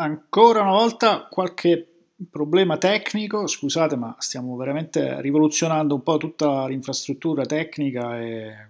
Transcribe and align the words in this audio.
ancora 0.00 0.60
una 0.62 0.72
volta 0.72 1.26
qualche 1.30 1.86
problema 2.30 2.76
tecnico, 2.78 3.46
scusate 3.46 3.96
ma 3.96 4.14
stiamo 4.18 4.56
veramente 4.56 5.20
rivoluzionando 5.20 5.94
un 5.94 6.02
po' 6.02 6.16
tutta 6.16 6.66
l'infrastruttura 6.66 7.44
tecnica 7.46 8.18
e 8.20 8.68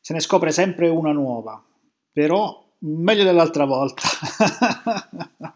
se 0.00 0.12
ne 0.12 0.20
scopre 0.20 0.50
sempre 0.50 0.88
una 0.88 1.12
nuova, 1.12 1.62
però 2.12 2.64
meglio 2.78 3.24
dell'altra 3.24 3.64
volta. 3.64 4.02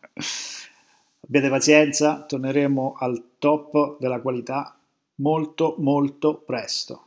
Abbiate 1.29 1.49
pazienza, 1.49 2.23
torneremo 2.23 2.95
al 2.99 3.31
top 3.38 3.99
della 3.99 4.21
qualità 4.21 4.79
molto 5.17 5.75
molto 5.79 6.37
presto. 6.37 7.03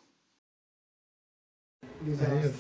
Eh, 2.05 2.51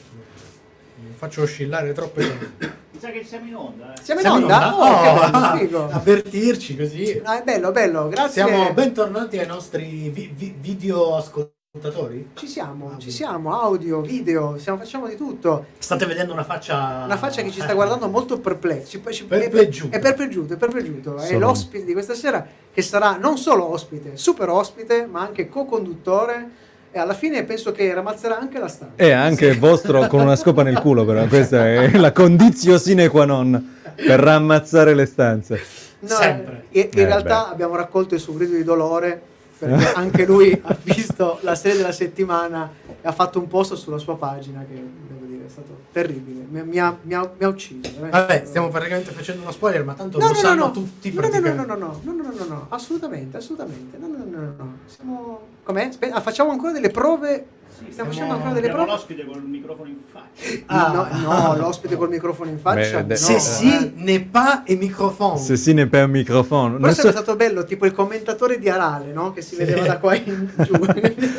faccio 1.15 1.41
oscillare 1.41 1.91
troppe 1.91 2.88
Mi 3.01 3.05
sa 3.05 3.11
che 3.11 3.23
siamo 3.23 3.45
in 3.47 3.55
onda. 3.55 3.93
Eh. 3.93 4.03
Siamo 4.03 4.19
in 4.19 4.27
onda? 4.27 4.75
Oh, 4.77 5.01
che 5.01 5.29
bello, 5.31 5.57
figo. 5.57 5.89
avvertirci 5.89 6.75
così. 6.75 7.21
Ah, 7.23 7.39
è 7.39 7.43
bello, 7.45 7.71
bello, 7.71 8.09
grazie. 8.09 8.43
Siamo 8.43 8.73
bentornati 8.73 9.37
ai 9.39 9.47
nostri 9.47 10.09
vi- 10.09 10.29
vi- 10.35 10.53
video 10.59 11.15
ascoltatori. 11.15 12.31
Ci 12.33 12.45
siamo, 12.47 12.87
Audio. 12.87 12.99
ci 12.99 13.11
siamo, 13.11 13.57
audio, 13.57 14.01
video, 14.01 14.57
siamo- 14.57 14.79
facciamo 14.79 15.07
di 15.07 15.15
tutto. 15.15 15.67
State 15.77 16.05
vedendo 16.07 16.33
una 16.33 16.43
faccia 16.43 17.03
Una 17.05 17.15
faccia 17.15 17.41
che 17.41 17.51
ci 17.51 17.61
sta 17.61 17.73
guardando 17.73 18.09
molto 18.09 18.37
perplesso. 18.37 18.89
Ci- 18.89 19.01
ci- 19.13 19.23
Perpleggiuto. 19.23 19.95
È 19.95 19.99
perpleggiuto, 19.99 20.53
è 20.55 20.57
perpleggiuto. 20.57 21.15
È 21.19 21.25
Sono- 21.27 21.39
l'ospite 21.39 21.85
di 21.85 21.93
questa 21.93 22.15
sera 22.15 22.45
che 22.73 22.81
sarà 22.81 23.15
non 23.15 23.37
solo 23.37 23.63
ospite, 23.71 24.17
super 24.17 24.49
ospite, 24.49 25.05
ma 25.05 25.21
anche 25.21 25.47
co-conduttore. 25.47 26.67
E 26.91 26.97
alla 26.97 27.13
fine 27.13 27.43
penso 27.43 27.71
che 27.71 27.93
ramazzerà 27.93 28.39
anche 28.39 28.57
la 28.57 28.67
stanza. 28.67 28.93
E 28.95 29.11
anche 29.11 29.45
il 29.45 29.59
vostro 29.59 30.07
con 30.07 30.21
una 30.21 30.35
scopa 30.35 30.63
nel 30.63 30.79
culo, 30.79 31.05
però 31.05 31.25
questa 31.27 31.67
è 31.67 31.95
la 31.97 32.11
condizio 32.11 32.77
sine 32.79 33.09
qua 33.09 33.25
non 33.25 33.77
per 33.95 34.19
rammazzare 34.19 34.95
le 34.95 35.05
stanze. 35.05 35.61
No, 35.99 36.15
Sempre. 36.15 36.65
In, 36.71 36.87
in 36.91 36.99
Eh, 36.99 37.05
realtà 37.05 37.45
beh. 37.47 37.51
abbiamo 37.53 37.75
raccolto 37.75 38.15
il 38.15 38.21
suo 38.21 38.33
grido 38.33 38.55
di 38.55 38.63
dolore 38.63 39.21
perché 39.59 39.91
anche 39.93 40.25
lui 40.25 40.59
ha 40.63 40.75
visto 40.81 41.37
la 41.41 41.53
serie 41.53 41.77
della 41.77 41.91
settimana 41.91 42.71
e 42.87 42.95
ha 43.07 43.11
fatto 43.11 43.37
un 43.39 43.47
post 43.47 43.73
sulla 43.75 43.97
sua 43.97 44.17
pagina 44.17 44.65
che 44.67 44.73
devo 44.75 45.25
dire 45.25 45.28
è 45.49 45.51
stato 45.51 45.77
terribile. 45.91 46.45
Mi, 46.47 46.63
mi 46.63 46.79
ha, 46.79 46.95
mi 47.01 47.13
ha- 47.13 47.29
mi 47.37 47.43
ha 47.43 47.47
ucciso. 47.47 47.89
Vabbè, 47.99 48.43
stiamo 48.45 48.69
praticamente 48.69 49.11
facendo 49.11 49.41
uno 49.41 49.51
spoiler, 49.51 49.83
ma 49.83 49.93
tanto 49.95 50.19
No, 50.19 50.27
lo 50.27 50.31
no, 50.31 50.35
no, 50.35 50.41
sanno 50.47 50.65
no. 50.65 50.71
tutti 50.71 51.11
No, 51.11 51.21
no, 51.21 51.27
no, 51.27 51.39
no, 51.39 51.63
no, 51.63 51.75
no, 51.75 51.99
no, 52.03 52.13
no, 52.13 52.31
no, 52.31 52.45
no, 52.45 52.65
assolutamente, 52.69 53.37
assolutamente. 53.37 53.97
No, 53.97 54.07
no, 54.07 54.17
no, 54.17 54.25
no, 54.39 54.53
no. 54.57 54.77
Siamo... 54.85 55.39
Com'è? 55.63 55.85
Aspe- 55.87 56.11
ah, 56.11 56.21
facciamo 56.21 56.51
ancora 56.51 56.71
delle 56.71 56.89
prove. 56.89 57.45
Stiamo 57.89 58.11
facendo 58.11 58.33
ancora 58.33 58.53
delle 58.53 58.69
prove. 58.69 58.85
l'ospite 58.91 59.25
col 59.25 59.41
microfono 59.43 59.89
in 59.89 59.97
faccia. 60.11 60.63
Ah. 60.67 60.91
No, 61.11 61.19
no, 61.19 61.55
l'ospite 61.57 61.95
col 61.95 62.09
microfono 62.09 62.49
in 62.49 62.59
faccia. 62.59 63.01
Beh, 63.03 63.13
no. 63.13 63.15
Se 63.15 63.39
si 63.39 63.91
ne 63.95 64.21
pa 64.21 64.63
e 64.63 64.75
microfono. 64.75 65.37
Se 65.37 65.55
si 65.57 65.73
ne 65.73 65.87
per 65.87 66.07
microfono. 66.07 66.75
Però 66.75 66.85
Non 66.85 66.93
sarebbe 66.93 67.15
so, 67.15 67.21
stato 67.23 67.35
bello, 67.37 67.63
tipo 67.65 67.85
il 67.85 67.91
commentatore 67.93 68.59
di 68.59 68.69
Arale, 68.69 69.11
no? 69.13 69.31
Che 69.33 69.41
si 69.41 69.55
vedeva 69.55 69.85
da 69.85 69.97
qua 69.97 70.15
in 70.15 70.49
giù. 70.57 70.73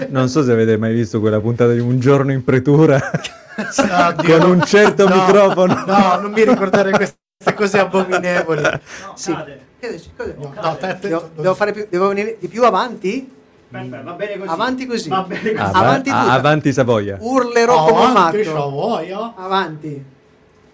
non 0.09 0.29
so 0.29 0.43
se 0.43 0.53
avete 0.53 0.77
mai 0.77 0.93
visto 0.95 1.21
quella 1.21 1.41
puntata 1.41 1.73
di 1.73 1.81
Un 1.81 1.99
giorno 2.01 2.33
in 2.33 2.43
pretura 2.45 2.99
Oddio. 3.57 4.39
con 4.39 4.51
un 4.51 4.63
certo 4.65 5.09
No, 5.09 5.15
microfono. 5.17 5.85
No, 5.87 6.19
non 6.21 6.33
mi 6.33 6.45
ricordare 6.45 6.91
queste 6.91 7.19
cose 7.55 7.79
abominevoli. 7.79 8.63
No, 8.63 8.81
Sì. 9.15 9.33
cade. 9.33 9.69
Che 9.81 9.91
dici? 9.93 10.11
Cos'è? 10.17 10.35
No, 10.39 10.53
no, 10.61 10.77
te- 10.77 10.99
Devo, 11.01 11.31
devo 11.37 11.55
fare 11.55 11.73
più, 11.73 11.87
devo 11.89 12.09
venire 12.09 12.37
di 12.39 12.49
più 12.49 12.65
avanti? 12.65 13.39
Aspetta, 13.73 14.03
va 14.03 14.13
bene 14.13 14.39
così. 14.39 14.49
Avanti 14.51 14.87
così. 14.87 15.09
Va 15.09 15.23
bene 15.23 15.41
così. 15.53 15.57
Ah, 15.57 15.71
Avanti 15.79 16.11
tutta. 16.11 16.31
avanti 16.33 16.73
Savoia. 16.73 17.17
Urlerò 17.21 17.85
come 17.87 18.01
un 18.01 18.07
Avanti, 18.11 18.37
matto. 18.39 18.53
c'ho 18.53 18.71
voglia. 18.71 19.33
Avanti. 19.37 20.05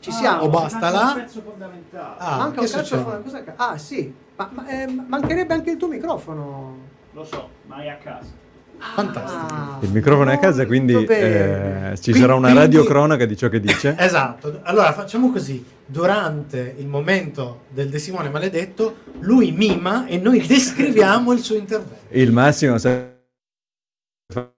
Ci 0.01 0.11
Ah, 0.11 0.13
siamo. 0.13 0.43
oh, 0.45 0.49
basta 0.49 0.79
manca 0.79 0.91
là. 0.99 1.07
un 1.13 1.15
pezzo 1.15 1.43
fondamentale. 1.43 2.15
Ah, 2.19 2.37
Manca 2.37 2.61
un 2.61 2.67
cazzo 2.71 3.21
che- 3.45 3.53
Ah, 3.57 3.77
sì. 3.79 4.15
Ma, 4.37 4.49
ma, 4.53 4.67
eh, 4.69 4.87
mancherebbe 4.87 5.55
anche 5.55 5.71
il 5.73 5.77
tuo 5.77 5.89
microfono. 5.89 6.77
Lo 7.13 7.25
so, 7.25 7.49
ma 7.67 7.83
è 7.83 7.89
a 7.89 7.97
casa. 7.97 8.29
Fantastico. 8.79 9.55
Ah, 9.55 9.79
Il 9.83 9.91
microfono 9.91 10.31
è 10.31 10.35
a 10.35 10.39
casa, 10.39 10.67
quindi 10.67 10.93
eh, 10.95 11.93
ci 11.97 12.03
Quindi- 12.03 12.21
sarà 12.21 12.35
una 12.35 12.49
quindi- 12.51 12.77
radiocronaca 12.77 13.25
di 13.25 13.37
ciò 13.37 13.49
che 13.49 13.61
dice. 13.61 13.95
Esatto, 13.99 14.61
allora 14.63 14.93
facciamo 14.93 15.31
così, 15.33 15.65
durante 15.85 16.75
il 16.79 16.87
momento 16.87 17.63
del 17.71 17.89
De 17.89 17.99
Simone 17.99 18.29
maledetto, 18.29 18.97
lui 19.21 19.53
mima 19.53 20.07
e 20.07 20.19
noi 20.19 20.45
descriviamo 20.47 21.33
il 21.33 21.41
suo 21.41 21.57
intervento. 21.57 22.05
Il 22.11 22.33
massimo 22.33 22.79
sa 22.79 23.15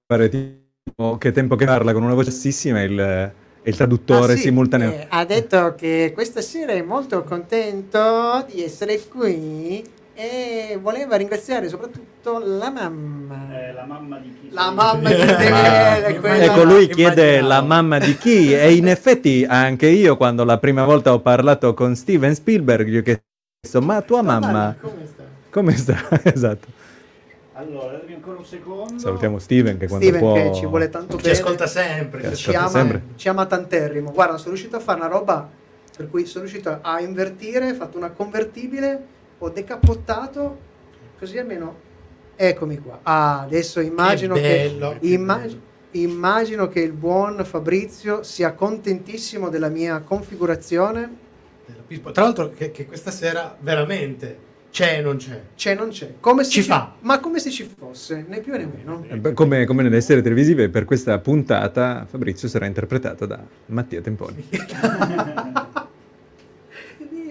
fare 0.06 0.28
tipo 0.28 1.18
che 1.18 1.32
tempo 1.32 1.54
che 1.56 1.66
parla 1.66 1.92
con 1.92 2.02
una 2.02 2.14
voce 2.14 2.30
bassissima 2.30 2.82
il, 2.82 3.32
il 3.62 3.76
traduttore 3.76 4.32
Ah, 4.32 4.36
sì, 4.36 4.42
simultaneo. 4.42 4.90
eh, 4.92 5.06
ha 5.08 5.24
detto 5.24 5.74
che 5.74 6.10
questa 6.14 6.40
sera 6.40 6.72
è 6.72 6.82
molto 6.82 7.22
contento 7.24 8.46
di 8.50 8.62
essere 8.62 8.98
qui 9.06 9.84
e 10.20 10.76
voleva 10.82 11.14
ringraziare 11.14 11.68
soprattutto 11.68 12.40
la 12.44 12.70
mamma. 12.70 13.46
Eh, 13.68 13.72
la 13.72 13.84
mamma 13.84 14.18
di 14.18 14.36
chi? 14.40 14.48
La 14.50 14.70
mamma 14.72 15.08
di 15.10 15.14
Eh, 15.14 15.24
Daniele, 15.26 16.12
ma- 16.14 16.18
quella- 16.20 16.44
Ecco, 16.44 16.64
lui 16.64 16.88
chiede 16.88 17.22
Immaginavo. 17.38 17.48
la 17.48 17.62
mamma 17.62 17.98
di 18.00 18.16
chi 18.16 18.52
e 18.52 18.72
in 18.74 18.88
effetti 18.88 19.46
anche 19.48 19.86
io 19.86 20.16
quando 20.16 20.42
la 20.42 20.58
prima 20.58 20.84
volta 20.84 21.12
ho 21.12 21.20
parlato 21.20 21.72
con 21.72 21.94
Steven 21.94 22.34
Spielberg 22.34 22.88
gli 22.88 22.96
ho 22.96 23.02
chiesto 23.02 23.80
ma 23.80 24.02
tua 24.02 24.22
mamma 24.22 24.74
Come 24.80 25.06
sta? 25.06 25.22
come 25.50 25.76
sta? 25.76 25.96
esatto. 26.24 26.66
Allora, 27.52 27.92
datemi 27.92 28.14
ancora 28.14 28.38
un 28.38 28.44
secondo. 28.44 28.98
Salutiamo 28.98 29.38
Steven 29.38 29.78
che 29.78 29.86
quando 29.86 30.04
Steven 30.04 30.20
può... 30.20 30.34
che 30.34 30.52
ci 30.54 30.66
vuole 30.66 30.88
tanto 30.90 31.16
Ci 31.16 31.22
bene. 31.22 31.34
ascolta 31.38 31.66
sempre. 31.68 32.22
Ci 32.30 32.34
ci 32.36 32.48
ascolta 32.50 32.60
ama, 32.60 32.68
sempre. 32.70 33.02
ci 33.14 33.28
ama 33.28 33.46
tanterrimo. 33.46 34.10
Guarda, 34.12 34.36
sono 34.36 34.50
riuscito 34.50 34.74
a 34.76 34.80
fare 34.80 34.98
una 34.98 35.08
roba 35.08 35.48
per 35.96 36.08
cui 36.10 36.26
sono 36.26 36.44
riuscito 36.44 36.76
a 36.80 37.00
invertire, 37.00 37.70
ho 37.70 37.74
fatto 37.74 37.96
una 37.98 38.10
convertibile, 38.10 39.16
ho 39.38 39.49
decapottato, 39.50 40.59
così 41.19 41.38
almeno 41.38 41.87
eccomi 42.37 42.78
qua. 42.78 43.00
Ah, 43.03 43.41
adesso 43.43 43.81
immagino 43.81 44.34
Che 44.34 44.41
che, 44.41 44.49
bello, 44.71 44.97
che 44.99 45.06
immag- 45.06 45.59
immagino 45.93 46.69
che 46.69 46.81
il 46.81 46.93
buon 46.93 47.44
Fabrizio 47.44 48.22
sia 48.22 48.53
contentissimo 48.53 49.49
della 49.49 49.69
mia 49.69 50.00
configurazione. 50.00 51.26
Tra 52.12 52.22
l'altro 52.22 52.50
che, 52.50 52.71
che 52.71 52.87
questa 52.87 53.10
sera 53.10 53.56
veramente 53.60 54.47
c'è 54.71 54.99
e 54.99 55.00
non 55.00 55.16
c'è. 55.16 55.41
C'è, 55.56 55.75
non 55.75 55.88
c'è. 55.88 56.15
Come 56.20 56.44
se 56.44 56.50
Ci 56.50 56.62
fa. 56.62 56.94
Ma 57.00 57.20
come 57.20 57.38
se 57.38 57.50
ci 57.50 57.65
fosse, 57.65 58.25
né 58.28 58.41
più 58.41 58.53
né 58.53 58.66
meno. 58.66 59.05
Eh, 59.09 59.32
Come, 59.32 59.65
come 59.65 59.82
nelle 59.82 60.00
serie 60.00 60.22
televisive, 60.22 60.69
per 60.69 60.84
questa 60.84 61.19
puntata 61.19 62.06
Fabrizio 62.09 62.49
sarà 62.49 62.66
interpretato 62.66 63.26
da 63.26 63.43
Mattia 63.66 64.00
Temponi. 64.00 64.47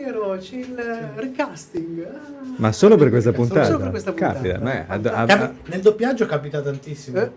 Vero, 0.07 0.37
c'è 0.39 0.55
il 0.55 1.11
recasting. 1.17 2.01
Ah. 2.05 2.19
Ma 2.55 2.71
solo 2.71 2.95
per 2.95 3.09
questa 3.09 3.33
Solo 3.33 3.45
puntata? 3.45 3.77
per 3.77 3.89
questa 3.89 4.11
puntata. 4.13 4.33
Capita, 4.35 4.59
ma, 4.59 4.71
è- 4.71 4.85
ad- 4.87 5.05
ad- 5.05 5.27
Capi- 5.27 5.69
nel 5.69 5.81
doppiaggio 5.81 6.25
capita 6.25 6.61
tantissimo. 6.61 7.19
Eh, 7.19 7.31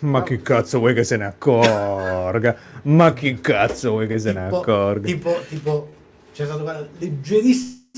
ma 0.00 0.22
che 0.22 0.40
cazzo 0.40 0.78
vuoi 0.78 0.94
che 0.94 1.02
se 1.02 1.16
ne 1.16 1.24
accorga? 1.26 2.54
Ma 2.82 3.12
che 3.12 3.40
cazzo 3.40 3.90
vuoi 3.90 4.06
che 4.06 4.20
se 4.20 4.32
ne 4.32 4.44
Tipo- 4.44 4.60
accorga? 4.60 5.04
Tipo, 5.06 5.36
tipo, 5.48 5.88
c'è 6.32 6.44
stata 6.44 6.62
una 6.62 6.86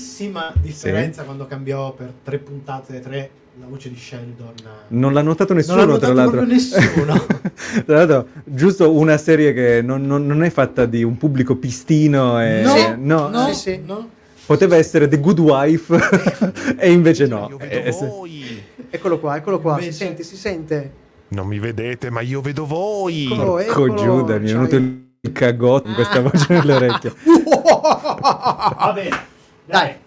leggerissima 0.05 0.51
differenza 0.61 1.23
quando 1.23 1.47
cambiò 1.47 1.93
per 1.93 2.11
tre 2.23 2.37
puntate, 2.39 2.99
tre, 2.99 3.29
la 3.59 3.65
voce 3.67 3.89
di 3.89 3.95
Sheldon. 3.95 4.53
Non 4.89 5.13
l'ha 5.13 5.21
notato 5.21 5.53
nessuno, 5.53 5.85
Non 5.85 5.87
l'ha 5.93 5.97
tra 5.97 6.07
notato 6.09 6.35
l'altro. 6.35 6.53
nessuno. 6.53 7.25
tra 7.85 7.95
l'altro, 7.95 8.27
giusto 8.43 8.91
una 8.91 9.15
serie 9.17 9.53
che 9.53 9.81
non, 9.81 10.05
non- 10.05 10.25
non 10.25 10.43
è 10.43 10.49
fatta 10.49 10.85
di 10.85 11.01
un 11.03 11.17
pubblico 11.17 11.55
pistino 11.55 12.41
e... 12.43 12.61
No, 12.61 12.95
no, 12.97 13.29
no, 13.29 13.47
sì, 13.47 13.53
sì. 13.53 13.81
no. 13.85 14.09
poteva 14.45 14.75
essere 14.75 15.07
The 15.07 15.19
Good 15.19 15.39
Wife 15.39 15.97
e 16.77 16.91
invece 16.91 17.27
no. 17.27 17.47
Io 17.51 17.59
Eh, 17.59 17.67
vedo 17.67 17.91
se- 17.93 18.05
voi. 18.07 18.63
Eccolo 18.89 19.19
qua, 19.19 19.37
eccolo 19.37 19.59
qua. 19.61 19.75
Si 19.77 19.83
Invece- 19.83 19.97
sente, 20.05 20.23
si 20.23 20.35
sente. 20.35 20.91
Non 21.29 21.47
mi 21.47 21.57
vedete, 21.59 22.09
ma 22.09 22.19
io 22.19 22.41
vedo 22.41 22.65
voi. 22.65 23.31
Eccolo. 23.31 23.93
Giuda, 23.95 24.37
mi 24.39 24.49
è 24.49 24.53
venuto 24.53 24.75
il 24.75 25.31
cagotto 25.31 25.83
con 25.85 25.93
questa 25.95 26.19
voce 26.21 26.45
nelle 26.49 26.73
orecchie. 26.73 27.13
Va 27.23 28.91
bene. 28.93 29.33
Dai. 29.65 29.81
Dai. 29.87 29.99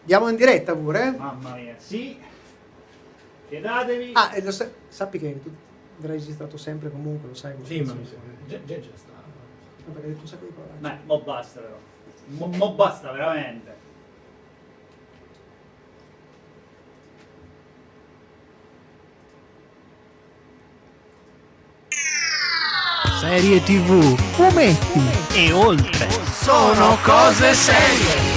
Andiamo 0.00 0.28
in 0.28 0.36
diretta 0.36 0.74
pure. 0.74 1.10
Mamma 1.16 1.54
mia, 1.54 1.74
sì. 1.78 2.18
Chedatevi. 3.48 4.10
Ah, 4.14 4.34
e 4.34 4.42
lo 4.42 4.50
sa- 4.50 4.68
sappi 4.88 5.18
che 5.18 5.40
tu 5.42 5.50
avrai 5.98 6.18
registrato 6.18 6.56
sempre 6.56 6.90
comunque, 6.90 7.28
lo 7.28 7.34
sai. 7.34 7.54
Sì, 7.62 7.80
ma 7.80 7.92
funziona. 7.92 8.22
già, 8.46 8.58
già, 8.64 8.80
già 8.80 8.88
sta. 8.94 9.12
No, 9.86 9.92
perché 9.92 10.06
hai 10.08 10.12
detto 10.12 10.22
un 10.22 10.28
sacco 10.28 10.44
di 10.46 10.52
parole. 10.52 10.74
Beh, 10.78 10.98
mo 11.04 11.20
basta 11.20 11.60
però. 11.60 11.78
Mo, 12.26 12.46
mo 12.46 12.72
basta 12.74 13.12
veramente. 13.12 13.74
Serie 23.20 23.60
TV, 23.62 24.16
fumetti 24.34 25.00
e 25.34 25.52
oltre. 25.52 26.08
Sono 26.42 26.96
cose 27.02 27.54
serie. 27.54 28.35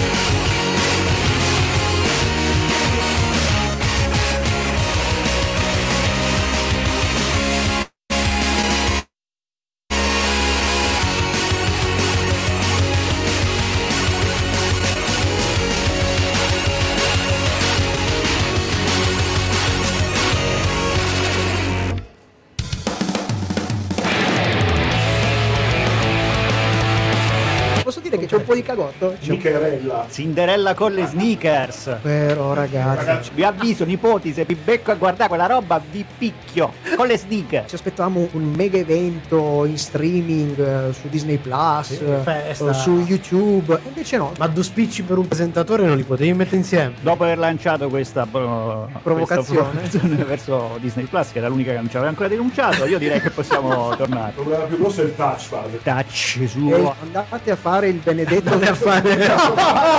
la 29.88 29.99
Cinderella 30.12 30.74
con 30.74 30.92
le 30.94 31.06
sneakers. 31.06 31.98
Però 32.02 32.54
ragazzi, 32.54 33.30
Vi 33.34 33.44
avviso, 33.44 33.86
nipoti, 33.86 34.34
se 34.34 34.44
vi 34.46 34.56
becco 34.56 34.92
a 34.92 34.96
guardare 34.96 35.30
quella 35.30 35.46
roba, 35.46 35.80
vi 35.92 36.04
picchio 36.18 36.74
con 36.96 37.08
le 37.08 37.18
sneakers. 37.18 37.70
ci 37.70 37.76
aspettavamo 37.76 38.30
un 38.34 38.44
mega 38.56 38.78
evento 38.78 39.66
in 39.66 39.78
streaming 39.78 40.60
eh, 40.60 40.94
su 40.94 41.08
Disney 41.10 41.38
Plus, 41.38 41.88
Sì, 41.88 42.04
eh, 42.04 42.74
su 42.74 43.04
YouTube, 43.06 43.80
invece 43.88 44.18
no. 44.18 44.32
Ma 44.38 44.48
due 44.48 44.64
spicci 44.64 45.04
per 45.04 45.18
un 45.18 45.28
presentatore 45.28 45.86
non 45.86 45.96
li 45.98 46.04
potevi 46.04 46.34
mettere 46.34 46.58
insieme. 46.58 46.94
Dopo 47.02 47.24
aver 47.24 47.38
lanciato 47.38 47.88
questa 47.90 48.26
pro- 48.30 48.90
Provocazione. 49.02 49.70
questa 49.72 50.00
provocazione 50.00 50.24
verso 50.26 50.78
Disney 50.80 51.06
Plus, 51.06 51.32
che 51.32 51.38
era 51.40 51.48
l'unica 51.48 51.72
che 51.72 51.78
non 51.78 51.90
ci 51.90 51.96
aveva 51.96 52.10
ancora 52.10 52.28
denunciato, 52.30 52.86
io 52.86 52.98
direi 52.98 53.22
che 53.22 53.30
possiamo 53.30 53.94
tornare. 53.98 54.30
Il 54.30 54.34
problema 54.36 54.64
più 54.66 54.78
grosso 54.78 55.02
è 55.02 55.06
il 55.06 55.16
touchpad. 55.16 55.82
Touch 55.84 56.40
suo. 56.48 56.96
andate 57.02 57.52
a 57.52 57.56
fare 57.56 57.88
il 57.90 57.96
benedetto 58.04 58.50
Andate 58.54 58.72
a 58.72 58.74
fare- 58.76 59.98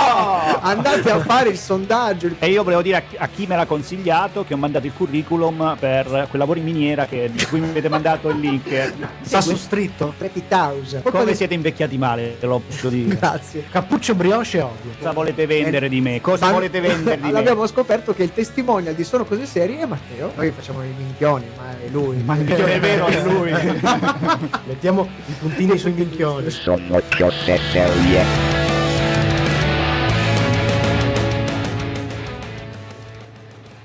andate 0.61 1.09
a 1.11 1.19
fare 1.19 1.49
il 1.49 1.57
sondaggio 1.57 2.29
E 2.39 2.49
io 2.49 2.63
volevo 2.63 2.81
dire 2.81 2.97
a, 2.97 3.01
chi- 3.01 3.15
a 3.17 3.27
chi 3.27 3.45
me 3.47 3.55
l'ha 3.55 3.65
consigliato 3.65 4.43
che 4.43 4.53
ho 4.53 4.57
mandato 4.57 4.85
il 4.85 4.93
curriculum 4.95 5.75
per 5.79 6.05
quel 6.29 6.39
lavoro 6.39 6.59
in 6.59 6.65
miniera 6.65 7.05
che, 7.05 7.29
di 7.31 7.45
cui 7.45 7.59
mi 7.59 7.69
avete 7.69 7.89
mandato 7.89 8.29
il 8.29 8.39
link. 8.39 8.93
Sta 9.21 9.41
su 9.41 9.55
stritto. 9.55 10.13
Pretty 10.17 10.43
House 10.49 11.01
Come 11.03 11.25
di- 11.25 11.35
siete 11.35 11.53
invecchiati 11.53 11.97
male, 11.97 12.37
te 12.39 12.45
lo 12.45 12.59
posso 12.65 12.89
dire. 12.89 13.15
grazie 13.15 13.65
Cappuccio 13.69 14.15
brioche 14.15 14.57
e 14.57 14.61
odio. 14.61 14.91
Cosa 14.97 15.11
volete 15.11 15.45
vendere 15.45 15.87
di 15.89 16.01
me? 16.01 16.19
Cosa 16.21 16.47
Ma- 16.47 16.51
volete 16.53 16.79
vendere 16.81 17.19
di 17.19 17.31
me? 17.31 17.37
abbiamo 17.39 17.65
scoperto 17.67 18.13
che 18.13 18.23
il 18.23 18.33
testimonial 18.33 18.93
di 18.93 19.03
Sono 19.03 19.25
Cose 19.25 19.45
Serie 19.45 19.79
è 19.81 19.85
Matteo 19.85 20.31
noi 20.35 20.51
facciamo 20.51 20.81
i 20.83 20.93
minchioni 20.95 21.45
ma 21.57 21.71
è 21.71 21.87
lui 21.89 22.17
Ma 22.23 22.35
il 22.35 22.43
minchione 22.45 22.79
vero 22.79 23.05
è 23.07 23.21
lui. 23.23 23.51
Mettiamo 24.65 25.07
i 25.27 25.33
puntini 25.39 25.77
sui 25.77 25.91
minchioni. 25.91 26.49
Sono 26.49 27.01
cose 27.17 27.59
serie. 27.71 28.70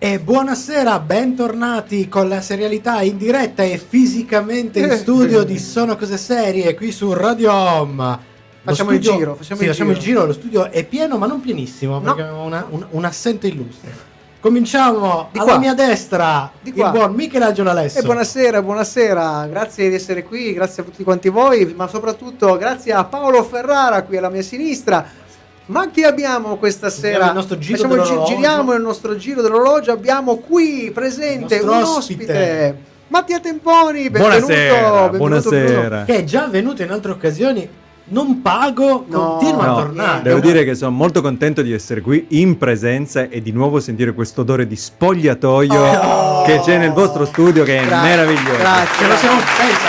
E 0.06 0.20
buonasera, 0.20 1.00
bentornati 1.00 2.08
con 2.08 2.28
la 2.28 2.40
serialità 2.40 3.00
in 3.02 3.16
diretta 3.16 3.64
e 3.64 3.76
fisicamente 3.76 4.78
in 4.78 4.92
studio 4.92 5.42
di 5.42 5.58
Sono 5.58 5.96
Cose 5.96 6.16
Serie 6.16 6.76
qui 6.76 6.92
su 6.92 7.12
Radio 7.12 7.52
Home. 7.52 8.04
Lo 8.04 8.18
Facciamo 8.62 8.92
il 8.92 9.02
studio- 9.02 9.18
giro, 9.18 9.34
facciamo 9.34 9.58
sì, 9.58 9.66
il 9.66 9.72
facciamo 9.72 9.90
il 9.90 9.98
giro. 9.98 10.12
giro, 10.20 10.26
lo 10.26 10.32
studio 10.32 10.70
è 10.70 10.84
pieno 10.84 11.18
ma 11.18 11.26
non 11.26 11.40
pienissimo 11.40 12.00
perché 12.00 12.20
abbiamo 12.22 12.44
una- 12.44 12.66
un, 12.70 12.86
un 12.88 13.04
assente 13.04 13.48
illustre. 13.48 14.14
Cominciamo 14.38 15.28
Di 15.32 15.40
alla 15.40 15.50
qua. 15.54 15.58
mia 15.58 15.74
destra, 15.74 16.52
Di 16.60 16.72
qua. 16.72 16.86
il 16.86 16.92
buon 16.92 17.12
Michelangelo 17.14 17.70
Alesso. 17.70 17.98
E 17.98 18.02
buonasera, 18.02 18.62
buonasera, 18.62 19.46
grazie 19.48 19.88
di 19.88 19.96
essere 19.96 20.22
qui, 20.22 20.52
grazie 20.52 20.84
a 20.84 20.86
tutti 20.86 21.02
quanti 21.02 21.28
voi, 21.30 21.74
ma 21.76 21.88
soprattutto 21.88 22.56
grazie 22.56 22.92
a 22.92 23.02
Paolo 23.02 23.42
Ferrara 23.42 24.04
qui 24.04 24.16
alla 24.18 24.30
mia 24.30 24.42
sinistra. 24.42 25.24
Ma 25.66 25.88
chi 25.90 26.04
abbiamo 26.04 26.56
questa 26.56 26.86
Abbiamo 26.86 27.04
sera? 27.12 27.26
il 27.28 27.34
nostro 27.34 27.58
giro 27.58 27.88
Facciamo 27.88 28.24
giriamo 28.24 28.72
il 28.74 28.82
nostro 28.82 29.16
giro 29.16 29.42
dell'orologio, 29.42 29.90
abbiamo 29.90 30.36
qui 30.36 30.90
presente 30.94 31.58
un 31.58 31.68
ospite. 31.70 31.96
ospite. 31.96 32.78
Mattia 33.08 33.40
Temponi, 33.40 34.08
benvenuto. 34.10 34.46
Buonasera, 34.46 35.08
benvenuto, 35.08 35.16
buonasera. 35.18 36.04
Che 36.04 36.16
è 36.16 36.24
già 36.24 36.46
venuto 36.46 36.82
in 36.82 36.90
altre 36.92 37.10
occasioni, 37.12 37.68
non 38.08 38.42
pago, 38.42 39.04
No, 39.08 39.36
continua 39.38 39.62
a 39.64 39.66
No, 39.66 39.74
tornare. 39.74 40.22
devo 40.22 40.38
dire 40.38 40.64
che 40.64 40.74
sono 40.76 40.92
molto 40.92 41.20
contento 41.20 41.62
di 41.62 41.72
essere 41.72 42.00
qui 42.00 42.26
in 42.30 42.56
presenza 42.58 43.28
e 43.28 43.42
di 43.42 43.50
nuovo 43.50 43.80
sentire 43.80 44.12
questo 44.12 44.42
odore 44.42 44.68
di 44.68 44.76
spogliatoio 44.76 45.80
Oh. 45.80 46.42
che 46.44 46.60
c'è 46.60 46.78
nel 46.78 46.92
vostro 46.92 47.24
studio 47.24 47.64
che 47.64 47.80
è 47.80 47.84
Grazie, 47.86 48.08
meraviglioso. 48.08 48.56
Grazie. 48.58 49.06
Lo 49.08 49.16
siamo, 49.16 49.36
pensa, 49.38 49.88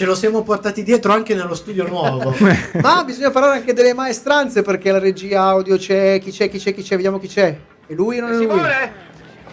ce 0.00 0.06
lo 0.06 0.14
siamo 0.14 0.40
portati 0.42 0.82
dietro 0.82 1.12
anche 1.12 1.34
nello 1.34 1.54
studio 1.54 1.86
nuovo. 1.86 2.34
Ma 2.80 3.04
bisogna 3.04 3.30
parlare 3.30 3.58
anche 3.58 3.74
delle 3.74 3.92
maestranze 3.92 4.62
perché 4.62 4.90
la 4.90 4.98
regia 4.98 5.42
audio 5.42 5.76
c'è, 5.76 6.18
chi 6.22 6.30
c'è, 6.30 6.48
chi 6.48 6.56
c'è, 6.58 6.72
chi 6.72 6.80
c'è, 6.82 6.94
vediamo 6.96 7.18
chi 7.18 7.28
c'è. 7.28 7.54
E 7.86 7.94
lui 7.94 8.18
non 8.18 8.32
è 8.32 8.36
lui? 8.36 8.46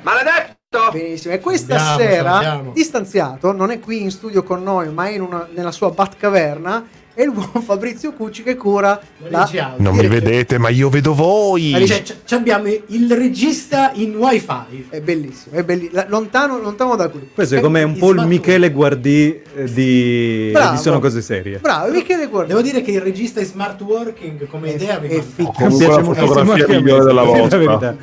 Maledetto! 0.03 0.89
Benissimo, 0.93 1.33
e 1.33 1.41
questa 1.41 1.75
Andiamo, 1.75 1.99
sera, 2.11 2.29
salutiamo. 2.31 2.71
distanziato, 2.71 3.51
non 3.51 3.71
è 3.71 3.79
qui 3.81 4.03
in 4.03 4.09
studio 4.11 4.41
con 4.43 4.63
noi, 4.63 4.87
ma 4.89 5.07
è 5.07 5.11
in 5.11 5.21
una- 5.21 5.49
nella 5.53 5.71
sua 5.73 5.89
Batcaverna, 5.89 6.87
è 7.17 7.23
il 7.23 7.31
buon 7.31 7.63
Fabrizio 7.63 8.13
Cucci 8.13 8.43
che 8.43 8.55
cura 8.55 9.01
la... 9.29 9.73
Non 9.77 9.95
mi 9.95 10.05
vedete, 10.07 10.59
ma 10.59 10.69
io 10.69 10.87
vedo 10.87 11.15
voi. 11.15 11.73
Cioè, 11.87 12.03
c- 12.03 12.31
abbiamo 12.33 12.67
il 12.67 13.11
regista 13.11 13.89
in 13.95 14.15
wifi. 14.15 14.85
È 14.87 15.01
bellissimo, 15.01 15.55
è 15.55 15.63
bellissimo. 15.63 16.03
Lontano, 16.09 16.59
lontano 16.59 16.95
da 16.95 17.07
qui. 17.07 17.31
Questo 17.33 17.55
è 17.55 17.59
come 17.59 17.81
un 17.81 17.97
po' 17.97 18.11
il 18.11 18.27
Michele 18.27 18.69
Guardì 18.71 19.41
eh, 19.55 19.63
di, 19.63 20.49
Bravo. 20.53 20.75
di 20.75 20.77
Sono 20.77 20.99
Cose 20.99 21.23
Serie. 21.23 21.57
Bravo, 21.57 21.91
Michele 21.91 22.27
guarda. 22.27 22.49
Devo 22.49 22.61
dire 22.61 22.83
che 22.83 22.91
il 22.91 23.01
regista 23.01 23.39
in 23.39 23.47
smart 23.47 23.81
working 23.81 24.47
come 24.47 24.73
È- 24.73 24.75
idea 24.75 24.99
mi 24.99 25.07
è 25.07 25.15
manca. 25.15 25.25
figo. 25.35 25.51
Comunque 25.53 25.87
la 25.87 26.03
fotografia 26.03 26.67
migliore 26.67 27.03
della 27.03 27.23
vostra. 27.23 27.95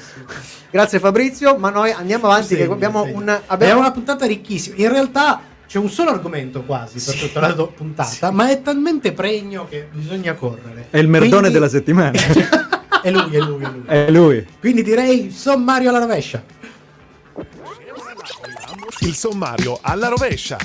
Grazie 0.73 0.99
Fabrizio, 0.99 1.57
ma 1.57 1.71
noi 1.71 1.93
andiamo 1.93 2.27
avanti 2.27 2.49
Sì, 2.49 2.57
che 2.57 2.65
abbiamo 2.65 3.05
sì. 3.05 3.13
un... 3.13 3.29
È 3.29 3.41
Abbiamo 3.47 3.79
una 3.79 3.93
puntata 3.93 4.27
ricchissima. 4.27 4.75
In 4.79 4.89
realtà 4.89 5.41
c'è 5.67 5.79
un 5.79 5.89
solo 5.89 6.11
argomento 6.11 6.63
quasi 6.63 7.03
per 7.03 7.19
tutta 7.21 7.41
la 7.41 7.53
do- 7.53 7.69
puntata, 7.69 8.31
ma 8.31 8.51
è 8.51 8.63
talmente 8.63 9.13
pregno 9.13 9.67
che 9.69 9.89
bisogna 9.91 10.35
correre. 10.35 10.87
È 10.91 10.99
il 10.99 11.09
merdone 11.09 11.31
Quindi- 11.33 11.53
della 11.53 11.69
settimana. 11.69 12.19
è 13.03 13.11
lui, 13.11 13.35
è 13.35 13.39
lui, 13.41 13.63
è 13.65 13.69
lui. 13.69 13.83
è 13.87 14.11
lui. 14.11 14.47
Quindi 14.61 14.83
direi 14.83 15.31
sommario 15.31 15.89
alla 15.89 15.99
rovescia. 15.99 16.43
Il 19.01 19.15
sommario 19.15 19.79
alla 19.83 20.09
rovescia. 20.09 20.57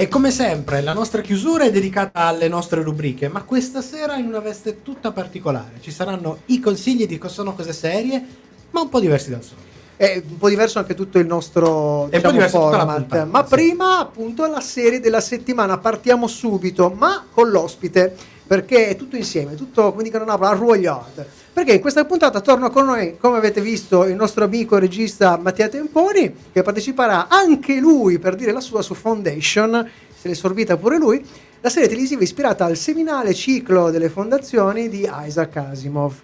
E 0.00 0.08
come 0.08 0.30
sempre 0.30 0.80
la 0.80 0.94
nostra 0.94 1.20
chiusura 1.20 1.64
è 1.64 1.70
dedicata 1.70 2.20
alle 2.20 2.48
nostre 2.48 2.82
rubriche, 2.82 3.28
ma 3.28 3.42
questa 3.42 3.82
sera 3.82 4.16
in 4.16 4.24
una 4.24 4.38
veste 4.38 4.80
tutta 4.80 5.12
particolare. 5.12 5.72
Ci 5.80 5.90
saranno 5.90 6.38
i 6.46 6.58
consigli 6.58 7.06
di 7.06 7.18
cosa 7.18 7.34
sono 7.34 7.52
cose 7.52 7.74
serie, 7.74 8.24
ma 8.70 8.80
un 8.80 8.88
po' 8.88 8.98
diversi 8.98 9.28
dal 9.28 9.42
solito. 9.42 9.68
È 9.96 10.22
un 10.26 10.38
po' 10.38 10.48
diverso 10.48 10.78
anche 10.78 10.94
tutto 10.94 11.18
il 11.18 11.26
nostro 11.26 12.08
È 12.08 12.16
un 12.16 12.22
po' 12.22 12.30
diciamo, 12.30 12.48
format. 12.48 12.96
puntata, 12.96 13.24
ma 13.26 13.42
sì. 13.42 13.50
prima, 13.50 13.98
appunto, 13.98 14.46
la 14.46 14.62
serie 14.62 15.00
della 15.00 15.20
settimana. 15.20 15.76
Partiamo 15.76 16.26
subito, 16.28 16.88
ma 16.96 17.26
con 17.30 17.50
l'ospite, 17.50 18.16
perché 18.46 18.88
è 18.88 18.96
tutto 18.96 19.16
insieme, 19.16 19.54
tutto 19.54 19.90
come 19.90 20.02
dicono 20.02 20.22
a 20.22 20.28
Napoli, 20.28 20.48
arruogliato. 20.48 21.26
Perché 21.52 21.72
in 21.74 21.80
questa 21.80 22.04
puntata 22.04 22.40
torna 22.40 22.70
con 22.70 22.86
noi, 22.86 23.16
come 23.18 23.36
avete 23.36 23.60
visto, 23.60 24.04
il 24.04 24.14
nostro 24.14 24.44
amico 24.44 24.78
regista 24.78 25.36
Mattia 25.36 25.68
Temponi, 25.68 26.32
che 26.52 26.62
parteciperà 26.62 27.26
anche 27.28 27.78
lui 27.80 28.18
per 28.18 28.36
dire 28.36 28.52
la 28.52 28.60
sua 28.60 28.82
su 28.82 28.94
Foundation, 28.94 29.88
se 30.16 30.28
l'è 30.28 30.34
sorbita 30.34 30.76
pure 30.76 30.96
lui, 30.96 31.24
la 31.60 31.68
serie 31.68 31.88
televisiva 31.88 32.22
ispirata 32.22 32.64
al 32.64 32.76
seminale 32.76 33.34
ciclo 33.34 33.90
delle 33.90 34.08
fondazioni 34.08 34.88
di 34.88 35.10
Isaac 35.26 35.56
Asimov. 35.56 36.14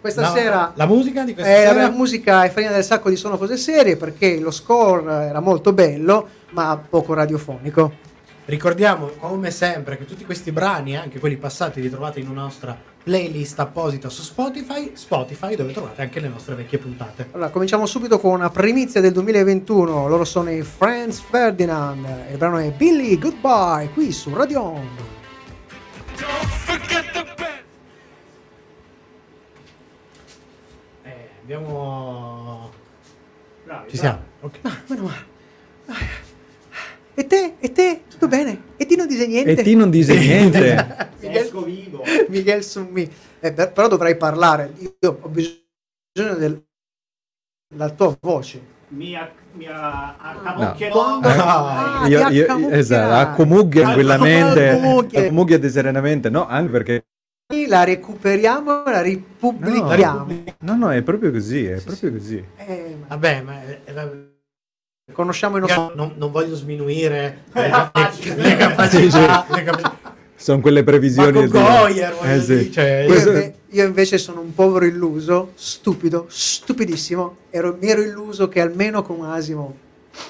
Questa 0.00 0.20
La- 0.22 0.32
sera 0.32 0.72
la 0.74 0.86
musica 0.86 1.24
di 1.24 1.34
questa 1.34 1.52
eh, 1.52 1.66
sera? 1.66 1.82
la 1.82 1.90
musica 1.90 2.44
è 2.44 2.50
farina 2.50 2.72
del 2.72 2.84
sacco 2.84 3.08
di 3.08 3.16
sono 3.16 3.36
cose 3.38 3.56
serie 3.56 3.96
perché 3.96 4.40
lo 4.40 4.50
score 4.50 5.26
era 5.26 5.38
molto 5.40 5.72
bello 5.72 6.28
ma 6.50 6.80
poco 6.88 7.14
radiofonico. 7.14 8.10
Ricordiamo 8.44 9.06
come 9.18 9.52
sempre 9.52 9.96
che 9.96 10.04
tutti 10.04 10.24
questi 10.24 10.50
brani, 10.50 10.96
anche 10.96 11.20
quelli 11.20 11.36
passati, 11.36 11.80
li 11.80 11.88
trovate 11.88 12.18
in 12.18 12.28
una 12.28 12.42
nostra 12.42 12.76
playlist 13.04 13.58
apposita 13.60 14.08
su 14.08 14.22
Spotify, 14.22 14.92
Spotify 14.94 15.54
dove 15.54 15.72
trovate 15.72 16.02
anche 16.02 16.18
le 16.18 16.26
nostre 16.28 16.56
vecchie 16.56 16.78
puntate. 16.78 17.28
Allora, 17.32 17.50
cominciamo 17.50 17.86
subito 17.86 18.18
con 18.18 18.32
una 18.32 18.50
primizia 18.50 19.00
del 19.00 19.12
2021. 19.12 20.08
Loro 20.08 20.24
sono 20.24 20.50
i 20.50 20.62
Franz 20.62 21.20
Ferdinand. 21.20 22.04
e 22.28 22.32
Il 22.32 22.38
brano 22.38 22.58
è 22.58 22.70
Billy 22.72 23.16
Goodbye 23.16 23.90
qui 23.90 24.10
su 24.10 24.34
Radio 24.34 24.62
Home. 24.62 25.10
Eh, 31.04 31.28
abbiamo... 31.42 32.70
Bravi, 33.64 33.90
Ci 33.90 33.96
siamo. 33.96 34.20
Ok. 34.40 34.58
Ah, 34.62 34.80
meno 34.88 35.02
male. 35.04 35.24
Ah, 35.86 35.94
E 37.14 37.26
te? 37.26 37.54
E 37.60 37.72
te? 37.72 38.01
Bene? 38.32 38.62
E 38.78 38.86
ti 38.86 38.96
non 38.96 39.06
dice 39.06 39.26
niente? 39.26 39.50
E 39.50 39.62
ti 39.62 39.74
non 39.74 39.90
dice 39.90 40.16
niente. 40.18 41.06
Miguel, 41.20 41.36
Esco 41.36 41.62
vivo. 41.64 42.02
Miguel 42.28 42.62
Summi. 42.62 43.06
Eh, 43.40 43.52
per- 43.52 43.72
però 43.72 43.88
dovrai 43.88 44.16
parlare. 44.16 44.72
Io 44.78 45.18
ho 45.20 45.28
bisogno 45.28 46.34
del- 46.38 46.64
della 47.68 47.90
tua 47.90 48.16
voce. 48.18 48.58
Mi, 48.88 49.14
a- 49.14 49.30
mi 49.52 49.66
a- 49.66 50.14
Quando- 50.18 50.78
accamocchierò. 50.78 51.18
Ah, 51.20 52.06
io, 52.08 52.26
ti 52.28 52.34
io, 52.34 52.42
accamucchierai. 52.44 52.78
esatto, 52.78 53.30
accomugghia 53.30 53.82
tranquillamente, 53.82 54.68
accomugghia 54.70 55.68
serenamente, 55.70 56.30
no, 56.30 56.46
anche 56.46 56.70
perché 56.70 57.04
La 57.68 57.84
recuperiamo 57.84 58.84
e 58.86 58.90
la 58.90 59.02
ripubblichiamo. 59.02 60.44
no, 60.60 60.74
no, 60.76 60.90
è 60.90 61.02
proprio 61.02 61.30
così, 61.30 61.66
è 61.66 61.82
proprio 61.82 62.12
così. 62.12 62.42
Eh, 62.56 62.96
ma 62.98 63.06
Vabbè, 63.08 63.42
ma... 63.42 63.62
eh, 63.62 63.80
eh, 63.84 63.92
vabbè. 63.92 64.30
Conosciamo 65.12 65.56
i 65.56 65.60
nostri... 65.60 65.80
Non, 65.96 66.14
non- 66.16 66.30
voglio 66.30 66.54
sminuire 66.54 67.44
le, 67.52 67.62
le- 67.62 68.36
le 68.36 68.56
capacità, 68.56 69.46
le 69.50 69.62
capacità. 69.64 70.00
Sono 70.36 70.60
quelle 70.60 70.82
previsioni. 70.84 71.32
Ma 71.32 71.38
con 71.38 71.44
di- 71.46 71.50
Goyer, 71.58 72.16
Eh, 72.22 72.40
sì. 72.40 72.70
cioè, 72.72 73.00
Io, 73.02 73.08
Questo- 73.08 73.28
inve- 73.30 73.54
io 73.70 73.84
invece 73.86 74.18
sono 74.18 74.40
un 74.40 74.54
povero 74.54 74.84
illuso, 74.84 75.52
stupido, 75.54 76.26
stupidissimo. 76.28 77.36
Ero, 77.50 77.76
mi 77.80 77.88
ero 77.88 78.02
illuso 78.02 78.48
che 78.48 78.60
almeno 78.60 79.02
con 79.02 79.24
Asimo 79.24 79.76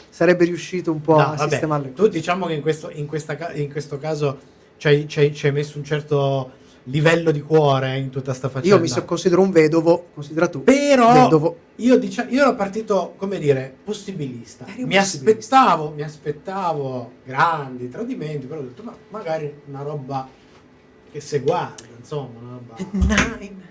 sarebbe 0.08 0.44
riuscito 0.44 0.90
un 0.92 1.00
po' 1.00 1.16
No, 1.16 1.20
a 1.32 1.34
vabbè, 1.34 1.50
sistemarle. 1.50 1.92
tu 1.94 2.06
diciamo 2.08 2.46
che 2.46 2.54
in 2.54 2.60
questo, 2.62 2.90
in 2.90 3.06
questa 3.06 3.52
in 3.54 3.70
questo 3.70 3.98
caso 3.98 4.38
ci 4.76 4.86
hai 4.88 5.52
messo 5.52 5.78
un 5.78 5.84
certo 5.84 6.52
livello 6.84 7.30
di 7.30 7.40
cuore 7.40 7.96
in 7.98 8.10
tutta 8.10 8.32
sta 8.34 8.48
faccenda. 8.48 8.74
Io 8.76 8.80
mi 8.80 8.88
so- 8.88 9.04
considero 9.04 9.40
un 9.42 9.50
vedovo, 9.50 10.06
considera 10.14 10.48
tu. 10.48 10.62
Però 10.64 11.12
Vedovo. 11.12 11.56
io, 11.76 11.98
dicia- 11.98 12.26
io 12.28 12.42
ero 12.42 12.54
partito, 12.54 13.14
come 13.16 13.38
dire, 13.38 13.72
possibilista. 13.84 14.64
Mi 14.66 14.72
possibilista. 14.84 15.18
aspettavo, 15.18 15.92
mi 15.94 16.02
aspettavo 16.02 17.12
grandi 17.24 17.88
tradimenti, 17.88 18.46
però 18.46 18.60
ho 18.60 18.64
detto, 18.64 18.82
ma 18.82 18.94
magari 19.10 19.52
una 19.66 19.82
roba 19.82 20.28
che 21.10 21.20
si 21.20 21.38
guarda, 21.38 21.84
insomma, 21.98 22.38
una 22.40 22.50
roba... 22.52 22.76
Nine. 23.38 23.70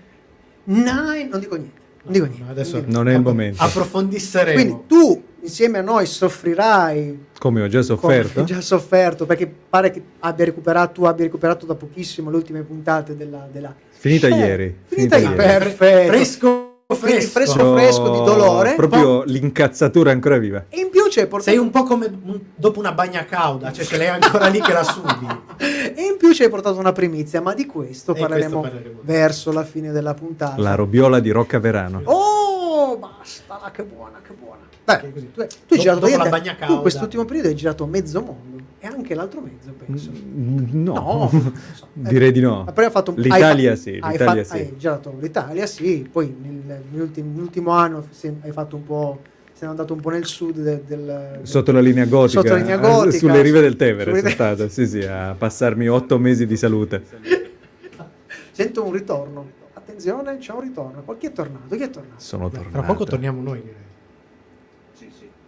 Nine. 0.64 1.28
Non 1.28 1.40
dico 1.40 1.56
niente. 1.56 1.80
Non 2.04 2.12
dico 2.12 2.24
niente. 2.26 2.44
No, 2.44 2.50
adesso 2.50 2.76
non 2.80 2.86
Non 2.88 3.08
è 3.08 3.14
il 3.14 3.20
momento. 3.22 3.62
Approfondisseremo. 3.62 4.54
Quindi 4.62 4.82
tu 4.86 5.22
insieme 5.42 5.78
a 5.78 5.82
noi 5.82 6.06
soffrirai 6.06 7.26
Come 7.38 7.62
ho 7.62 7.66
già 7.68 7.78
come 7.84 7.84
sofferto. 7.84 8.44
già 8.44 8.60
sofferto 8.60 9.26
perché 9.26 9.46
pare 9.68 9.90
che 9.90 10.02
abbia 10.20 10.44
recuperato, 10.44 10.92
tu 10.92 11.04
abbia 11.04 11.24
recuperato 11.24 11.66
da 11.66 11.74
pochissimo 11.74 12.30
le 12.30 12.36
ultime 12.36 12.62
puntate 12.62 13.16
della, 13.16 13.46
della... 13.50 13.74
Finita 13.90 14.28
Eh, 14.28 14.34
ieri. 14.36 14.78
finita 14.86 15.16
ieri. 15.16 15.34
ieri. 15.34 15.36
perfetto. 15.48 16.12
Fresco, 16.12 16.70
fresco. 16.94 17.28
fresco 17.30 17.74
fresco 17.74 18.10
di 18.10 18.24
dolore 18.24 18.74
Proprio 18.74 19.22
l'incazzatura 19.24 20.10
ancora 20.10 20.38
viva. 20.38 20.64
e 20.68 20.78
in 20.80 20.90
più 20.90 21.02
c'è 21.08 21.26
portato 21.26 21.50
Sei 21.50 21.58
un 21.58 21.70
po' 21.70 21.82
come 21.84 22.06
un- 22.06 22.40
dopo 22.54 22.78
una 22.78 22.92
bagna 22.92 23.24
cauda, 23.24 23.72
cioè 23.72 23.84
ce 23.84 23.96
l'hai 23.96 24.08
ancora 24.08 24.46
lì 24.48 24.60
che 24.60 24.72
la 24.72 24.82
sudi. 24.84 25.26
e 25.58 25.94
in 25.96 26.16
più 26.18 26.32
ci 26.32 26.42
hai 26.44 26.48
portato 26.50 26.78
una 26.78 26.92
primizia 26.92 27.40
ma 27.40 27.52
di 27.54 27.66
questo 27.66 28.12
parleremo, 28.12 28.60
questo 28.60 28.76
parleremo. 28.76 29.00
verso 29.02 29.52
la 29.52 29.64
fine 29.64 29.90
della 29.92 30.14
puntata 30.14 30.60
La 30.60 30.74
robiola 30.74 31.18
di 31.20 31.30
Rocca 31.30 31.58
Verano. 31.58 32.00
oh 32.04 32.96
basta 32.98 33.58
la 33.62 33.70
che 33.70 33.82
buona 33.84 34.20
che 34.26 34.32
buona 34.34 34.41
Beh, 34.84 35.12
così. 35.12 35.30
tu, 35.32 35.46
tu 35.66 35.74
hai 35.74 35.78
girato 35.78 36.00
Dopo 36.00 36.10
la 36.16 36.16
praticamente- 36.28 36.50
tu 36.60 36.66
cauda. 36.66 36.80
quest'ultimo 36.80 37.24
periodo 37.24 37.48
hai 37.48 37.54
girato 37.54 37.86
mezzo 37.86 38.20
mondo 38.20 38.64
e 38.80 38.86
anche 38.88 39.14
l'altro 39.14 39.40
mezzo 39.40 39.72
penso 39.72 40.10
Mm, 40.10 40.82
No, 40.82 40.92
No, 40.94 41.30
so. 41.74 41.86
direi 41.92 42.32
di 42.32 42.40
no. 42.40 42.64
Poi 42.74 42.84
hai 42.84 42.90
fatto 42.90 43.10
un- 43.12 43.16
L'Italia 43.20 43.70
hai 43.70 43.76
sì, 43.76 43.98
hai 44.00 44.12
l'Italia 44.12 44.44
fa- 44.44 44.56
sì. 44.56 44.60
Hai 44.62 44.76
girato 44.76 45.16
l'Italia, 45.20 45.66
sì. 45.66 46.08
Poi 46.10 46.34
nel- 46.40 46.82
nell'ultimo, 46.90 47.70
anno 47.70 48.04
hai 48.42 48.52
fatto 48.52 48.76
un 48.76 48.84
po'. 48.84 49.20
Sei 49.52 49.68
andato 49.70 49.94
un 49.94 50.00
po' 50.00 50.10
nel 50.10 50.24
sud 50.26 50.56
del. 50.60 50.80
del- 50.84 51.38
Sotto 51.42 51.70
la 51.70 51.78
linea 51.80 52.04
gotica, 52.06 52.40
Sotto 52.40 52.52
la 52.54 52.58
linea 52.58 52.76
eh, 52.76 52.80
gotica, 52.80 53.16
sulle 53.18 53.42
rive 53.42 53.60
del 53.60 53.76
Tevere 53.76 54.16
sono 54.16 54.28
stato, 54.30 54.68
sì 54.68 54.88
sì, 54.88 54.98
a 55.04 55.36
passarmi 55.38 55.86
otto 55.88 56.18
mesi 56.18 56.46
di 56.46 56.56
salute. 56.56 57.04
Sento 58.50 58.84
un 58.84 58.92
ritorno. 58.92 59.46
Attenzione, 59.74 60.38
c'è 60.38 60.52
un 60.52 60.60
ritorno. 60.62 61.04
Chi 61.16 61.26
è 61.26 61.32
tornato? 61.32 61.76
Chi 61.76 61.82
è 61.82 61.90
tornato? 61.90 62.14
Sono 62.16 62.48
Tra 62.50 62.60
tornato. 62.62 62.86
poco 62.92 63.04
torniamo 63.04 63.40
noi, 63.40 63.60
direi. 63.60 63.74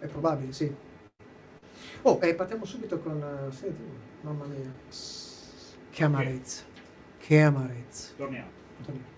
È 0.05 0.07
probabile, 0.07 0.53
sì. 0.53 0.71
Oh, 2.03 2.19
e 2.21 2.35
partiamo 2.35 2.63
subito 2.63 2.99
con. 2.99 3.19
eh, 3.19 3.51
senti, 3.51 3.81
mamma 4.21 4.45
mia. 4.45 4.71
Che 5.89 6.03
amarezza. 6.03 6.63
Che 7.17 7.41
amarezza. 7.41 8.11
Torniamo. 8.15 8.49
Torniamo. 8.85 9.13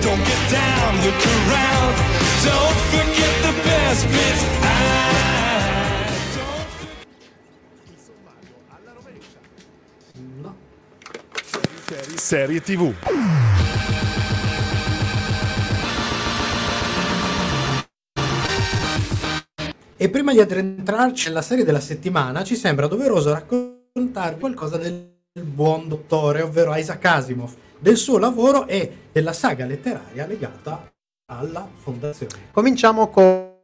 Don't 0.00 0.24
get 0.24 0.50
down, 0.50 0.94
look 1.04 1.26
around. 1.26 1.96
Don't 2.42 2.78
forget 2.90 3.34
the 3.42 3.52
best 3.62 4.06
bits. 4.08 4.42
I 4.62 4.74
don't 6.34 6.68
No. 10.42 10.56
Serie 12.16 12.60
TV. 12.60 12.94
E 20.00 20.08
prima 20.10 20.30
di 20.30 20.38
addentrarci 20.38 21.26
nella 21.26 21.42
serie 21.42 21.64
della 21.64 21.80
settimana, 21.80 22.44
ci 22.44 22.54
sembra 22.54 22.86
doveroso 22.86 23.32
raccontarvi 23.32 24.38
qualcosa 24.38 24.76
del 24.76 25.12
buon 25.42 25.88
dottore, 25.88 26.40
ovvero 26.40 26.72
Isaac 26.76 27.04
Asimov, 27.04 27.52
del 27.80 27.96
suo 27.96 28.16
lavoro 28.18 28.68
e 28.68 29.08
della 29.10 29.32
saga 29.32 29.64
letteraria 29.64 30.24
legata 30.24 30.88
alla 31.32 31.68
fondazione. 31.74 32.32
Cominciamo 32.52 33.08
con, 33.08 33.56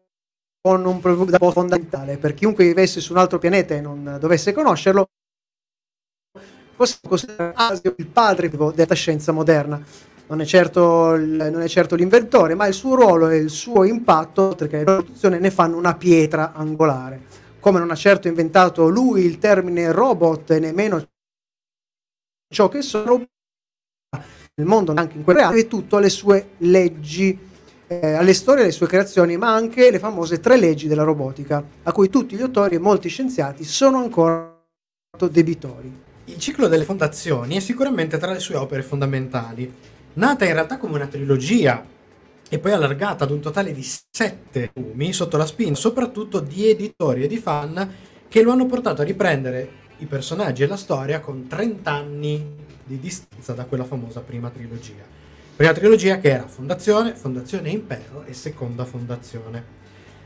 un 0.61 0.99
presupposto 0.99 1.53
fondamentale. 1.53 2.17
Per 2.17 2.35
chiunque 2.35 2.65
vivesse 2.65 3.01
su 3.01 3.13
un 3.13 3.19
altro 3.19 3.39
pianeta 3.39 3.77
e 3.77 3.81
non 3.81 4.17
dovesse 4.19 4.53
conoscerlo, 4.53 5.07
possiamo 6.75 7.11
considerare 7.11 7.81
il 7.97 8.07
padre 8.09 8.49
della 8.49 8.95
scienza 8.95 9.31
moderna. 9.31 9.81
Non 10.27 10.41
è, 10.41 10.45
certo 10.47 11.17
non 11.17 11.61
è 11.61 11.69
certo 11.69 11.97
l'inventore, 11.97 12.55
ma 12.55 12.67
il 12.67 12.75
suo 12.75 12.95
ruolo 12.95 13.29
e 13.29 13.37
il 13.37 13.51
suo 13.51 13.85
impatto, 13.85 14.49
oltre 14.49 14.69
che 14.69 14.79
la 14.83 14.97
produzione, 14.97 15.39
ne 15.39 15.51
fanno 15.51 15.77
una 15.77 15.95
pietra 15.95 16.53
angolare. 16.55 17.21
Come 17.61 17.79
non 17.79 17.91
ha 17.91 17.95
certo 17.95 18.29
inventato 18.29 18.89
lui 18.89 19.25
il 19.25 19.39
termine 19.39 19.93
robot 19.93 20.51
e 20.53 20.59
nemmeno 20.59 21.07
ciò 22.53 22.69
che 22.69 22.83
sono 22.83 23.25
nel 24.57 24.67
mondo, 24.67 24.95
anche 24.97 25.17
in 25.17 25.25
quel 25.25 25.37
reale, 25.37 25.61
e 25.61 25.67
tutto 25.67 25.97
alle 25.97 26.09
sue 26.09 26.51
leggi, 26.59 27.37
eh, 27.87 28.13
alle 28.13 28.35
storie 28.35 28.63
alle 28.63 28.73
sue 28.73 28.87
creazioni, 28.87 29.37
ma 29.37 29.53
anche 29.53 29.91
le 29.91 29.99
famose 29.99 30.41
tre 30.41 30.57
leggi 30.57 30.87
della 30.87 31.03
robotica, 31.03 31.63
a 31.83 31.93
cui 31.93 32.09
tutti 32.09 32.37
gli 32.37 32.43
autori 32.43 32.77
e 32.77 32.79
molti 32.79 33.09
scienziati 33.09 33.65
sono 33.65 33.99
ancora 33.99 34.57
debitori. 35.29 35.93
Il 36.27 36.39
ciclo 36.39 36.69
delle 36.69 36.85
fondazioni 36.85 37.57
è 37.57 37.61
sicuramente 37.61 38.17
tra 38.17 38.33
le 38.33 38.39
sue 38.39 38.57
opere 38.57 38.83
fondamentali. 38.83 39.93
Nata 40.15 40.45
in 40.45 40.53
realtà 40.53 40.77
come 40.77 40.95
una 40.95 41.09
trilogia 41.09 41.85
e 42.49 42.59
poi 42.61 42.71
allargata 42.71 43.25
ad 43.25 43.33
un 43.33 43.41
totale 43.41 43.73
di 43.73 43.83
sette 43.83 44.71
volumi 44.73 45.13
sotto 45.13 45.37
la 45.37 45.47
spinta 45.47 45.75
soprattutto 45.75 46.39
di 46.39 46.69
editori 46.69 47.25
e 47.25 47.27
di 47.27 47.39
fan 47.39 47.93
che 48.29 48.43
lo 48.43 48.53
hanno 48.53 48.67
portato 48.67 49.03
a 49.03 49.05
riprendere 49.05 49.83
i 49.99 50.07
personaggi 50.07 50.63
e 50.63 50.67
la 50.69 50.77
storia 50.77 51.21
con 51.21 51.49
30 51.49 51.91
anni 51.91 52.55
di 52.85 53.01
distanza 53.01 53.55
da 53.55 53.65
quella 53.65 53.85
famosa 53.85 54.21
prima 54.21 54.51
trilogia. 54.51 55.03
Prima 55.57 55.73
trilogia 55.73 56.19
che 56.19 56.31
era 56.31 56.47
Fondazione, 56.47 57.15
Fondazione 57.15 57.71
Impero 57.71 58.25
e 58.25 58.35
Seconda 58.35 58.85
Fondazione. 58.85 59.83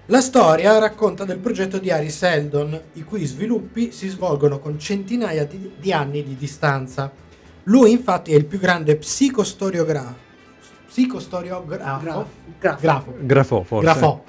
La 0.07 0.21
storia 0.21 0.79
racconta 0.79 1.25
del 1.25 1.39
progetto 1.39 1.79
di 1.79 1.91
Ari 1.91 2.11
Seldon, 2.11 2.79
i 2.95 3.05
cui 3.05 3.25
sviluppi 3.25 3.93
si 3.93 4.09
svolgono 4.09 4.59
con 4.59 4.79
centinaia 4.79 5.45
di, 5.45 5.73
di 5.79 5.93
anni 5.93 6.23
di 6.25 6.37
distanza. 6.37 7.11
Lui 7.69 7.91
infatti 7.91 8.33
è 8.33 8.37
il 8.37 8.47
più 8.47 8.59
grande 8.59 8.97
psicostoriografo. 8.97 10.27
Psicostoriografo? 10.87 12.01
Grafo. 12.03 12.27
Grafo. 12.81 13.15
Grafo. 13.21 13.63
Forse. 13.63 13.85
Grafò. 13.85 14.25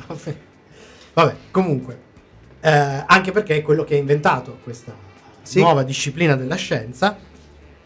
Vabbè, 1.14 1.36
comunque. 1.50 2.08
Eh, 2.60 3.04
anche 3.08 3.32
perché 3.32 3.56
è 3.56 3.62
quello 3.62 3.86
che 3.86 3.96
ha 3.96 3.98
inventato 3.98 4.58
questa 4.62 4.94
Sì. 5.42 5.62
nuova 5.62 5.84
disciplina 5.84 6.36
della 6.36 6.56
scienza, 6.56 7.18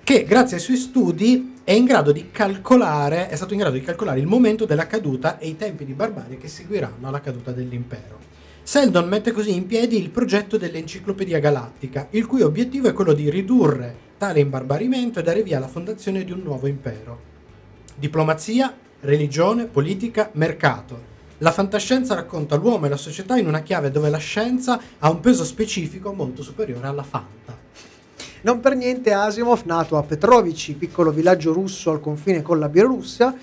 che 0.03 0.23
grazie 0.23 0.57
ai 0.57 0.61
suoi 0.61 0.77
studi 0.77 1.53
è 1.63 1.71
in 1.71 1.85
grado 1.85 2.11
di 2.11 2.31
calcolare, 2.31 3.29
è 3.29 3.35
stato 3.35 3.53
in 3.53 3.59
grado 3.59 3.75
di 3.75 3.81
calcolare 3.81 4.19
il 4.19 4.25
momento 4.27 4.65
della 4.65 4.87
caduta 4.87 5.37
e 5.37 5.47
i 5.47 5.55
tempi 5.55 5.85
di 5.85 5.93
barbarie 5.93 6.37
che 6.37 6.47
seguiranno 6.47 7.07
alla 7.07 7.21
caduta 7.21 7.51
dell'impero. 7.51 8.17
Seldon 8.65 9.09
mette 9.09 9.33
così 9.33 9.53
in 9.53 9.67
piedi 9.67 9.99
il 9.99 10.09
progetto 10.09 10.57
dell'Enciclopedia 10.57 11.39
Galattica, 11.39 12.07
il 12.11 12.25
cui 12.25 12.41
obiettivo 12.41 12.87
è 12.87 12.93
quello 12.93 13.11
di 13.11 13.29
ridurre 13.29 13.93
tale 14.17 14.39
imbarbarimento 14.39 15.19
e 15.19 15.23
dare 15.23 15.43
via 15.43 15.57
alla 15.57 15.67
fondazione 15.67 16.23
di 16.23 16.31
un 16.31 16.39
nuovo 16.39 16.67
impero. 16.67 17.19
Diplomazia, 17.93 18.73
religione, 19.01 19.65
politica, 19.65 20.29
mercato. 20.35 21.11
La 21.39 21.51
fantascienza 21.51 22.15
racconta 22.15 22.55
l'uomo 22.55 22.85
e 22.85 22.89
la 22.89 22.95
società 22.95 23.35
in 23.37 23.47
una 23.47 23.63
chiave 23.63 23.91
dove 23.91 24.09
la 24.09 24.17
scienza 24.17 24.79
ha 24.97 25.09
un 25.09 25.19
peso 25.19 25.43
specifico 25.43 26.13
molto 26.13 26.41
superiore 26.41 26.87
alla 26.87 27.03
fanta. 27.03 27.59
Non 28.43 28.61
per 28.61 28.75
niente 28.77 29.11
Asimov, 29.11 29.63
nato 29.65 29.97
a 29.97 30.03
Petrovici, 30.03 30.73
piccolo 30.73 31.11
villaggio 31.11 31.51
russo 31.51 31.91
al 31.91 31.99
confine 31.99 32.41
con 32.41 32.59
la 32.59 32.69
Bielorussia, 32.69 33.35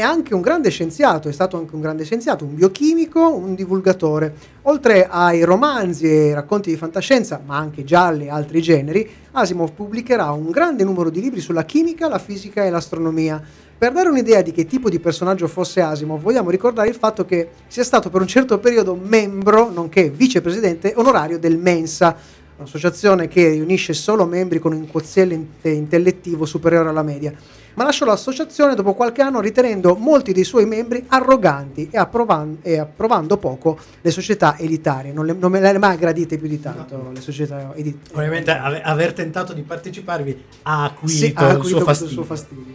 è 0.00 0.02
anche 0.02 0.34
un 0.34 0.40
grande 0.40 0.70
scienziato, 0.70 1.28
è 1.28 1.32
stato 1.32 1.56
anche 1.56 1.74
un 1.74 1.80
grande 1.80 2.04
scienziato, 2.04 2.44
un 2.44 2.54
biochimico, 2.54 3.34
un 3.34 3.54
divulgatore. 3.54 4.34
Oltre 4.62 5.06
ai 5.08 5.44
romanzi 5.44 6.06
e 6.06 6.34
racconti 6.34 6.70
di 6.70 6.76
fantascienza, 6.76 7.40
ma 7.44 7.56
anche 7.56 7.84
gialli 7.84 8.26
e 8.26 8.30
altri 8.30 8.60
generi, 8.60 9.08
Asimov 9.32 9.72
pubblicherà 9.72 10.30
un 10.32 10.50
grande 10.50 10.84
numero 10.84 11.10
di 11.10 11.20
libri 11.20 11.40
sulla 11.40 11.64
chimica, 11.64 12.08
la 12.08 12.18
fisica 12.18 12.64
e 12.64 12.70
l'astronomia. 12.70 13.40
Per 13.78 13.92
dare 13.92 14.08
un'idea 14.08 14.42
di 14.42 14.52
che 14.52 14.66
tipo 14.66 14.90
di 14.90 15.00
personaggio 15.00 15.46
fosse 15.46 15.80
Asimov, 15.80 16.20
vogliamo 16.20 16.50
ricordare 16.50 16.88
il 16.88 16.94
fatto 16.94 17.24
che 17.24 17.50
sia 17.66 17.84
stato 17.84 18.10
per 18.10 18.20
un 18.20 18.26
certo 18.26 18.58
periodo 18.58 18.94
membro, 18.94 19.70
nonché 19.70 20.10
vicepresidente 20.10 20.92
onorario 20.96 21.38
del 21.38 21.56
Mensa, 21.56 22.16
un'associazione 22.60 23.26
che 23.26 23.48
riunisce 23.50 23.94
solo 23.94 24.26
membri 24.26 24.58
con 24.58 24.72
un 24.72 24.86
quoziente 24.86 25.70
intellettivo 25.70 26.44
superiore 26.44 26.90
alla 26.90 27.02
media. 27.02 27.32
Ma 27.74 27.84
lasciò 27.84 28.04
l'associazione 28.04 28.74
dopo 28.74 28.94
qualche 28.94 29.22
anno 29.22 29.40
ritenendo 29.40 29.94
molti 29.94 30.32
dei 30.32 30.44
suoi 30.44 30.66
membri 30.66 31.04
arroganti 31.08 31.88
e, 31.90 31.96
approvan- 31.96 32.58
e 32.62 32.78
approvando 32.78 33.38
poco 33.38 33.78
le 34.00 34.10
società 34.10 34.58
elitarie. 34.58 35.12
Non, 35.12 35.24
le- 35.24 35.32
non 35.38 35.50
me 35.50 35.60
le 35.60 35.78
mai 35.78 35.96
gradite 35.96 36.36
più 36.36 36.48
di 36.48 36.60
tanto 36.60 37.10
le 37.14 37.20
società 37.20 37.72
editarie. 37.74 38.16
Ovviamente 38.16 38.50
ave- 38.50 38.82
aver 38.82 39.12
tentato 39.14 39.52
di 39.54 39.62
parteciparvi 39.62 40.44
ha 40.62 40.84
acuito, 40.84 41.14
Sì, 41.16 41.32
ha 41.34 41.44
il, 41.44 41.50
acuito 41.56 41.76
suo 41.76 41.84
questo 41.84 41.84
fastidio. 41.84 42.14
suo 42.14 42.24
fastidio. 42.24 42.74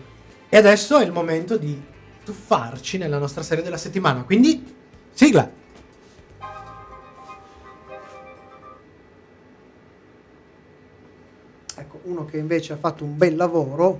E 0.49 0.57
adesso 0.57 0.97
è 0.97 1.03
il 1.05 1.11
momento 1.11 1.57
di 1.57 1.79
tuffarci 2.23 2.97
nella 2.97 3.17
nostra 3.19 3.43
serie 3.43 3.63
della 3.63 3.77
settimana. 3.77 4.23
Quindi, 4.23 4.63
sigla! 5.13 5.47
Uno 12.05 12.25
che 12.25 12.37
invece 12.37 12.73
ha 12.73 12.77
fatto 12.77 13.03
un 13.03 13.17
bel 13.17 13.35
lavoro, 13.35 13.99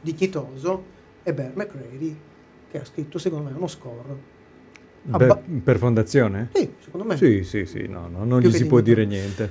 dignitoso, 0.00 0.84
è 1.22 1.32
Bear 1.32 1.52
McCready, 1.54 2.16
che 2.70 2.80
ha 2.80 2.84
scritto 2.84 3.18
secondo 3.18 3.48
me 3.50 3.56
uno 3.56 3.66
score. 3.66 4.38
Per, 5.10 5.22
Abba- 5.22 5.40
per 5.64 5.78
fondazione? 5.78 6.50
Sì, 6.54 6.70
secondo 6.82 7.06
me. 7.06 7.16
Sì, 7.16 7.42
sì, 7.44 7.64
sì, 7.66 7.86
no, 7.88 8.08
no, 8.10 8.24
non 8.24 8.40
Più 8.40 8.48
gli 8.50 8.54
si 8.54 8.66
può 8.66 8.80
dire 8.80 9.04
niente. 9.04 9.50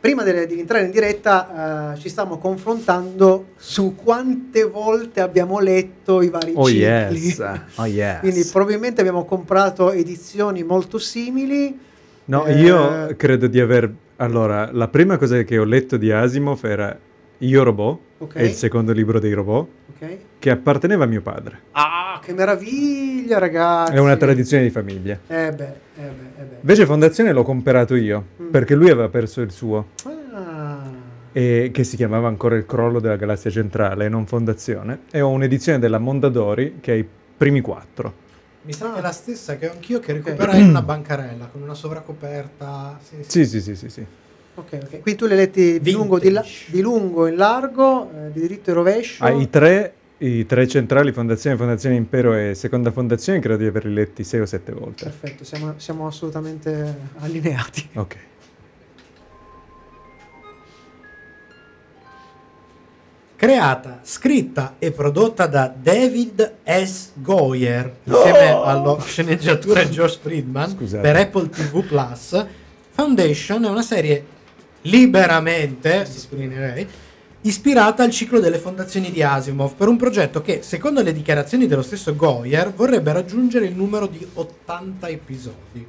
Prima 0.00 0.22
delle- 0.22 0.46
di 0.46 0.58
entrare 0.58 0.84
in 0.84 0.90
diretta 0.90 1.92
eh, 1.94 1.98
ci 1.98 2.08
stiamo 2.08 2.38
confrontando 2.38 3.48
su 3.56 3.94
quante 3.94 4.64
volte 4.64 5.20
abbiamo 5.20 5.58
letto 5.58 6.22
i 6.22 6.28
vari 6.30 6.52
Oh 6.54 6.66
cicli. 6.66 6.78
yes, 6.80 7.38
oh 7.76 7.84
yes. 7.86 8.20
Quindi 8.20 8.44
probabilmente 8.50 9.00
abbiamo 9.00 9.24
comprato 9.26 9.92
edizioni 9.92 10.62
molto 10.62 10.96
simili. 10.98 11.78
No, 12.26 12.46
Eh, 12.46 12.60
io 12.60 13.14
credo 13.16 13.46
di 13.46 13.60
aver... 13.60 13.92
Allora, 14.16 14.70
la 14.72 14.88
prima 14.88 15.16
cosa 15.18 15.42
che 15.42 15.58
ho 15.58 15.64
letto 15.64 15.96
di 15.96 16.10
Asimov 16.12 16.64
era 16.64 16.98
Io 17.42 17.62
Robot, 17.62 17.98
Ok. 18.18 18.34
è 18.34 18.42
il 18.42 18.52
secondo 18.52 18.92
libro 18.92 19.18
dei 19.18 19.32
robot, 19.32 19.68
Ok. 19.94 20.16
che 20.38 20.50
apparteneva 20.50 21.04
a 21.04 21.06
mio 21.06 21.22
padre. 21.22 21.60
Ah, 21.72 22.20
che 22.22 22.34
meraviglia, 22.34 23.38
ragazzi! 23.38 23.94
È 23.94 23.98
una 23.98 24.16
tradizione 24.16 24.64
di 24.64 24.70
famiglia. 24.70 25.18
Eh 25.26 25.50
beh, 25.50 25.64
eh 25.64 25.72
beh, 25.96 26.04
eh 26.04 26.42
beh. 26.42 26.56
Invece 26.60 26.84
Fondazione 26.84 27.32
l'ho 27.32 27.42
comprato 27.42 27.94
io, 27.94 28.24
Mm. 28.42 28.50
perché 28.50 28.74
lui 28.74 28.90
aveva 28.90 29.08
perso 29.08 29.40
il 29.40 29.52
suo, 29.52 29.86
Ah, 30.34 30.82
e 31.32 31.70
che 31.72 31.82
si 31.84 31.96
chiamava 31.96 32.28
ancora 32.28 32.56
Il 32.56 32.66
crollo 32.66 33.00
della 33.00 33.16
galassia 33.16 33.50
centrale, 33.50 34.08
non 34.10 34.26
Fondazione, 34.26 35.00
e 35.10 35.22
ho 35.22 35.30
un'edizione 35.30 35.78
della 35.78 35.98
Mondadori 35.98 36.76
che 36.80 36.92
ha 36.92 36.94
i 36.94 37.06
primi 37.36 37.62
quattro. 37.62 38.28
Mi 38.62 38.74
sa 38.74 38.90
Ah. 38.90 38.92
che 38.92 38.98
è 38.98 39.02
la 39.02 39.12
stessa 39.12 39.56
che 39.56 39.66
ho 39.66 39.72
anch'io 39.72 39.98
che 39.98 40.12
recuperai 40.12 40.60
in 40.60 40.68
una 40.68 40.82
bancarella 40.82 41.46
con 41.50 41.62
una 41.62 41.72
sovracoperta. 41.74 42.98
Sì, 43.02 43.16
sì. 43.22 43.30
Sì, 43.30 43.46
sì, 43.46 43.60
sì, 43.62 43.76
sì, 43.76 43.88
sì. 43.88 44.06
Ok, 44.60 44.72
ok. 44.82 44.88
Quindi 45.00 45.16
tu 45.16 45.26
le 45.26 45.32
hai 45.34 45.38
letti 45.40 45.80
di 45.80 45.92
lungo, 45.92 46.18
di, 46.18 46.30
la- 46.30 46.44
di 46.66 46.80
lungo 46.80 47.26
in 47.26 47.36
largo, 47.36 48.10
eh, 48.12 48.32
di 48.32 48.40
diritto 48.40 48.70
e 48.70 48.72
rovescio. 48.72 49.24
Ah, 49.24 49.30
i, 49.30 49.48
tre, 49.50 49.92
I 50.18 50.44
tre 50.46 50.66
centrali, 50.68 51.12
Fondazione, 51.12 51.56
Fondazione 51.56 51.94
Impero 51.96 52.34
e 52.34 52.54
Seconda 52.54 52.90
Fondazione, 52.90 53.38
credo 53.40 53.56
di 53.58 53.66
averli 53.66 53.92
letti 53.94 54.22
sei 54.24 54.40
o 54.40 54.46
sette 54.46 54.72
volte. 54.72 55.04
Perfetto, 55.04 55.44
siamo, 55.44 55.74
siamo 55.78 56.06
assolutamente 56.06 56.94
allineati. 57.18 57.88
Ok. 57.94 58.16
Creata, 63.36 64.00
scritta 64.02 64.74
e 64.78 64.90
prodotta 64.92 65.46
da 65.46 65.72
David 65.74 66.56
S. 66.62 67.12
Goyer 67.14 67.90
insieme 68.04 68.48
allo 68.50 69.00
sceneggiatore 69.00 69.88
Josh 69.90 70.18
Friedman 70.18 70.68
Scusate. 70.68 71.00
per 71.02 71.16
Apple 71.16 71.48
TV 71.48 71.82
Plus. 71.86 72.46
Foundation 72.90 73.64
è 73.64 73.68
una 73.70 73.80
serie 73.80 74.22
liberamente, 74.82 76.06
sottolineerei, 76.06 76.86
ispirata 77.42 78.02
al 78.02 78.10
ciclo 78.10 78.38
delle 78.38 78.58
fondazioni 78.58 79.10
di 79.10 79.22
Asimov 79.22 79.74
per 79.74 79.88
un 79.88 79.96
progetto 79.96 80.42
che, 80.42 80.62
secondo 80.62 81.02
le 81.02 81.12
dichiarazioni 81.12 81.66
dello 81.66 81.82
stesso 81.82 82.14
Goyer, 82.14 82.72
vorrebbe 82.72 83.12
raggiungere 83.12 83.66
il 83.66 83.74
numero 83.74 84.06
di 84.06 84.26
80 84.34 85.08
episodi. 85.08 85.86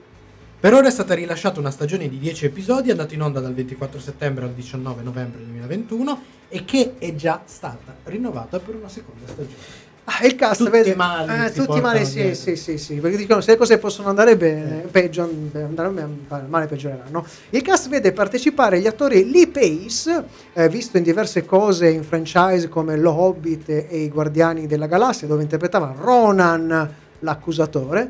Per 0.61 0.73
ora 0.73 0.87
è 0.87 0.91
stata 0.91 1.15
rilasciata 1.15 1.59
una 1.59 1.71
stagione 1.71 2.07
di 2.07 2.19
10 2.19 2.45
episodi, 2.45 2.91
andata 2.91 3.13
in 3.15 3.21
onda 3.23 3.39
dal 3.39 3.53
24 3.53 3.99
settembre 3.99 4.45
al 4.45 4.53
19 4.53 5.01
novembre 5.01 5.43
2021 5.43 6.23
e 6.49 6.63
che 6.65 6.93
è 6.99 7.15
già 7.15 7.41
stata 7.45 7.95
rinnovata 8.03 8.59
per 8.59 8.75
una 8.75 8.89
seconda 8.89 9.25
stagione. 9.25 9.89
Ah, 10.05 10.25
il 10.25 10.35
cast, 10.35 10.57
Tutti 10.59 10.71
vedi? 10.71 10.89
i 10.89 10.95
mali 10.95 11.45
Eh, 11.45 11.51
tutti 11.51 11.79
mali, 11.79 12.05
sì, 12.05 12.13
dietro. 12.15 12.33
sì, 12.33 12.55
sì, 12.55 12.77
sì, 12.79 12.95
perché 12.95 13.17
dicono 13.17 13.39
se 13.39 13.51
le 13.51 13.57
cose 13.57 13.77
possono 13.77 14.09
andare 14.09 14.35
bene, 14.35 14.83
peggio, 14.89 15.21
andare 15.53 15.89
bene, 15.89 16.07
male 16.47 16.65
peggioreranno. 16.65 17.23
Il 17.51 17.61
cast 17.61 17.87
vede 17.87 18.11
partecipare 18.11 18.79
gli 18.79 18.87
attori 18.87 19.29
Lee 19.29 19.47
Pace, 19.47 20.23
eh, 20.53 20.67
visto 20.69 20.97
in 20.97 21.03
diverse 21.03 21.45
cose 21.45 21.87
in 21.89 22.03
franchise 22.03 22.67
come 22.67 22.97
Lo 22.97 23.11
Hobbit 23.11 23.69
e 23.69 23.87
i 24.03 24.09
Guardiani 24.09 24.65
della 24.65 24.87
Galassia, 24.87 25.27
dove 25.27 25.43
interpretava 25.43 25.93
Ronan, 25.97 26.93
l'accusatore, 27.19 28.09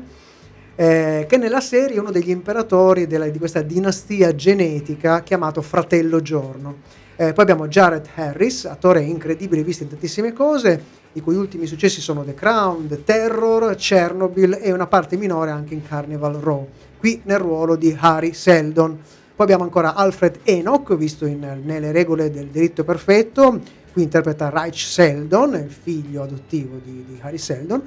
eh, 0.74 1.26
che 1.28 1.36
nella 1.36 1.60
serie 1.60 1.96
è 1.96 2.00
uno 2.00 2.10
degli 2.10 2.30
imperatori 2.30 3.06
della- 3.06 3.28
di 3.28 3.38
questa 3.38 3.60
dinastia 3.60 4.34
genetica 4.34 5.20
chiamato 5.22 5.60
Fratello 5.60 6.22
Giorno. 6.22 7.00
Eh, 7.16 7.32
poi 7.32 7.44
abbiamo 7.44 7.68
Jared 7.68 8.06
Harris, 8.14 8.64
attore 8.64 9.02
incredibile 9.02 9.62
visto 9.62 9.82
in 9.82 9.90
tantissime 9.90 10.32
cose, 10.32 11.00
i 11.12 11.20
cui 11.20 11.36
ultimi 11.36 11.66
successi 11.66 12.00
sono 12.00 12.24
The 12.24 12.34
Crown, 12.34 12.88
The 12.88 13.04
Terror, 13.04 13.74
Chernobyl 13.76 14.58
e 14.60 14.72
una 14.72 14.86
parte 14.86 15.16
minore 15.16 15.50
anche 15.50 15.74
in 15.74 15.86
Carnival 15.86 16.34
Row, 16.36 16.66
qui 16.98 17.20
nel 17.24 17.38
ruolo 17.38 17.76
di 17.76 17.94
Harry 17.98 18.32
Seldon. 18.32 18.98
Poi 19.34 19.44
abbiamo 19.44 19.64
ancora 19.64 19.94
Alfred 19.94 20.38
Enoch, 20.44 20.96
visto 20.96 21.26
in- 21.26 21.60
nelle 21.64 21.92
regole 21.92 22.30
del 22.30 22.46
diritto 22.46 22.82
perfetto, 22.82 23.60
qui 23.92 24.04
interpreta 24.04 24.48
Reich 24.48 24.78
Seldon, 24.78 25.54
il 25.54 25.70
figlio 25.70 26.22
adottivo 26.22 26.80
di, 26.82 27.04
di 27.06 27.18
Harry 27.20 27.38
Seldon, 27.38 27.82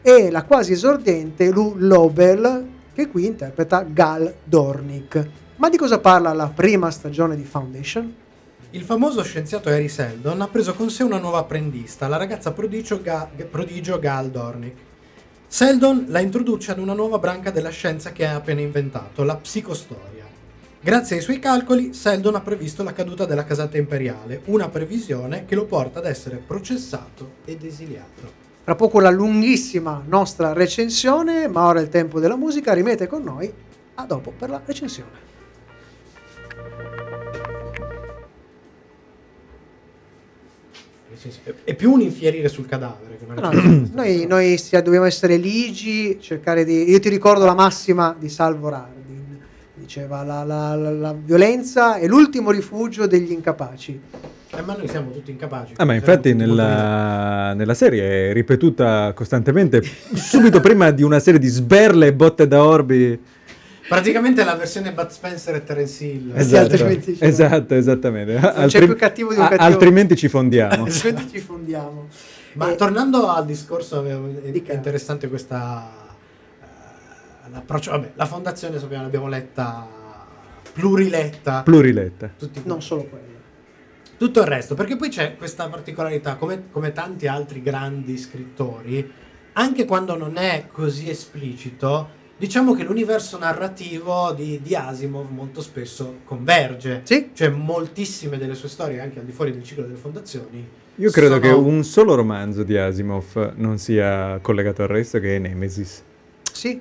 e 0.00 0.30
la 0.30 0.44
quasi 0.44 0.72
esordiente 0.72 1.50
Lou 1.50 1.74
Lobel, 1.76 2.66
che 2.94 3.08
qui 3.08 3.26
interpreta 3.26 3.82
Gal 3.82 4.32
Dornick. 4.44 5.28
Ma 5.56 5.68
di 5.68 5.76
cosa 5.76 5.98
parla 5.98 6.32
la 6.32 6.50
prima 6.54 6.90
stagione 6.92 7.34
di 7.34 7.44
Foundation? 7.44 8.14
Il 8.72 8.82
famoso 8.82 9.22
scienziato 9.22 9.70
Harry 9.70 9.88
Seldon 9.88 10.42
ha 10.42 10.48
preso 10.48 10.74
con 10.74 10.90
sé 10.90 11.02
una 11.02 11.18
nuova 11.18 11.38
apprendista, 11.38 12.06
la 12.06 12.18
ragazza 12.18 12.52
prodigio, 12.52 13.00
Ga- 13.00 13.30
prodigio 13.50 13.98
Gal 13.98 14.28
Dornick. 14.28 14.76
Seldon 15.46 16.04
la 16.08 16.20
introduce 16.20 16.72
ad 16.72 16.78
una 16.78 16.92
nuova 16.92 17.18
branca 17.18 17.50
della 17.50 17.70
scienza 17.70 18.12
che 18.12 18.26
ha 18.26 18.34
appena 18.34 18.60
inventato, 18.60 19.24
la 19.24 19.36
psicostoria. 19.36 20.26
Grazie 20.82 21.16
ai 21.16 21.22
suoi 21.22 21.38
calcoli, 21.38 21.94
Seldon 21.94 22.34
ha 22.34 22.42
previsto 22.42 22.82
la 22.82 22.92
caduta 22.92 23.24
della 23.24 23.44
casata 23.44 23.78
imperiale, 23.78 24.42
una 24.44 24.68
previsione 24.68 25.46
che 25.46 25.54
lo 25.54 25.64
porta 25.64 26.00
ad 26.00 26.06
essere 26.06 26.36
processato 26.36 27.36
ed 27.46 27.64
esiliato. 27.64 28.30
Tra 28.64 28.74
poco 28.74 29.00
la 29.00 29.08
lunghissima 29.08 30.02
nostra 30.06 30.52
recensione, 30.52 31.48
ma 31.48 31.64
ora 31.64 31.80
è 31.80 31.82
il 31.82 31.88
tempo 31.88 32.20
della 32.20 32.36
musica, 32.36 32.74
rimete 32.74 33.06
con 33.06 33.22
noi, 33.22 33.50
a 33.94 34.04
dopo 34.04 34.30
per 34.38 34.50
la 34.50 34.60
recensione. 34.62 35.28
Senso, 41.16 41.38
è- 41.64 41.74
più 41.74 41.92
un 41.92 42.00
infierire 42.00 42.48
sul 42.48 42.66
cadavere 42.66 43.16
che 43.18 43.24
una 43.30 43.50
No, 43.50 43.86
noi 43.92 44.26
noi 44.26 44.58
dobbiamo 44.70 45.04
essere 45.04 45.36
ligi, 45.36 46.18
cercare 46.20 46.64
di... 46.64 46.90
Io 46.90 46.98
ti 47.00 47.08
ricordo 47.08 47.44
la 47.44 47.54
massima 47.54 48.14
di 48.18 48.28
Salvo 48.28 48.68
Rardin, 48.68 49.38
diceva 49.74 50.22
la, 50.22 50.44
la- 50.44 50.74
la- 50.74 50.90
la 50.90 51.14
violenza 51.18 51.96
è 51.96 52.06
l'ultimo 52.06 52.50
rifugio 52.50 53.06
degli 53.06 53.32
incapaci. 53.32 54.00
Eh, 54.50 54.62
ma 54.62 54.74
noi 54.76 54.88
siamo 54.88 55.10
tutti 55.10 55.30
incapaci. 55.30 55.74
Ah, 55.76 55.84
ma 55.84 55.92
infatti 55.94 56.32
nella, 56.32 57.52
nella 57.54 57.74
serie 57.74 58.30
è 58.30 58.32
ripetuta 58.32 59.12
costantemente, 59.14 59.82
subito 60.14 60.60
prima 60.60 60.90
di 60.90 61.02
una 61.02 61.18
serie 61.18 61.38
di 61.38 61.48
sberle 61.48 62.06
e 62.06 62.14
botte 62.14 62.48
da 62.48 62.64
orbi. 62.64 63.18
Praticamente 63.88 64.42
è 64.42 64.44
la 64.44 64.54
versione 64.54 64.92
Bud 64.92 65.08
Spencer 65.08 65.54
e 65.54 65.64
Terence 65.64 66.04
Hill. 66.04 66.32
Esatto, 66.36 66.72
altrimenti 66.72 67.16
ci- 67.16 67.24
esatto, 67.24 67.74
esattamente. 67.74 68.38
c'è 68.66 68.84
più 68.84 68.96
cattivo 68.96 69.32
di 69.32 69.38
un 69.40 69.48
cattivo. 69.48 69.62
Altrimenti 69.62 70.16
ci 70.16 70.28
fondiamo. 70.28 70.84
Altrimenti 70.86 71.30
ci 71.30 71.38
fondiamo. 71.40 72.08
Ma 72.54 72.70
Eh, 72.72 72.74
tornando 72.76 73.28
al 73.28 73.46
discorso, 73.46 73.98
avevo- 73.98 74.30
è, 74.42 74.72
interessante 74.74 75.28
questa 75.28 75.90
eh, 76.60 77.50
l'approccio. 77.50 77.90
Vabbè, 77.92 78.12
la 78.14 78.26
fondazione 78.26 78.78
sappiamo, 78.78 79.04
l'abbiamo 79.04 79.28
letta 79.28 79.86
pluriletta. 80.72 81.62
Pluriletta. 81.62 82.30
tutti 82.38 82.60
non 82.64 82.82
solo 82.82 83.04
quello. 83.04 83.26
tutto 84.18 84.40
il 84.40 84.46
resto, 84.46 84.74
perché 84.74 84.96
poi 84.96 85.08
c'è 85.08 85.36
questa 85.36 85.68
particolarità, 85.68 86.34
come, 86.36 86.64
come 86.70 86.92
tanti 86.92 87.26
altri 87.26 87.62
grandi 87.62 88.16
scrittori, 88.18 89.10
anche 89.54 89.84
quando 89.84 90.16
non 90.16 90.36
è 90.36 90.66
così 90.70 91.08
esplicito, 91.08 92.16
diciamo 92.38 92.72
che 92.74 92.84
l'universo 92.84 93.36
narrativo 93.36 94.32
di, 94.32 94.60
di 94.62 94.74
Asimov 94.74 95.28
molto 95.30 95.60
spesso 95.60 96.18
converge. 96.24 97.00
Sì, 97.04 97.30
Cioè, 97.34 97.48
moltissime 97.48 98.38
delle 98.38 98.54
sue 98.54 98.68
storie, 98.68 99.00
anche 99.00 99.18
al 99.18 99.24
di 99.24 99.32
fuori 99.32 99.52
del 99.52 99.62
ciclo 99.64 99.82
delle 99.84 99.96
fondazioni. 99.96 100.66
Io 100.94 101.10
credo 101.10 101.34
sono- 101.34 101.40
che 101.40 101.48
un 101.50 101.84
solo 101.84 102.14
romanzo 102.14 102.62
di 102.62 102.76
Asimov 102.76 103.52
non 103.56 103.78
sia 103.78 104.38
collegato 104.40 104.82
al 104.82 104.88
resto, 104.88 105.18
che 105.20 105.36
è 105.36 105.38
Nemesis. 105.38 106.02
sì. 106.52 106.80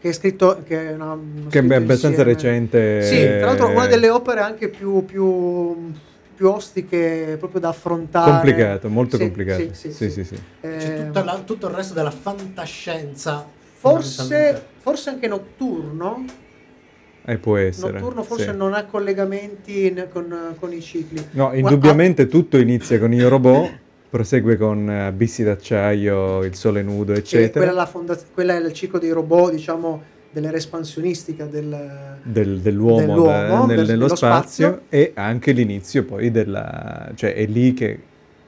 Che 0.00 0.08
è 0.08 0.12
scritto... 0.12 0.62
Che 0.66 0.88
è, 0.88 0.92
una, 0.94 1.12
una 1.12 1.48
Che 1.48 1.60
è 1.60 1.62
abbastanza 1.62 2.08
insieme. 2.08 2.24
recente. 2.32 3.02
Sì, 3.02 3.20
tra 3.38 3.46
l'altro 3.46 3.68
una 3.68 3.86
delle 3.86 4.10
opere 4.10 4.40
anche 4.40 4.68
più, 4.68 5.04
più, 5.04 5.92
più 6.34 6.48
ostiche 6.48 7.36
proprio 7.38 7.60
da 7.60 7.68
affrontare. 7.68 8.30
Complicato, 8.32 8.88
molto 8.88 9.16
Sì, 9.16 9.22
complicato. 9.22 9.62
Sì, 9.62 9.70
sì, 9.74 9.92
Sì, 9.92 10.10
sì. 10.10 10.24
sì, 10.24 10.34
sì. 10.34 10.42
Eh, 10.62 10.76
C'è 10.76 11.10
la- 11.22 11.42
tutto 11.44 11.68
il 11.68 11.74
resto 11.74 11.94
della 11.94 12.10
fantascienza. 12.10 13.46
Forse, 13.90 14.62
forse 14.78 15.10
anche 15.10 15.26
Notturno. 15.26 16.24
Eh, 17.24 17.38
può 17.38 17.56
essere. 17.56 17.92
Notturno 17.92 18.22
forse 18.22 18.50
sì. 18.50 18.56
non 18.56 18.74
ha 18.74 18.84
collegamenti 18.84 19.90
ne- 19.92 20.08
con, 20.08 20.54
con 20.58 20.72
i 20.72 20.80
cicli. 20.80 21.24
No, 21.32 21.52
indubbiamente 21.52 22.26
tutto 22.26 22.56
inizia 22.58 22.98
con 22.98 23.12
Io 23.12 23.28
Robot 23.28 23.78
prosegue 24.10 24.56
con 24.56 24.88
eh, 24.90 25.00
Abissi 25.06 25.42
d'acciaio, 25.42 26.42
Il 26.44 26.54
sole 26.54 26.82
nudo, 26.82 27.12
eccetera. 27.12 27.64
quella, 27.64 27.70
è 27.70 27.74
la 27.74 27.86
fonda- 27.86 28.18
quella 28.34 28.54
è 28.56 28.60
il 28.60 28.72
ciclo 28.72 28.98
dei 28.98 29.10
robot, 29.10 29.52
diciamo, 29.52 30.02
dell'era 30.30 30.56
espansionistica 30.56 31.46
del... 31.46 32.18
del- 32.22 32.58
dell'uomo, 32.60 32.98
dell'uomo 32.98 33.66
da- 33.66 33.74
nel- 33.74 33.86
nello 33.86 34.08
spazio, 34.14 34.66
spazio. 34.68 34.82
e 34.88 35.12
anche 35.14 35.52
l'inizio 35.52 36.04
poi 36.04 36.30
della... 36.30 37.10
cioè 37.14 37.34
è 37.34 37.46
lì 37.46 37.72
che 37.72 37.98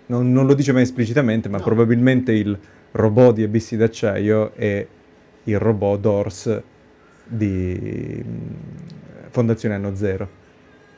non, 0.07 0.33
non 0.33 0.47
lo 0.47 0.55
dice 0.55 0.73
mai 0.73 0.83
esplicitamente, 0.83 1.49
ma 1.49 1.59
No. 1.59 1.65
probabilmente 1.65 2.33
il 2.33 2.59
robot 2.93 3.35
di 3.35 3.43
Abissi 3.45 3.77
d'acciaio 3.77 4.53
è 4.55 4.87
il 5.45 5.59
robot 5.59 6.01
Dors 6.01 6.61
di 7.25 8.23
mm, 8.25 8.47
Fondazione 9.31 9.75
Anno 9.75 9.95
Zero. 9.95 10.29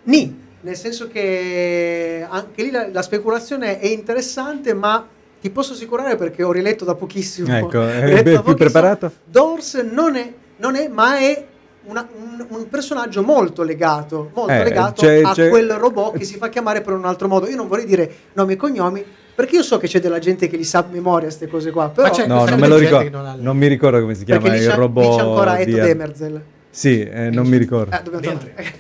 Ni, 0.05 0.45
nel 0.61 0.77
senso 0.77 1.09
che 1.09 2.25
anche 2.29 2.63
lì 2.63 2.71
la, 2.71 2.89
la 2.93 3.03
speculazione 3.03 3.79
è 3.81 3.87
interessante, 3.87 4.75
ma 4.75 5.07
ti 5.41 5.51
posso 5.51 5.73
assicurare 5.73 6.17
perché 6.17 6.43
ho 6.43 6.53
riletto 6.53 6.85
da 6.85 6.95
pochissimo. 6.95 7.55
Ecco, 7.57 7.83
è 7.89 8.01
da 8.01 8.23
più 8.23 8.33
pochissimo, 8.35 8.55
preparato? 8.55 9.13
Dors 9.25 9.75
non 9.75 10.17
è, 10.17 10.33
non 10.59 10.75
è 10.77 10.89
ma 10.89 11.19
è 11.19 11.47
una- 11.85 12.09
un, 12.17 12.45
un 12.49 12.69
personaggio 12.69 13.23
molto 13.23 13.63
legato, 13.63 14.31
molto 14.35 14.53
Eh, 14.53 14.65
legato 14.65 15.03
c'è- 15.03 15.23
a 15.23 15.33
c'è- 15.33 15.49
quel 15.49 15.71
robot 15.73 16.19
che 16.19 16.25
si 16.25 16.37
fa 16.37 16.49
chiamare 16.49 16.81
per 16.81 16.93
un 16.95 17.05
altro 17.05 17.29
modo. 17.29 17.49
Io 17.49 17.57
non 17.57 17.69
vorrei 17.69 17.85
dire 17.85 18.11
nomi 18.33 18.55
e 18.55 18.57
cognomi, 18.57 19.05
perché 19.37 19.57
io 19.57 19.63
so 19.63 19.77
che 19.77 19.87
c'è 19.87 20.01
della 20.01 20.19
gente 20.19 20.49
che 20.49 20.57
li 20.57 20.65
sa 20.65 20.79
a 20.79 20.87
memoria 20.91 21.27
queste 21.29 21.47
cose 21.47 21.71
qua, 21.71 21.91
però 21.91 22.11
c'è- 22.11 22.27
No, 22.27 22.45
non 22.47 22.59
me 22.59 22.67
lo 22.67 22.77
ricordo, 22.79 23.11
non 23.11 23.27
ha 23.27 23.35
le- 23.37 23.43
non 23.43 23.57
mi 23.57 23.67
ricordo 23.69 24.01
come 24.01 24.15
si 24.15 24.25
chiama 24.25 24.41
perché 24.41 24.57
il 24.65 24.69
c'è, 24.71 24.75
robot 24.75 25.17
c'è 25.17 25.21
ancora 25.23 25.59
Eto 25.59 25.71
di... 25.71 25.81
Demerzel. 25.81 26.43
Sì, 26.71 27.01
eh, 27.03 27.31
non 27.31 27.47
mi 27.47 27.57
ricordo. 27.59 27.95
Eh, 27.95 28.03
dobbiamo 28.03 28.21
Dentro. 28.39 28.49
tornare. 28.49 28.75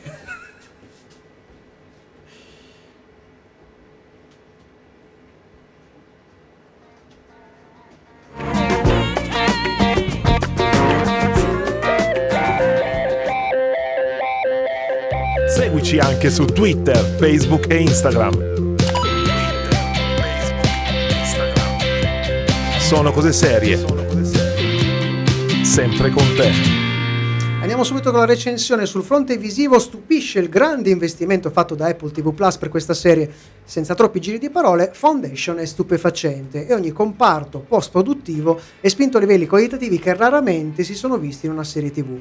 Seguici 15.48 15.98
anche 15.98 16.30
su 16.30 16.44
Twitter, 16.44 16.96
Facebook 17.18 17.66
e 17.70 17.76
Instagram. 17.76 18.75
Sono 22.86 23.10
cose 23.10 23.32
serie. 23.32 23.84
Sempre 25.64 26.10
con 26.10 26.22
te. 26.36 26.52
Andiamo 27.60 27.82
subito 27.82 28.12
con 28.12 28.20
la 28.20 28.26
recensione. 28.26 28.86
Sul 28.86 29.02
fronte 29.02 29.36
visivo 29.38 29.80
stupisce 29.80 30.38
il 30.38 30.48
grande 30.48 30.90
investimento 30.90 31.50
fatto 31.50 31.74
da 31.74 31.88
Apple 31.88 32.12
TV 32.12 32.32
Plus 32.32 32.56
per 32.58 32.68
questa 32.68 32.94
serie. 32.94 33.28
Senza 33.64 33.96
troppi 33.96 34.20
giri 34.20 34.38
di 34.38 34.50
parole, 34.50 34.92
Foundation 34.94 35.58
è 35.58 35.64
stupefacente 35.64 36.68
e 36.68 36.74
ogni 36.74 36.92
comparto 36.92 37.58
post-produttivo 37.58 38.60
è 38.80 38.86
spinto 38.86 39.16
a 39.16 39.20
livelli 39.20 39.48
qualitativi 39.48 39.98
che 39.98 40.14
raramente 40.14 40.84
si 40.84 40.94
sono 40.94 41.18
visti 41.18 41.46
in 41.46 41.52
una 41.52 41.64
serie 41.64 41.90
TV. 41.90 42.16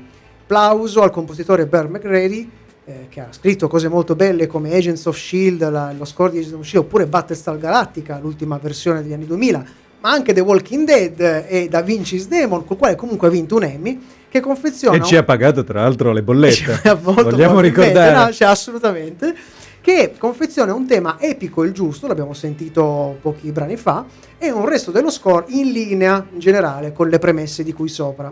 Plauso 0.47 1.04
al 1.04 1.12
compositore 1.12 1.67
Bear 1.67 1.89
McGrady, 1.89 2.49
eh, 2.86 3.06
che 3.10 3.19
ha 3.19 3.28
scritto 3.30 3.67
cose 3.67 3.88
molto 3.88 4.15
belle 4.15 4.47
come 4.47 4.73
Agents 4.73 5.06
of 5.06 5.15
Shield, 5.15 5.69
la- 5.69 5.93
lo 5.95 6.06
score 6.06 6.32
di 6.32 6.39
Agents 6.39 6.58
of 6.58 6.65
Shield, 6.65 6.86
oppure 6.86 7.06
Battlestar 7.06 7.56
Galactica, 7.60 8.17
l'ultima 8.19 8.58
versione 8.58 9.04
degli 9.04 9.13
anni 9.13 9.28
2000, 9.28 9.84
ma 10.05 10.11
anche 10.11 10.33
The 10.33 10.41
Walking 10.41 10.85
Dead 10.85 11.45
e 11.47 11.67
Da 11.67 11.81
Vinci's 11.81 12.27
Demon, 12.27 12.63
col 12.63 12.77
quale 12.77 12.93
comunque 12.93 13.27
ha 13.27 13.31
vinto 13.31 13.55
un 13.55 13.63
Emmy, 13.63 13.99
che 14.29 14.39
confeziona 14.39 14.97
E 14.97 15.01
ci 15.01 15.15
ha 15.15 15.23
pagato 15.23 15.63
tra 15.63 15.81
l'altro 15.81 16.11
le 16.11 16.21
bollette. 16.21 16.79
Molto 17.01 17.23
Vogliamo 17.23 17.59
ricordare? 17.59 18.25
no, 18.25 18.31
cioè, 18.31 18.47
assolutamente. 18.47 19.33
Che 19.81 20.13
confeziona 20.17 20.75
un 20.75 20.85
tema 20.85 21.17
epico 21.19 21.63
e 21.63 21.67
il 21.67 21.73
giusto, 21.73 22.05
l'abbiamo 22.05 22.33
sentito 22.33 23.17
pochi 23.19 23.51
brani 23.51 23.77
fa, 23.77 24.05
e 24.37 24.51
un 24.51 24.67
resto 24.67 24.91
dello 24.91 25.09
score 25.09 25.45
in 25.49 25.71
linea 25.71 26.23
in 26.31 26.37
generale 26.37 26.93
con 26.93 27.09
le 27.09 27.17
premesse 27.17 27.63
di 27.63 27.73
cui 27.73 27.89
sopra. 27.89 28.31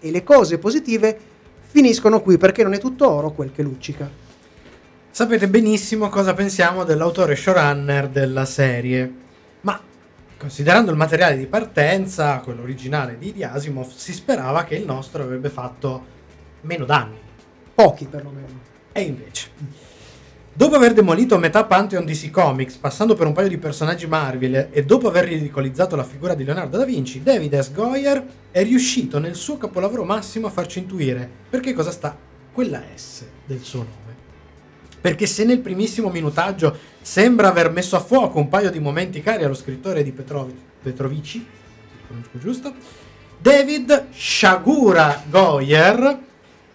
E 0.00 0.10
le 0.10 0.22
cose 0.22 0.56
positive 0.56 1.18
finiscono 1.60 2.22
qui 2.22 2.38
perché 2.38 2.62
non 2.62 2.72
è 2.72 2.78
tutto 2.78 3.10
oro 3.10 3.32
quel 3.32 3.52
che 3.52 3.62
luccica. 3.62 4.08
Sapete 5.10 5.46
benissimo 5.46 6.08
cosa 6.08 6.32
pensiamo 6.32 6.84
dell'autore 6.84 7.36
showrunner 7.36 8.08
della 8.08 8.46
serie, 8.46 9.20
considerando 10.42 10.90
il 10.90 10.96
materiale 10.96 11.36
di 11.36 11.46
partenza, 11.46 12.40
quello 12.40 12.62
originale 12.62 13.16
di, 13.16 13.32
di 13.32 13.44
Asimov, 13.44 13.88
si 13.94 14.12
sperava 14.12 14.64
che 14.64 14.74
il 14.74 14.84
nostro 14.84 15.22
avrebbe 15.22 15.48
fatto 15.48 16.04
meno 16.62 16.84
danni. 16.84 17.16
Pochi 17.72 18.06
perlomeno. 18.06 18.58
E 18.90 19.02
invece, 19.02 19.50
dopo 20.52 20.74
aver 20.74 20.94
demolito 20.94 21.38
metà 21.38 21.62
Pantheon 21.64 22.04
DC 22.04 22.30
Comics, 22.30 22.74
passando 22.74 23.14
per 23.14 23.28
un 23.28 23.32
paio 23.32 23.46
di 23.46 23.56
personaggi 23.56 24.08
Marvel 24.08 24.70
e 24.72 24.84
dopo 24.84 25.06
aver 25.06 25.26
ridicolizzato 25.26 25.94
la 25.94 26.02
figura 26.02 26.34
di 26.34 26.42
Leonardo 26.42 26.76
da 26.76 26.84
Vinci, 26.84 27.22
David 27.22 27.56
S. 27.60 27.70
Goyer 27.70 28.26
è 28.50 28.64
riuscito 28.64 29.20
nel 29.20 29.36
suo 29.36 29.58
capolavoro 29.58 30.02
massimo 30.02 30.48
a 30.48 30.50
farci 30.50 30.80
intuire 30.80 31.30
perché 31.48 31.72
cosa 31.72 31.92
sta 31.92 32.16
quella 32.52 32.82
S 32.92 33.24
del 33.46 33.60
suo 33.60 33.78
nome. 33.78 34.21
Perché 35.02 35.26
se 35.26 35.44
nel 35.44 35.58
primissimo 35.58 36.08
minutaggio 36.10 36.74
sembra 37.02 37.48
aver 37.48 37.70
messo 37.72 37.96
a 37.96 38.00
fuoco 38.00 38.38
un 38.38 38.48
paio 38.48 38.70
di 38.70 38.78
momenti 38.78 39.20
cari 39.20 39.42
allo 39.42 39.52
scrittore 39.54 40.02
di 40.04 40.12
Petrovi- 40.12 40.54
Petrovici, 40.80 41.44
giusto, 42.34 42.72
David 43.36 44.06
Shagura 44.14 45.24
Goyer 45.28 46.18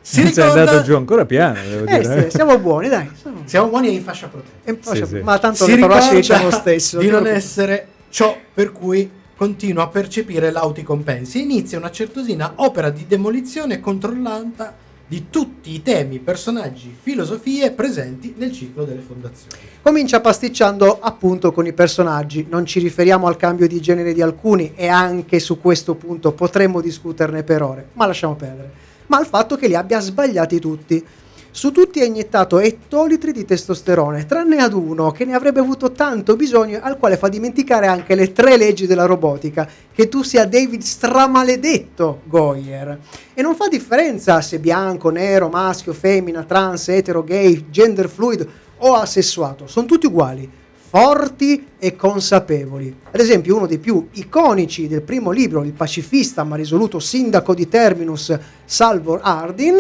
si 0.02 0.16
Sei 0.22 0.26
ricorda... 0.26 0.60
andato 0.60 0.82
giù 0.84 0.96
ancora 0.98 1.26
piano, 1.26 1.58
devo 1.63 1.86
Eh, 1.86 2.00
dire. 2.00 2.24
sì, 2.30 2.36
siamo 2.36 2.60
buoni, 2.60 2.90
dai. 2.90 3.10
siamo- 3.20 3.36
Siamo 3.48 3.68
buoni 3.70 3.88
e 3.88 3.92
in 3.92 4.04
fascia 4.04 4.28
protetta. 4.28 4.94
Sì, 4.94 5.06
sì. 5.06 5.20
Ma 5.22 5.40
tanto 5.40 5.63
Si 5.63 5.72
le 5.72 5.80
parolacce 5.80 6.13
le 6.13 6.20
ricorda 6.20 6.44
diciamo 6.44 6.52
stesso. 6.52 6.98
di 7.00 7.06
non 7.08 7.22
preoccupare. 7.22 7.38
essere 7.38 7.88
ciò 8.10 8.38
per 8.54 8.72
cui 8.74 9.10
continua 9.38 9.84
a 9.84 9.88
percepire 9.88 10.52
lauti 10.52 10.84
compensi. 10.84 11.42
Inizia 11.44 11.78
una 11.78 11.92
certosina 11.92 12.54
opera 12.56 12.90
di 12.90 13.06
demolizione 13.08 13.80
controllata 13.80 14.76
di 15.10 15.30
tutti 15.30 15.74
i 15.74 15.82
temi, 15.82 16.20
personaggi, 16.20 16.93
filosofie 17.00 17.72
presenti 17.72 18.34
nel 18.38 18.52
ciclo 18.52 18.84
delle 18.84 19.00
fondazioni. 19.00 19.56
Comincia 19.82 20.20
pasticciando 20.20 21.00
appunto 21.00 21.54
con 21.54 21.65
i 21.65 21.72
personaggi, 21.72 22.46
non 22.50 22.65
ci 22.65 22.80
riferiamo 22.80 23.26
al 23.26 23.38
cambio 23.38 23.67
di 23.67 23.80
genere 23.80 24.13
di 24.13 24.22
alcuni 24.22 24.74
e 24.76 24.88
anche 24.88 25.39
su 25.39 25.62
questo 25.62 25.96
punto 25.96 26.34
potremmo 26.34 26.82
discuterne 26.82 27.43
per 27.43 27.62
ore, 27.62 27.88
ma 27.93 28.06
lasciamo 28.06 28.36
perdere, 28.36 28.72
ma 29.08 29.17
al 29.17 29.26
fatto 29.28 29.56
che 29.56 29.67
li 29.67 29.76
abbia 29.76 30.00
sbagliati 30.00 30.60
tutti. 30.60 31.06
Su 31.52 31.72
tutti 31.72 32.02
ha 32.02 32.06
iniettato 32.06 32.60
ettolitri 32.60 33.32
di 33.32 33.44
testosterone, 33.44 34.26
tranne 34.26 34.58
ad 34.58 34.74
uno 34.74 35.12
che 35.12 35.26
ne 35.26 35.34
avrebbe 35.34 35.60
avuto 35.60 35.92
tanto 35.92 36.36
bisogno, 36.36 36.80
al 36.82 36.98
quale 36.98 37.18
fa 37.18 37.30
dimenticare 37.30 37.88
anche 37.88 38.14
le 38.14 38.32
tre 38.32 38.58
leggi 38.58 38.86
della 38.86 39.06
robotica, 39.06 39.68
che 39.92 40.08
tu 40.08 40.22
sia 40.22 40.46
David 40.46 40.82
stramaledetto 40.82 42.22
Goyer. 42.26 43.00
E 43.34 43.42
non 43.42 43.56
fa 43.56 43.68
differenza 43.68 44.40
se 44.42 44.60
bianco, 44.60 45.10
nero, 45.10 45.50
maschio, 45.50 45.94
femmina, 45.94 46.44
trans, 46.44 46.90
etero, 46.90 47.24
gay, 47.24 47.66
gender 47.72 48.08
fluid 48.08 48.48
o 48.78 48.94
asessuato, 48.94 49.66
sono 49.66 49.88
tutti 49.88 50.06
uguali, 50.06 50.48
forti 50.90 51.66
e 51.80 51.96
consapevoli. 51.96 52.96
Ad 53.12 53.20
esempio, 53.20 53.56
uno 53.56 53.66
dei 53.66 53.80
più 53.80 54.08
iconici 54.12 54.88
del 54.88 55.02
primo 55.02 55.32
libro, 55.32 55.64
il 55.64 55.74
pacifista 55.74 56.44
ma 56.44 56.56
risoluto 56.56 57.00
sindaco 57.00 57.56
di 57.56 57.68
Terminus, 57.68 58.38
Salvor 58.64 59.20
Hardin, 59.24 59.76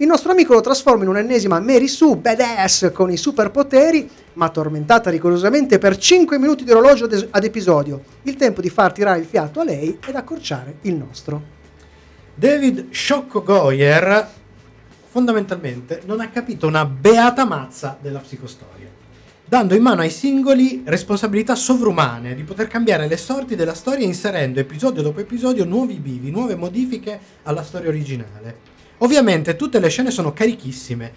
il 0.00 0.06
nostro 0.06 0.30
amico 0.30 0.54
lo 0.54 0.60
trasforma 0.60 1.02
in 1.02 1.08
un'ennesima 1.08 1.58
Mary 1.58 1.88
Sue 1.88 2.14
badass 2.14 2.92
con 2.92 3.10
i 3.10 3.16
superpoteri, 3.16 4.08
ma 4.34 4.48
tormentata 4.48 5.10
rigorosamente 5.10 5.78
per 5.78 5.96
5 5.96 6.38
minuti 6.38 6.62
di 6.62 6.70
orologio 6.70 7.06
ad- 7.06 7.44
episodio, 7.44 8.00
il 8.22 8.36
tempo 8.36 8.60
di 8.60 8.70
far 8.70 8.92
tirare 8.92 9.18
il 9.18 9.24
fiato 9.24 9.58
a 9.58 9.64
lei 9.64 9.98
ed 10.06 10.14
accorciare 10.14 10.76
il 10.82 10.94
nostro. 10.94 11.42
David 12.32 12.90
Sciocco 12.90 13.42
Goyer 13.42 14.28
fondamentalmente 15.08 16.02
non 16.04 16.20
ha 16.20 16.28
capito 16.28 16.68
una 16.68 16.84
beata 16.84 17.44
mazza 17.44 17.98
della 18.00 18.20
psicostoria, 18.20 18.88
dando 19.44 19.74
in 19.74 19.82
mano 19.82 20.02
ai 20.02 20.10
singoli 20.10 20.82
responsabilità 20.84 21.56
sovrumane 21.56 22.36
di 22.36 22.44
poter 22.44 22.68
cambiare 22.68 23.08
le 23.08 23.16
sorti 23.16 23.56
della 23.56 23.74
storia 23.74 24.06
inserendo 24.06 24.60
episodio 24.60 25.02
dopo 25.02 25.18
episodio 25.18 25.64
nuovi 25.64 25.94
bivi, 25.94 26.30
nuove 26.30 26.54
modifiche 26.54 27.18
alla 27.42 27.64
storia 27.64 27.88
originale. 27.88 28.76
Ovviamente 28.98 29.56
tutte 29.56 29.78
le 29.78 29.88
scene 29.88 30.10
sono 30.10 30.32
carichissime, 30.32 31.12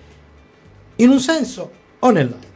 in 0.97 1.09
un 1.09 1.19
senso 1.19 1.71
o 1.99 2.11
nell'altro. 2.11 2.50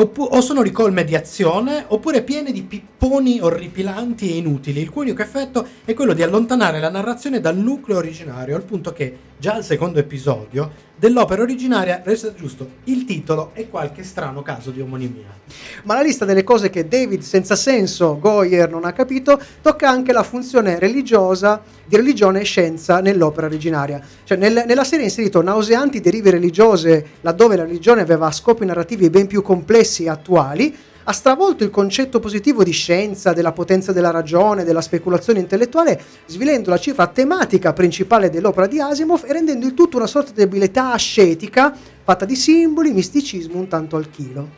Oppu- 0.00 0.28
o 0.30 0.40
sono 0.40 0.62
ricolme 0.62 1.04
di 1.04 1.14
azione 1.14 1.84
oppure 1.86 2.22
piene 2.22 2.52
di 2.52 2.62
pipponi 2.62 3.38
orripilanti 3.38 4.30
e 4.30 4.36
inutili, 4.38 4.80
il 4.80 4.88
cui 4.88 5.02
unico 5.02 5.20
effetto 5.20 5.66
è 5.84 5.92
quello 5.92 6.14
di 6.14 6.22
allontanare 6.22 6.80
la 6.80 6.88
narrazione 6.88 7.38
dal 7.38 7.58
nucleo 7.58 7.98
originario, 7.98 8.56
al 8.56 8.62
punto 8.62 8.94
che 8.94 9.14
già 9.36 9.54
al 9.54 9.64
secondo 9.64 9.98
episodio 9.98 10.88
dell'opera 10.96 11.40
originaria 11.40 12.02
resta 12.04 12.34
giusto 12.34 12.68
il 12.84 13.06
titolo 13.06 13.52
e 13.54 13.70
qualche 13.70 14.02
strano 14.02 14.42
caso 14.42 14.70
di 14.70 14.82
omonimia. 14.82 15.38
Ma 15.84 15.94
la 15.94 16.02
lista 16.02 16.26
delle 16.26 16.44
cose 16.44 16.68
che 16.68 16.86
David 16.86 17.22
senza 17.22 17.56
senso 17.56 18.18
Goyer 18.18 18.68
non 18.68 18.84
ha 18.84 18.92
capito 18.92 19.40
tocca 19.62 19.88
anche 19.88 20.12
la 20.12 20.22
funzione 20.22 20.78
religiosa 20.78 21.62
di 21.86 21.96
religione 21.96 22.40
e 22.40 22.44
scienza 22.44 23.00
nell'opera 23.00 23.46
originaria. 23.46 24.00
Cioè 24.24 24.36
nel- 24.36 24.64
nella 24.66 24.84
serie 24.84 25.06
è 25.06 25.08
inserito 25.08 25.40
nauseanti 25.40 26.00
derive 26.00 26.30
religiose 26.30 27.06
laddove 27.22 27.56
la 27.56 27.64
religione 27.64 28.02
aveva 28.02 28.30
scopi 28.30 28.66
narrativi 28.66 29.08
ben 29.08 29.26
più 29.26 29.40
complessi 29.40 29.89
e 29.98 30.08
attuali, 30.08 30.76
ha 31.04 31.12
stravolto 31.12 31.64
il 31.64 31.70
concetto 31.70 32.20
positivo 32.20 32.62
di 32.62 32.70
scienza, 32.70 33.32
della 33.32 33.52
potenza 33.52 33.92
della 33.92 34.10
ragione, 34.10 34.64
della 34.64 34.80
speculazione 34.80 35.40
intellettuale, 35.40 36.00
svilendo 36.26 36.70
la 36.70 36.78
cifra 36.78 37.08
tematica 37.08 37.72
principale 37.72 38.30
dell'opera 38.30 38.66
di 38.66 38.80
Asimov 38.80 39.24
e 39.24 39.32
rendendo 39.32 39.66
il 39.66 39.74
tutto 39.74 39.96
una 39.96 40.06
sorta 40.06 40.32
di 40.32 40.42
abilità 40.42 40.92
ascetica 40.92 41.74
fatta 42.04 42.24
di 42.24 42.36
simboli, 42.36 42.92
misticismo 42.92 43.58
un 43.58 43.66
tanto 43.66 43.96
al 43.96 44.10
chilo. 44.10 44.48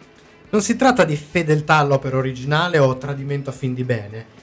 Non 0.50 0.60
si 0.60 0.76
tratta 0.76 1.04
di 1.04 1.16
fedeltà 1.16 1.76
all'opera 1.76 2.18
originale 2.18 2.78
o 2.78 2.98
tradimento 2.98 3.48
a 3.48 3.54
fin 3.54 3.72
di 3.72 3.84
bene. 3.84 4.40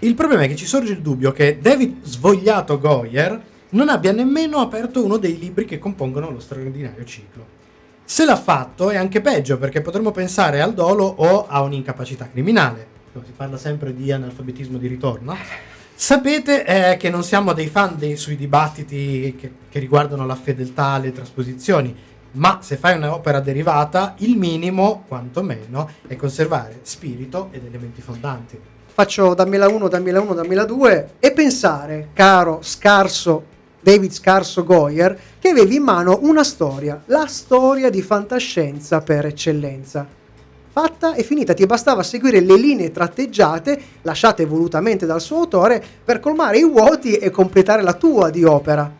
Il 0.00 0.14
problema 0.14 0.42
è 0.42 0.48
che 0.48 0.54
ci 0.54 0.66
sorge 0.66 0.92
il 0.92 1.00
dubbio 1.00 1.32
che 1.32 1.58
David 1.60 2.04
Svogliato 2.04 2.78
Goyer 2.78 3.42
non 3.70 3.88
abbia 3.88 4.12
nemmeno 4.12 4.58
aperto 4.58 5.04
uno 5.04 5.16
dei 5.16 5.36
libri 5.36 5.64
che 5.64 5.80
compongono 5.80 6.30
lo 6.30 6.38
straordinario 6.38 7.04
ciclo. 7.04 7.57
Se 8.10 8.24
l'ha 8.24 8.36
fatto 8.36 8.88
è 8.88 8.96
anche 8.96 9.20
peggio 9.20 9.58
perché 9.58 9.82
potremmo 9.82 10.12
pensare 10.12 10.62
al 10.62 10.72
dolo 10.72 11.04
o 11.04 11.46
a 11.46 11.60
un'incapacità 11.60 12.26
criminale. 12.32 12.86
Si 13.12 13.32
parla 13.36 13.58
sempre 13.58 13.94
di 13.94 14.10
analfabetismo 14.10 14.78
di 14.78 14.86
ritorno. 14.86 15.36
Sapete 15.94 16.64
eh, 16.64 16.96
che 16.96 17.10
non 17.10 17.22
siamo 17.22 17.52
dei 17.52 17.66
fan 17.66 17.98
dei, 17.98 18.16
sui 18.16 18.36
dibattiti 18.36 19.36
che, 19.38 19.52
che 19.68 19.78
riguardano 19.78 20.24
la 20.24 20.36
fedeltà 20.36 20.84
alle 20.92 21.12
trasposizioni, 21.12 21.94
ma 22.32 22.60
se 22.62 22.78
fai 22.78 22.96
un'opera 22.96 23.40
derivata, 23.40 24.14
il 24.20 24.38
minimo, 24.38 25.04
quantomeno, 25.06 25.90
è 26.06 26.16
conservare 26.16 26.78
spirito 26.84 27.50
ed 27.50 27.66
elementi 27.66 28.00
fondanti. 28.00 28.58
Faccio 28.86 29.34
dammela 29.34 29.68
1, 29.68 29.86
dammela 29.86 30.20
1, 30.22 30.32
dammela 30.32 30.64
2 30.64 31.10
e 31.18 31.32
pensare, 31.32 32.08
caro 32.14 32.60
scarso 32.62 33.56
David 33.88 34.12
Scarso 34.12 34.64
Goyer, 34.64 35.18
che 35.38 35.48
avevi 35.48 35.76
in 35.76 35.82
mano 35.82 36.18
una 36.20 36.44
storia, 36.44 37.04
la 37.06 37.26
storia 37.26 37.88
di 37.88 38.02
fantascienza 38.02 39.00
per 39.00 39.24
eccellenza. 39.24 40.06
Fatta 40.70 41.14
e 41.14 41.22
finita, 41.22 41.54
ti 41.54 41.64
bastava 41.64 42.02
seguire 42.02 42.40
le 42.40 42.56
linee 42.56 42.92
tratteggiate 42.92 43.80
lasciate 44.02 44.44
volutamente 44.44 45.06
dal 45.06 45.22
suo 45.22 45.38
autore 45.38 45.82
per 46.04 46.20
colmare 46.20 46.58
i 46.58 46.68
vuoti 46.68 47.14
e 47.14 47.30
completare 47.30 47.80
la 47.80 47.94
tua 47.94 48.28
di 48.28 48.44
opera. 48.44 48.92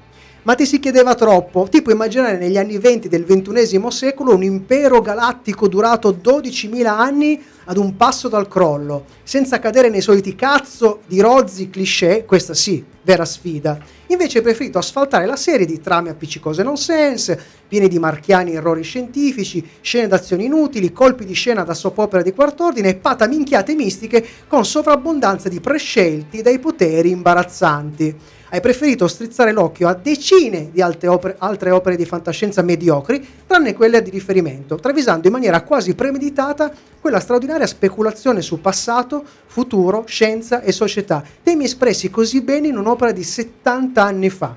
Ma 0.43 0.55
ti 0.55 0.67
si 0.67 0.79
chiedeva 0.79 1.15
troppo, 1.15 1.67
ti 1.69 1.83
puoi 1.83 1.95
immaginare 1.95 2.39
negli 2.39 2.57
anni 2.57 2.79
20 2.79 3.09
del 3.09 3.25
XXI 3.25 3.85
secolo 3.91 4.35
un 4.35 4.43
impero 4.45 5.01
galattico 5.01 5.67
durato 5.69 6.13
12.000 6.13 6.87
anni 6.87 7.43
ad 7.65 7.77
un 7.77 7.97
passo 7.97 8.29
dal 8.29 8.49
crollo, 8.49 9.05
senza 9.25 9.59
cadere 9.59 9.91
nei 9.91 10.01
soliti 10.01 10.35
cazzo 10.35 11.01
di 11.07 11.21
rozzi 11.21 11.69
cliché, 11.69 12.25
questa 12.25 12.55
sì, 12.55 12.83
vera 13.03 13.27
sfida. 13.27 13.79
Invece 14.07 14.39
hai 14.39 14.45
preferito 14.45 14.79
asfaltare 14.79 15.27
la 15.27 15.37
serie 15.37 15.67
di 15.67 15.81
trame 15.81 16.11
appiccicose 16.11 16.63
nonsense, 16.63 17.39
piene 17.67 17.89
di 17.89 17.99
marchiani 17.99 18.55
errori 18.55 18.83
scientifici, 18.83 19.67
scene 19.83 20.07
d'azione 20.07 20.45
inutili, 20.45 20.93
colpi 20.93 21.27
di 21.27 21.35
scena 21.35 21.63
da 21.63 21.75
soap 21.75 21.99
opera 21.99 22.23
di 22.23 22.33
quart'ordine 22.33 22.89
e 22.89 22.95
pataminchiate 22.95 23.75
mistiche 23.75 24.25
con 24.47 24.65
sovrabbondanza 24.65 25.51
di 25.51 25.61
prescelti 25.61 26.41
dai 26.41 26.59
poteri 26.59 27.11
imbarazzanti. 27.11 28.17
Hai 28.51 28.63
preferito 28.63 29.07
strizzare 29.09 29.53
l'occhio 29.53 29.89
a 29.89 29.95
decine 29.95 30.71
di 30.73 30.81
altre 30.81 31.09
opere, 31.09 31.35
altre 31.39 31.71
opere 31.71 31.97
di 31.97 32.07
fantascienza 32.07 32.63
mediocri, 32.63 33.27
tranne 33.47 33.75
quelle 33.75 34.01
di 34.01 34.09
riferimento, 34.09 34.77
travisando 34.77 35.27
in 35.27 35.35
maniera 35.35 35.61
quasi 35.63 35.95
premeditata 35.95 36.73
quella 36.99 37.21
straordinaria 37.21 37.67
speculazione 37.67 38.41
su 38.41 38.59
passato, 38.63 39.23
futuro, 39.47 40.05
scienza 40.07 40.63
e 40.63 40.73
società, 40.73 41.23
temi 41.43 41.65
espressi 41.65 42.09
così 42.09 42.41
bene 42.41 42.69
in 42.69 42.79
un'opera 42.79 43.13
di 43.13 43.23
70 43.23 44.03
anni 44.03 44.31
fa. 44.31 44.57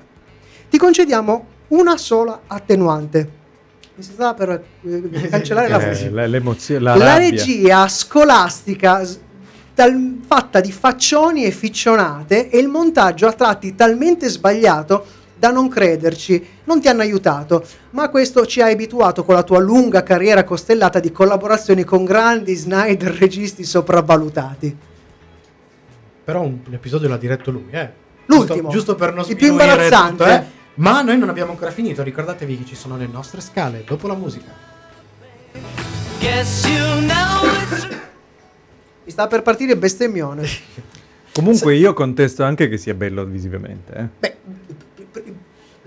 Ti 0.70 0.78
concediamo 0.78 1.46
una 1.68 1.98
sola 1.98 2.40
attenuante. 2.46 3.40
Mi 3.94 4.02
si 4.02 4.12
stava 4.12 4.32
per 4.32 4.64
eh, 4.86 5.28
cancellare 5.28 5.68
la 5.68 5.90
Eh, 5.90 6.10
la- 6.10 6.26
l'emozio- 6.26 6.80
la 6.80 6.96
la 6.96 7.04
rabbia. 7.04 7.28
regia 7.28 7.86
scolastica 7.88 9.06
tal- 9.74 10.20
fatta 10.26 10.60
di 10.60 10.72
faccioni 10.72 11.44
e 11.44 11.50
ficcionate 11.50 12.50
e 12.50 12.58
il 12.58 12.68
montaggio 12.68 13.26
a 13.26 13.32
tratti 13.32 13.74
talmente 13.74 14.28
sbagliato 14.28 15.20
da 15.38 15.50
non 15.50 15.68
crederci. 15.68 16.46
Non 16.64 16.80
ti 16.80 16.88
hanno 16.88 17.02
aiutato, 17.02 17.66
ma 17.90 18.08
questo 18.10 18.46
ci 18.46 18.60
ha 18.60 18.66
abituato 18.66 19.24
con 19.24 19.34
la 19.34 19.42
tua 19.42 19.58
lunga 19.58 20.02
carriera 20.02 20.44
costellata 20.44 21.00
di 21.00 21.10
collaborazioni 21.10 21.82
con 21.82 22.04
grandi 22.04 22.54
Snyder 22.54 23.12
registi 23.12 23.64
sopravvalutati. 23.64 24.76
Però 26.24 26.42
un, 26.42 26.60
episodio 26.70 27.08
l'ha 27.08 27.16
diretto 27.16 27.50
lui, 27.50 27.66
eh. 27.70 27.90
L'ultimo. 28.26 28.70
Giusto, 28.70 28.70
giusto 28.70 28.94
per 28.94 29.12
non 29.12 29.24
Il 29.26 29.34
più 29.34 29.48
imbarazzante. 29.48 30.24
tutto, 30.24 30.30
eh. 30.30 30.60
Ma 30.74 31.02
noi 31.02 31.18
non 31.18 31.28
abbiamo 31.28 31.50
ancora 31.50 31.72
finito, 31.72 32.02
ricordatevi 32.02 32.58
che 32.58 32.64
ci 32.64 32.76
sono 32.76 32.96
le 32.96 33.08
nostre 33.10 33.40
scale 33.40 33.82
dopo 33.84 34.06
la 34.06 34.14
musica. 34.14 34.70
Guess 36.20 36.66
you 36.66 37.00
know 37.00 37.50
it's 37.62 38.10
Mi 39.04 39.10
sta 39.10 39.26
per 39.26 39.42
partire 39.42 39.76
bestemmione. 39.76 40.46
Comunque 41.32 41.74
io 41.74 41.92
contesto 41.94 42.44
anche 42.44 42.68
che 42.68 42.76
sia 42.76 42.94
bello 42.94 43.24
visivamente. 43.24 44.10
eh. 44.20 44.36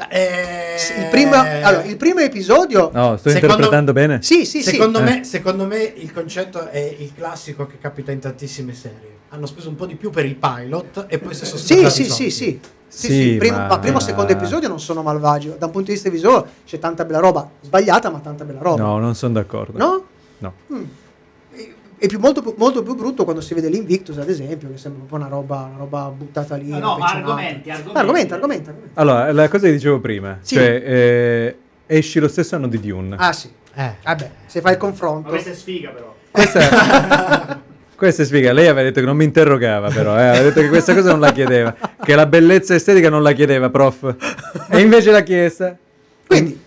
Eh, 0.09 0.75
Sì, 0.77 0.99
il, 0.99 1.07
primo, 1.09 1.35
allora, 1.35 1.83
il 1.83 1.95
primo 1.95 2.19
episodio... 2.19 2.89
No, 2.93 3.15
sto 3.15 3.29
Secondo- 3.29 3.53
interpretando 3.53 3.93
bene? 3.93 4.21
Sì, 4.21 4.45
sì, 4.45 4.61
sì. 4.61 4.71
secondo, 4.71 4.99
Eh. 4.99 5.03
me, 5.03 5.23
secondo 5.23 5.65
me 5.65 5.81
il 5.83 6.11
concetto 6.11 6.67
è 6.67 6.95
il 6.99 7.13
classico 7.15 7.65
che 7.65 7.77
capita 7.79 8.11
in 8.11 8.19
tantissime 8.19 8.73
serie. 8.73 9.13
Hanno 9.29 9.45
speso 9.45 9.69
un 9.69 9.75
po' 9.75 9.85
di 9.85 9.95
più 9.95 10.09
per 10.09 10.25
il 10.25 10.35
pilot 10.35 11.05
e 11.07 11.17
poi 11.17 11.33
si 11.33 11.45
sono 11.45 11.59
Sì, 11.61 11.89
sì, 11.89 12.03
sì, 12.09 12.29
sì. 12.29 12.59
Sì, 12.87 13.07
Sì, 13.07 13.13
sì, 13.13 13.35
primo, 13.37 13.57
ma- 13.57 13.67
ma 13.67 13.79
primo 13.79 13.97
e 13.99 14.01
secondo 14.01 14.31
episodio 14.33 14.67
non 14.67 14.79
sono 14.79 15.01
malvagi. 15.01 15.53
Da 15.57 15.65
un 15.65 15.71
punto 15.71 15.87
di 15.87 15.93
vista 15.93 16.09
visivo 16.09 16.45
c'è 16.65 16.77
tanta 16.79 17.05
bella 17.05 17.19
roba. 17.19 17.49
Sbagliata, 17.61 18.09
ma 18.09 18.19
tanta 18.19 18.43
bella 18.43 18.59
roba. 18.61 18.81
No, 18.81 18.97
non 18.99 19.15
sono 19.15 19.33
d'accordo. 19.33 19.77
No? 19.77 20.05
No. 20.39 20.53
È 21.97 22.07
più, 22.07 22.19
molto, 22.19 22.41
più- 22.41 22.53
molto 22.57 22.83
più 22.83 22.93
brutto 22.95 23.23
quando 23.23 23.41
si 23.41 23.53
vede 23.53 23.69
l'Invictus, 23.69 24.17
ad 24.17 24.29
esempio, 24.29 24.69
che 24.69 24.77
sembra 24.77 25.01
un 25.01 25.07
po' 25.07 25.15
una 25.15 25.27
roba, 25.27 25.67
una 25.69 25.77
roba 25.77 26.11
buttata 26.15 26.55
lì. 26.55 26.67
No, 26.69 26.79
no, 26.79 26.97
argomenti, 26.99 27.69
argomenti. 27.69 27.97
Argomenti, 27.97 28.33
argomenti, 28.33 28.69
argomenti. 28.69 28.93
Allora, 28.95 29.31
la 29.31 29.47
cosa 29.47 29.65
che 29.67 29.71
dicevo 29.71 29.99
prima, 29.99 30.37
Sì. 30.41 30.55
cioè 30.55 30.81
eh, 30.85 31.57
esci 31.87 32.19
lo 32.19 32.27
stesso 32.27 32.55
anno 32.55 32.67
di 32.67 32.79
Dune. 32.79 33.15
Ah 33.17 33.31
sì. 33.31 33.49
Eh. 33.73 33.95
Vabbè, 34.03 34.29
se 34.45 34.61
fai 34.61 34.73
il 34.73 34.77
Ma 34.77 34.83
confronto. 34.85 35.29
questa 35.29 35.49
è 35.51 35.53
sfiga 35.53 35.89
però. 35.91 36.13
Questa, 36.31 37.61
questa 37.95 38.21
è 38.23 38.25
sfiga. 38.25 38.51
Lei 38.51 38.67
aveva 38.67 38.83
detto 38.87 38.99
che 38.99 39.05
non 39.05 39.15
mi 39.15 39.23
interrogava, 39.23 39.89
però. 39.89 40.17
Eh. 40.17 40.27
Aveva 40.27 40.43
detto 40.43 40.61
che 40.61 40.67
questa 40.69 40.93
cosa 40.93 41.11
non 41.11 41.19
la 41.21 41.31
chiedeva. 41.31 41.75
Che 42.03 42.15
la 42.15 42.25
bellezza 42.25 42.75
estetica 42.75 43.09
non 43.09 43.23
la 43.23 43.31
chiedeva, 43.31 43.69
prof. 43.69 44.15
E 44.69 44.79
invece 44.81 45.11
l'ha 45.11 45.23
chiesta. 45.23 45.75
Quindi, 46.27 46.59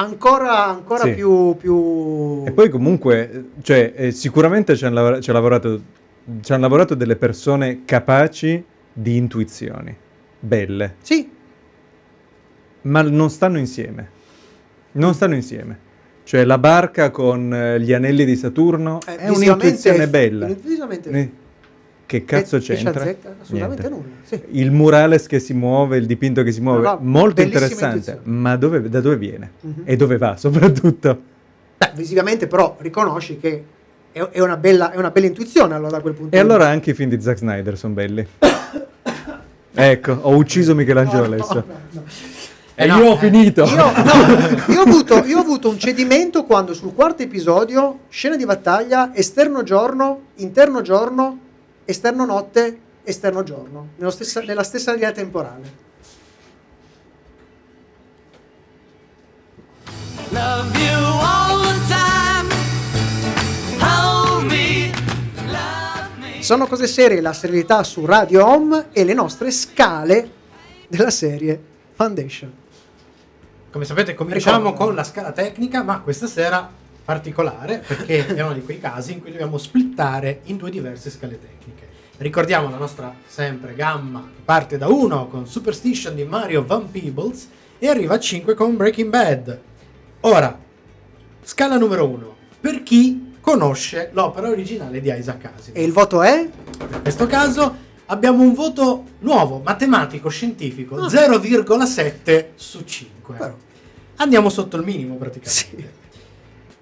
ancora, 0.00 0.66
ancora 0.66 1.04
Sì. 1.04 1.12
più, 1.14 1.56
più... 1.56 2.44
E 2.46 2.52
poi 2.52 2.68
comunque, 2.68 3.50
cioè, 3.62 3.92
eh, 3.94 4.10
sicuramente 4.10 4.76
ci 4.76 4.84
hanno 4.84 5.00
ha 5.00 5.32
lavorato, 5.32 5.80
ci 6.40 6.52
hanno 6.52 6.62
lavorato 6.62 6.94
delle 6.94 7.16
persone 7.16 7.82
capaci 7.84 8.62
di 8.92 9.16
intuizioni, 9.16 9.94
belle, 10.40 10.96
Sì, 11.00 11.30
ma 12.82 13.02
non 13.02 13.30
stanno 13.30 13.58
insieme. 13.58 14.18
Non 14.92 15.14
stanno 15.14 15.34
insieme. 15.34 15.88
Cioè 16.24 16.44
la 16.44 16.58
barca 16.58 17.10
con 17.10 17.52
eh, 17.52 17.80
gli 17.80 17.92
anelli 17.92 18.24
di 18.24 18.36
Saturno 18.36 19.00
eh, 19.06 19.16
è 19.16 19.28
un'intuizione 19.28 20.08
bella. 20.08 20.46
Visivamente 20.46 21.10
Che 22.10 22.24
cazzo 22.24 22.56
E- 22.56 22.58
e 22.58 22.62
c'entra? 22.62 22.92
c'azzecca 22.92 23.34
assolutamente 23.40 23.88
Niente. 23.88 23.88
nulla. 23.88 24.16
Sì. 24.24 24.42
Il 24.58 24.72
murales 24.72 25.28
che 25.28 25.38
si 25.38 25.54
muove, 25.54 25.96
il 25.96 26.06
dipinto 26.06 26.42
che 26.42 26.50
si 26.50 26.60
muove, 26.60 26.82
No, 26.82 26.90
no, 26.94 26.98
molto 27.02 27.40
interessante. 27.40 27.84
intuizione. 27.98 28.20
Ma 28.24 28.56
dove- 28.56 28.88
da 28.88 29.00
dove 29.00 29.16
viene? 29.16 29.52
Mhm. 29.60 29.82
E 29.84 29.94
dove 29.94 30.18
va 30.18 30.34
soprattutto? 30.36 31.20
Beh, 31.76 31.92
visivamente 31.94 32.48
però 32.48 32.76
riconosci 32.80 33.38
che 33.38 33.64
è, 34.10 34.18
è 34.18 34.40
una 34.40 34.56
bella, 34.56 34.90
è 34.90 34.96
una 34.96 35.12
bella 35.12 35.26
intuizione 35.26 35.72
allora 35.76 35.90
da 35.92 36.00
quel 36.00 36.14
punto 36.14 36.34
E 36.34 36.40
allora 36.40 36.66
anche 36.66 36.90
i 36.90 36.94
film 36.94 37.10
di 37.10 37.20
Zack 37.20 37.38
Snyder 37.38 37.78
sono 37.78 37.94
belli. 37.94 38.26
ecco, 39.72 40.18
ho 40.22 40.34
ucciso 40.34 40.74
Michelangelo 40.74 41.26
No, 41.28 41.32
adesso. 41.34 41.64
E 42.74 42.86
no, 42.86 42.96
io 42.96 43.04
ho 43.10 43.14
eh, 43.14 43.18
finito. 43.18 43.64
Io, 43.66 43.74
io 44.74 44.80
ho 44.80 44.82
avuto, 44.82 45.24
io 45.24 45.38
ho 45.38 45.42
avuto 45.42 45.68
un 45.68 45.78
cedimento 45.78 46.42
quando 46.42 46.74
sul 46.74 46.92
quarto 46.92 47.22
episodio, 47.22 48.00
scena 48.08 48.34
di 48.34 48.44
battaglia, 48.44 49.14
esterno 49.14 49.62
giorno, 49.62 50.22
interno 50.36 50.80
giorno, 50.82 51.38
esterno 51.84 52.24
notte, 52.24 52.80
esterno 53.02 53.42
giorno, 53.42 53.88
nello 53.96 54.10
stessa- 54.10 54.40
nella 54.42 54.62
stessa 54.62 54.92
linea 54.92 55.12
temporale. 55.12 55.88
love 60.32 60.78
you 60.78 61.18
all 61.22 61.60
the 61.60 61.78
time. 61.88 62.48
Hold 63.80 64.44
me, 64.46 64.90
love 65.46 66.08
me. 66.20 66.42
Sono 66.42 66.66
cose 66.66 66.86
serie, 66.86 67.20
la 67.20 67.32
serialità 67.32 67.82
su 67.82 68.04
Radio 68.04 68.46
Home 68.46 68.88
e 68.92 69.04
le 69.04 69.14
nostre 69.14 69.50
scale 69.50 70.30
della 70.88 71.10
serie 71.10 71.60
Foundation. 71.94 72.52
Come 73.72 73.84
sapete 73.84 74.14
cominciamo 74.14 74.70
Ricordo. 74.70 74.84
con 74.84 74.94
la 74.94 75.04
scala 75.04 75.32
tecnica, 75.32 75.82
ma 75.82 76.00
questa 76.00 76.26
sera 76.26 76.68
particolare 77.10 77.82
perché 77.84 78.24
è 78.36 78.40
uno 78.40 78.52
di 78.52 78.62
quei 78.62 78.78
casi 78.78 79.14
in 79.14 79.20
cui 79.20 79.32
dobbiamo 79.32 79.58
splittare 79.58 80.42
in 80.44 80.56
due 80.56 80.70
diverse 80.70 81.10
scale 81.10 81.40
tecniche. 81.40 81.88
Ricordiamo 82.18 82.70
la 82.70 82.76
nostra 82.76 83.12
sempre 83.26 83.74
gamma 83.74 84.20
che 84.32 84.42
parte 84.44 84.78
da 84.78 84.86
1 84.86 85.26
con 85.26 85.44
Superstition 85.44 86.14
di 86.14 86.22
Mario 86.22 86.64
Van 86.64 86.88
Peebles 86.88 87.48
e 87.80 87.88
arriva 87.88 88.14
a 88.14 88.20
5 88.20 88.54
con 88.54 88.76
Breaking 88.76 89.10
Bad. 89.10 89.58
Ora, 90.20 90.56
scala 91.42 91.76
numero 91.78 92.06
1. 92.06 92.36
per 92.60 92.84
chi 92.84 93.32
conosce 93.40 94.10
l'opera 94.12 94.48
originale 94.48 95.00
di 95.00 95.10
Isaac 95.10 95.46
Asimov. 95.46 95.76
E 95.76 95.82
il 95.82 95.92
voto 95.92 96.22
è? 96.22 96.38
In 96.38 97.02
questo 97.02 97.26
caso 97.26 97.74
abbiamo 98.06 98.42
un 98.42 98.54
voto 98.54 99.04
nuovo, 99.20 99.60
matematico, 99.64 100.28
scientifico, 100.28 100.96
Ah. 100.96 101.08
0,7 101.08 102.50
su 102.54 102.84
5. 102.84 103.36
Però. 103.36 103.54
Andiamo 104.16 104.48
sotto 104.48 104.76
il 104.76 104.84
minimo 104.84 105.16
praticamente. 105.16 105.98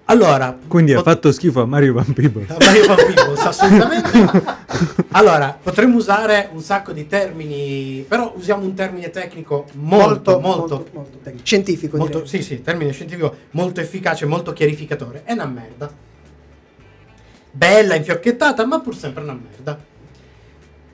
Allora, 0.09 0.57
Quindi 0.67 0.91
ha 0.93 0.95
pot- 0.95 1.05
fatto 1.05 1.31
schifo 1.31 1.61
a 1.61 1.65
Mario 1.65 1.93
Van 1.93 2.11
Peebles. 2.13 2.49
a 2.49 2.57
Mario 2.59 2.87
Van 2.87 2.95
Peebles, 2.95 3.39
assolutamente. 3.45 4.43
Allora, 5.11 5.57
potremmo 5.61 5.97
usare 5.97 6.49
un 6.51 6.61
sacco 6.61 6.91
di 6.93 7.05
termini, 7.05 8.03
però 8.07 8.33
usiamo 8.35 8.65
un 8.65 8.73
termine 8.73 9.11
tecnico 9.11 9.67
molto, 9.73 10.39
molto, 10.39 10.87
molto 10.93 11.17
tecnico. 11.21 11.45
scientifico. 11.45 11.97
molto, 11.97 12.25
sì, 12.25 12.41
sì, 12.41 12.61
termine 12.63 12.91
scientifico 12.91 13.35
molto 13.51 13.81
efficace, 13.81 14.25
molto 14.25 14.51
chiarificatore. 14.51 15.21
È 15.25 15.33
una 15.33 15.45
merda. 15.45 15.91
Bella, 17.51 17.95
infiocchettata, 17.95 18.65
ma 18.65 18.79
pur 18.79 18.95
sempre 18.95 19.21
una 19.23 19.33
merda. 19.33 19.77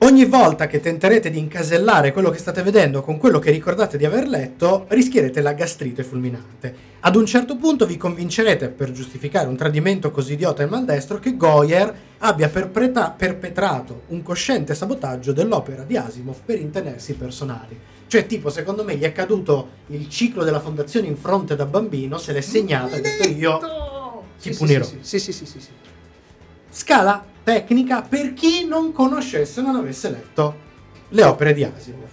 Ogni 0.00 0.26
volta 0.26 0.66
che 0.66 0.80
tenterete 0.80 1.30
di 1.30 1.38
incasellare 1.38 2.12
quello 2.12 2.28
che 2.28 2.36
state 2.36 2.62
vedendo 2.62 3.00
con 3.00 3.16
quello 3.16 3.38
che 3.38 3.50
ricordate 3.50 3.96
di 3.96 4.04
aver 4.04 4.28
letto, 4.28 4.84
rischierete 4.88 5.40
la 5.40 5.54
gastrite 5.54 6.04
fulminante. 6.04 6.74
Ad 7.00 7.16
un 7.16 7.24
certo 7.24 7.56
punto 7.56 7.86
vi 7.86 7.96
convincerete, 7.96 8.68
per 8.68 8.92
giustificare 8.92 9.48
un 9.48 9.56
tradimento 9.56 10.10
così 10.10 10.34
idiota 10.34 10.62
e 10.62 10.66
maldestro, 10.66 11.18
che 11.18 11.34
Goyer 11.38 11.94
abbia 12.18 12.50
perpreta- 12.50 13.14
perpetrato 13.16 14.02
un 14.08 14.22
cosciente 14.22 14.74
sabotaggio 14.74 15.32
dell'opera 15.32 15.82
di 15.82 15.96
Asimov 15.96 16.40
per 16.44 16.60
interessi 16.60 17.14
personali. 17.14 17.80
Cioè, 18.06 18.26
tipo, 18.26 18.50
secondo 18.50 18.84
me 18.84 18.96
gli 18.96 19.02
è 19.02 19.12
caduto 19.12 19.68
il 19.88 20.10
ciclo 20.10 20.44
della 20.44 20.60
fondazione 20.60 21.06
in 21.06 21.16
fronte 21.16 21.56
da 21.56 21.64
bambino, 21.64 22.18
se 22.18 22.32
l'è 22.32 22.42
segnato 22.42 22.94
e 22.96 22.98
ha 22.98 23.00
detto 23.00 23.28
io 23.28 23.58
ti 24.38 24.52
Sì, 24.52 24.58
punirò. 24.58 24.84
Sì, 24.84 25.18
sì, 25.18 25.32
sì, 25.32 25.46
sì, 25.46 25.58
sì. 25.58 25.68
Scala 26.76 27.24
tecnica 27.42 28.02
per 28.02 28.34
chi 28.34 28.66
non 28.66 28.92
conoscesse 28.92 29.62
non 29.62 29.76
avesse 29.76 30.10
letto 30.10 30.56
le 31.08 31.22
opere 31.22 31.54
di 31.54 31.64
Asimov. 31.64 32.10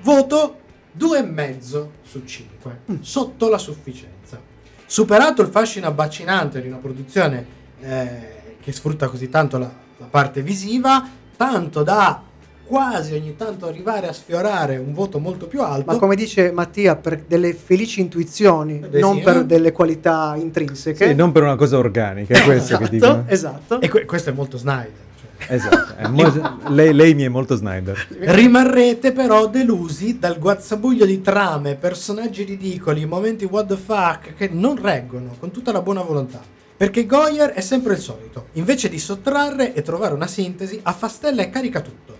Voto 0.00 0.58
2,5 0.98 1.86
su 2.00 2.24
5, 2.24 2.80
sotto 3.00 3.50
la 3.50 3.58
sufficienza. 3.58 4.40
Superato 4.86 5.42
il 5.42 5.48
fascino 5.48 5.86
abbacinante 5.86 6.62
di 6.62 6.68
una 6.68 6.78
produzione 6.78 7.46
eh, 7.80 8.56
che 8.58 8.72
sfrutta 8.72 9.06
così 9.08 9.28
tanto 9.28 9.58
la, 9.58 9.70
la 9.98 10.06
parte 10.06 10.40
visiva, 10.40 11.06
tanto 11.36 11.82
da 11.82 12.22
quasi 12.68 13.14
ogni 13.14 13.34
tanto 13.34 13.66
arrivare 13.66 14.06
a 14.08 14.12
sfiorare 14.12 14.76
un 14.76 14.92
voto 14.92 15.18
molto 15.18 15.46
più 15.46 15.62
alto. 15.62 15.90
Ma 15.92 15.98
come 15.98 16.14
dice 16.14 16.52
Mattia, 16.52 16.94
per 16.96 17.22
delle 17.26 17.54
felici 17.54 18.00
intuizioni, 18.00 18.80
Eh, 18.90 19.00
non 19.00 19.16
sì, 19.16 19.22
per 19.22 19.36
eh. 19.38 19.44
delle 19.46 19.72
qualità 19.72 20.34
intrinseche. 20.36 21.08
Sì, 21.08 21.14
non 21.14 21.32
per 21.32 21.42
una 21.42 21.56
cosa 21.56 21.78
organica, 21.78 22.34
è 22.38 22.42
questo 22.44 22.76
che 22.76 22.84
esatto, 22.84 22.90
dicono. 22.90 23.24
esatto. 23.26 23.80
E 23.80 23.88
que- 23.88 24.04
questo 24.04 24.30
è 24.30 24.32
molto 24.32 24.58
Snyder. 24.58 24.92
cioè. 25.18 25.54
Esatto, 25.54 25.94
è 25.96 26.06
mo- 26.08 26.58
lei, 26.68 26.92
lei 26.92 27.14
mi 27.14 27.22
è 27.22 27.28
molto 27.28 27.56
Snyder. 27.56 28.06
Rimarrete 28.20 29.12
però 29.12 29.46
delusi 29.48 30.18
dal 30.18 30.38
guazzabuglio 30.38 31.06
di 31.06 31.20
trame, 31.22 31.74
personaggi 31.76 32.42
ridicoli, 32.44 33.06
momenti 33.06 33.44
what 33.46 33.66
the 33.66 33.76
fuck 33.76 34.34
che 34.36 34.48
non 34.52 34.80
reggono 34.80 35.34
con 35.38 35.50
tutta 35.50 35.72
la 35.72 35.80
buona 35.80 36.02
volontà. 36.02 36.40
Perché 36.76 37.06
Goyer 37.06 37.50
è 37.50 37.60
sempre 37.60 37.94
il 37.94 37.98
solito, 37.98 38.46
invece 38.52 38.88
di 38.88 39.00
sottrarre 39.00 39.74
e 39.74 39.82
trovare 39.82 40.14
una 40.14 40.28
sintesi, 40.28 40.78
affastella 40.82 41.42
e 41.42 41.50
carica 41.50 41.80
tutto, 41.80 42.17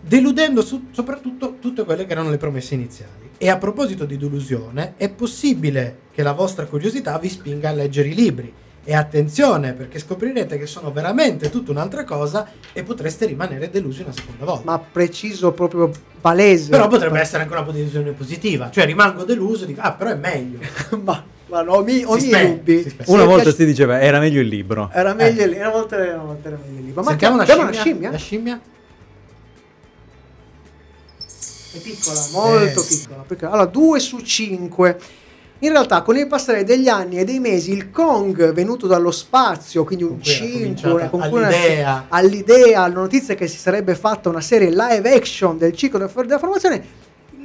deludendo 0.00 0.62
su- 0.62 0.86
soprattutto 0.92 1.56
tutte 1.60 1.84
quelle 1.84 2.06
che 2.06 2.12
erano 2.12 2.30
le 2.30 2.36
promesse 2.38 2.74
iniziali. 2.74 3.30
E 3.38 3.48
a 3.48 3.56
proposito 3.56 4.04
di 4.04 4.16
delusione, 4.16 4.94
è 4.96 5.08
possibile 5.10 5.98
che 6.12 6.22
la 6.22 6.32
vostra 6.32 6.64
curiosità 6.66 7.18
vi 7.18 7.28
spinga 7.28 7.68
a 7.68 7.72
leggere 7.72 8.08
i 8.08 8.14
libri. 8.14 8.52
E 8.84 8.94
attenzione, 8.94 9.74
perché 9.74 9.98
scoprirete 9.98 10.56
che 10.58 10.66
sono 10.66 10.90
veramente 10.90 11.50
tutta 11.50 11.70
un'altra 11.72 12.04
cosa 12.04 12.48
e 12.72 12.82
potreste 12.82 13.26
rimanere 13.26 13.68
delusi 13.70 14.00
una 14.00 14.12
seconda 14.12 14.46
volta. 14.46 14.62
Ma 14.64 14.78
preciso, 14.78 15.52
proprio 15.52 15.90
palese. 16.20 16.70
Però 16.70 16.88
potrebbe 16.88 17.20
essere 17.20 17.42
anche 17.42 17.52
una 17.54 17.64
posizione 17.64 18.12
positiva, 18.12 18.70
cioè 18.70 18.86
rimango 18.86 19.24
deluso 19.24 19.64
e 19.64 19.66
dico, 19.66 19.82
ah, 19.82 19.92
però 19.92 20.10
è 20.10 20.14
meglio. 20.14 20.58
ma, 21.04 21.22
ma 21.48 21.60
no, 21.62 21.72
ho 21.74 21.82
mi- 21.84 22.02
ho 22.02 22.18
Si 22.18 22.28
miei 22.28 22.46
dubbi. 22.54 22.94
Una 23.06 23.24
volta 23.24 23.42
piace- 23.42 23.56
si 23.58 23.64
diceva 23.66 24.00
era 24.00 24.18
meglio 24.20 24.40
il 24.40 24.48
libro. 24.48 24.88
Era 24.90 25.12
meglio 25.12 25.42
Eh. 25.42 25.58
una 25.60 25.68
volta, 25.70 25.96
una 25.96 26.16
volta 26.22 26.48
era 26.48 26.58
meglio 26.66 26.80
lì. 26.86 26.92
Ma 26.94 27.02
Sentiamo 27.02 27.34
una 27.34 27.42
abbiamo 27.42 27.72
scimmia? 27.72 28.08
una 28.08 28.10
La 28.10 28.16
scimmia? 28.16 28.60
È 31.78 31.80
piccola, 31.80 32.20
molto 32.32 32.82
Eh. 32.82 32.86
piccola, 32.86 33.24
piccola. 33.26 33.50
Allora, 33.52 33.66
2 33.66 34.00
su 34.00 34.18
5. 34.20 34.98
In 35.60 35.70
realtà, 35.70 36.02
con 36.02 36.16
il 36.16 36.28
passare 36.28 36.62
degli 36.62 36.86
anni 36.88 37.18
e 37.18 37.24
dei 37.24 37.40
mesi, 37.40 37.72
il 37.72 37.90
Kong 37.90 38.52
venuto 38.52 38.86
dallo 38.86 39.10
spazio, 39.10 39.82
quindi 39.84 40.04
un 40.04 40.10
Con 40.10 40.20
cui 40.20 40.30
era 40.30 40.44
5, 40.46 40.60
cominciata 40.90 41.08
con 41.08 41.20
cui 41.28 41.38
una- 41.38 41.46
all'idea. 41.48 42.04
all'idea, 42.08 42.82
alla 42.84 42.94
notizia 42.94 43.34
che 43.34 43.48
si 43.48 43.56
sarebbe 43.58 43.94
fatta 43.96 44.28
una 44.28 44.40
serie 44.40 44.70
live 44.70 45.12
action 45.12 45.58
del 45.58 45.72
ciclo 45.72 45.98
della 45.98 46.38
formazione, 46.38 46.84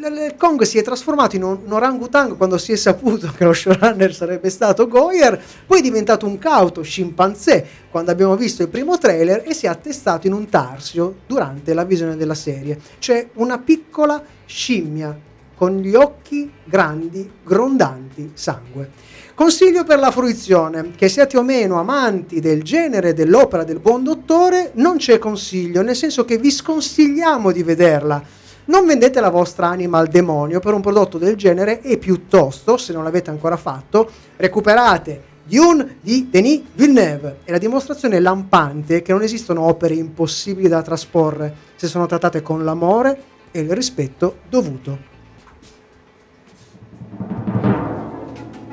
il 0.07 0.35
Kong 0.37 0.61
si 0.63 0.77
è 0.77 0.83
trasformato 0.83 1.35
in 1.35 1.43
un, 1.43 1.59
un 1.65 1.71
orangutango 1.71 2.35
quando 2.35 2.57
si 2.57 2.71
è 2.71 2.75
saputo 2.75 3.31
che 3.35 3.43
lo 3.43 3.53
showrunner 3.53 4.13
sarebbe 4.13 4.49
stato 4.49 4.87
Goyer, 4.87 5.41
poi 5.65 5.79
è 5.79 5.81
diventato 5.81 6.25
un 6.25 6.37
cauto 6.37 6.81
scimpanzé 6.81 7.65
quando 7.89 8.11
abbiamo 8.11 8.35
visto 8.35 8.61
il 8.61 8.69
primo 8.69 8.97
trailer 8.97 9.43
e 9.45 9.53
si 9.53 9.65
è 9.65 9.69
attestato 9.69 10.27
in 10.27 10.33
un 10.33 10.49
tarsio 10.49 11.17
durante 11.27 11.73
la 11.73 11.83
visione 11.83 12.15
della 12.15 12.35
serie. 12.35 12.79
C'è 12.99 13.29
una 13.33 13.57
piccola 13.59 14.23
scimmia 14.45 15.17
con 15.55 15.77
gli 15.77 15.95
occhi 15.95 16.51
grandi, 16.63 17.29
grondanti 17.43 18.31
sangue. 18.33 18.89
Consiglio 19.35 19.83
per 19.83 19.97
la 19.97 20.11
fruizione, 20.11 20.91
che 20.95 21.09
siate 21.09 21.37
o 21.37 21.41
meno 21.41 21.79
amanti 21.79 22.39
del 22.39 22.61
genere 22.61 23.13
dell'opera 23.13 23.63
del 23.63 23.79
buon 23.79 24.03
dottore, 24.03 24.71
non 24.75 24.97
c'è 24.97 25.17
consiglio, 25.17 25.81
nel 25.81 25.95
senso 25.95 26.23
che 26.23 26.37
vi 26.37 26.51
sconsigliamo 26.51 27.51
di 27.51 27.63
vederla. 27.63 28.23
Non 28.65 28.85
vendete 28.85 29.19
la 29.19 29.29
vostra 29.29 29.67
anima 29.67 29.97
al 29.97 30.07
demonio 30.07 30.59
per 30.59 30.73
un 30.73 30.79
prodotto 30.79 31.17
del 31.17 31.35
genere 31.35 31.81
e 31.81 31.97
piuttosto, 31.97 32.77
se 32.77 32.93
non 32.93 33.03
l'avete 33.03 33.29
ancora 33.29 33.57
fatto, 33.57 34.09
recuperate 34.37 35.31
Dune 35.43 35.97
di 35.99 36.29
Denis 36.29 36.61
Villeneuve. 36.73 37.39
È 37.43 37.51
la 37.51 37.57
dimostrazione 37.57 38.21
lampante 38.21 39.01
che 39.01 39.11
non 39.11 39.21
esistono 39.21 39.63
opere 39.63 39.95
impossibili 39.95 40.69
da 40.69 40.81
trasporre 40.81 41.53
se 41.75 41.87
sono 41.87 42.05
trattate 42.05 42.41
con 42.41 42.63
l'amore 42.63 43.21
e 43.51 43.59
il 43.59 43.71
rispetto 43.71 44.37
dovuto. 44.47 45.11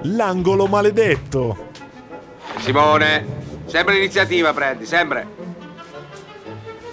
L'angolo 0.03 0.67
maledetto. 0.67 1.69
Simone, 2.61 3.25
sempre 3.67 3.95
l'iniziativa 3.95 4.53
prendi, 4.53 4.87
sempre. 4.87 5.40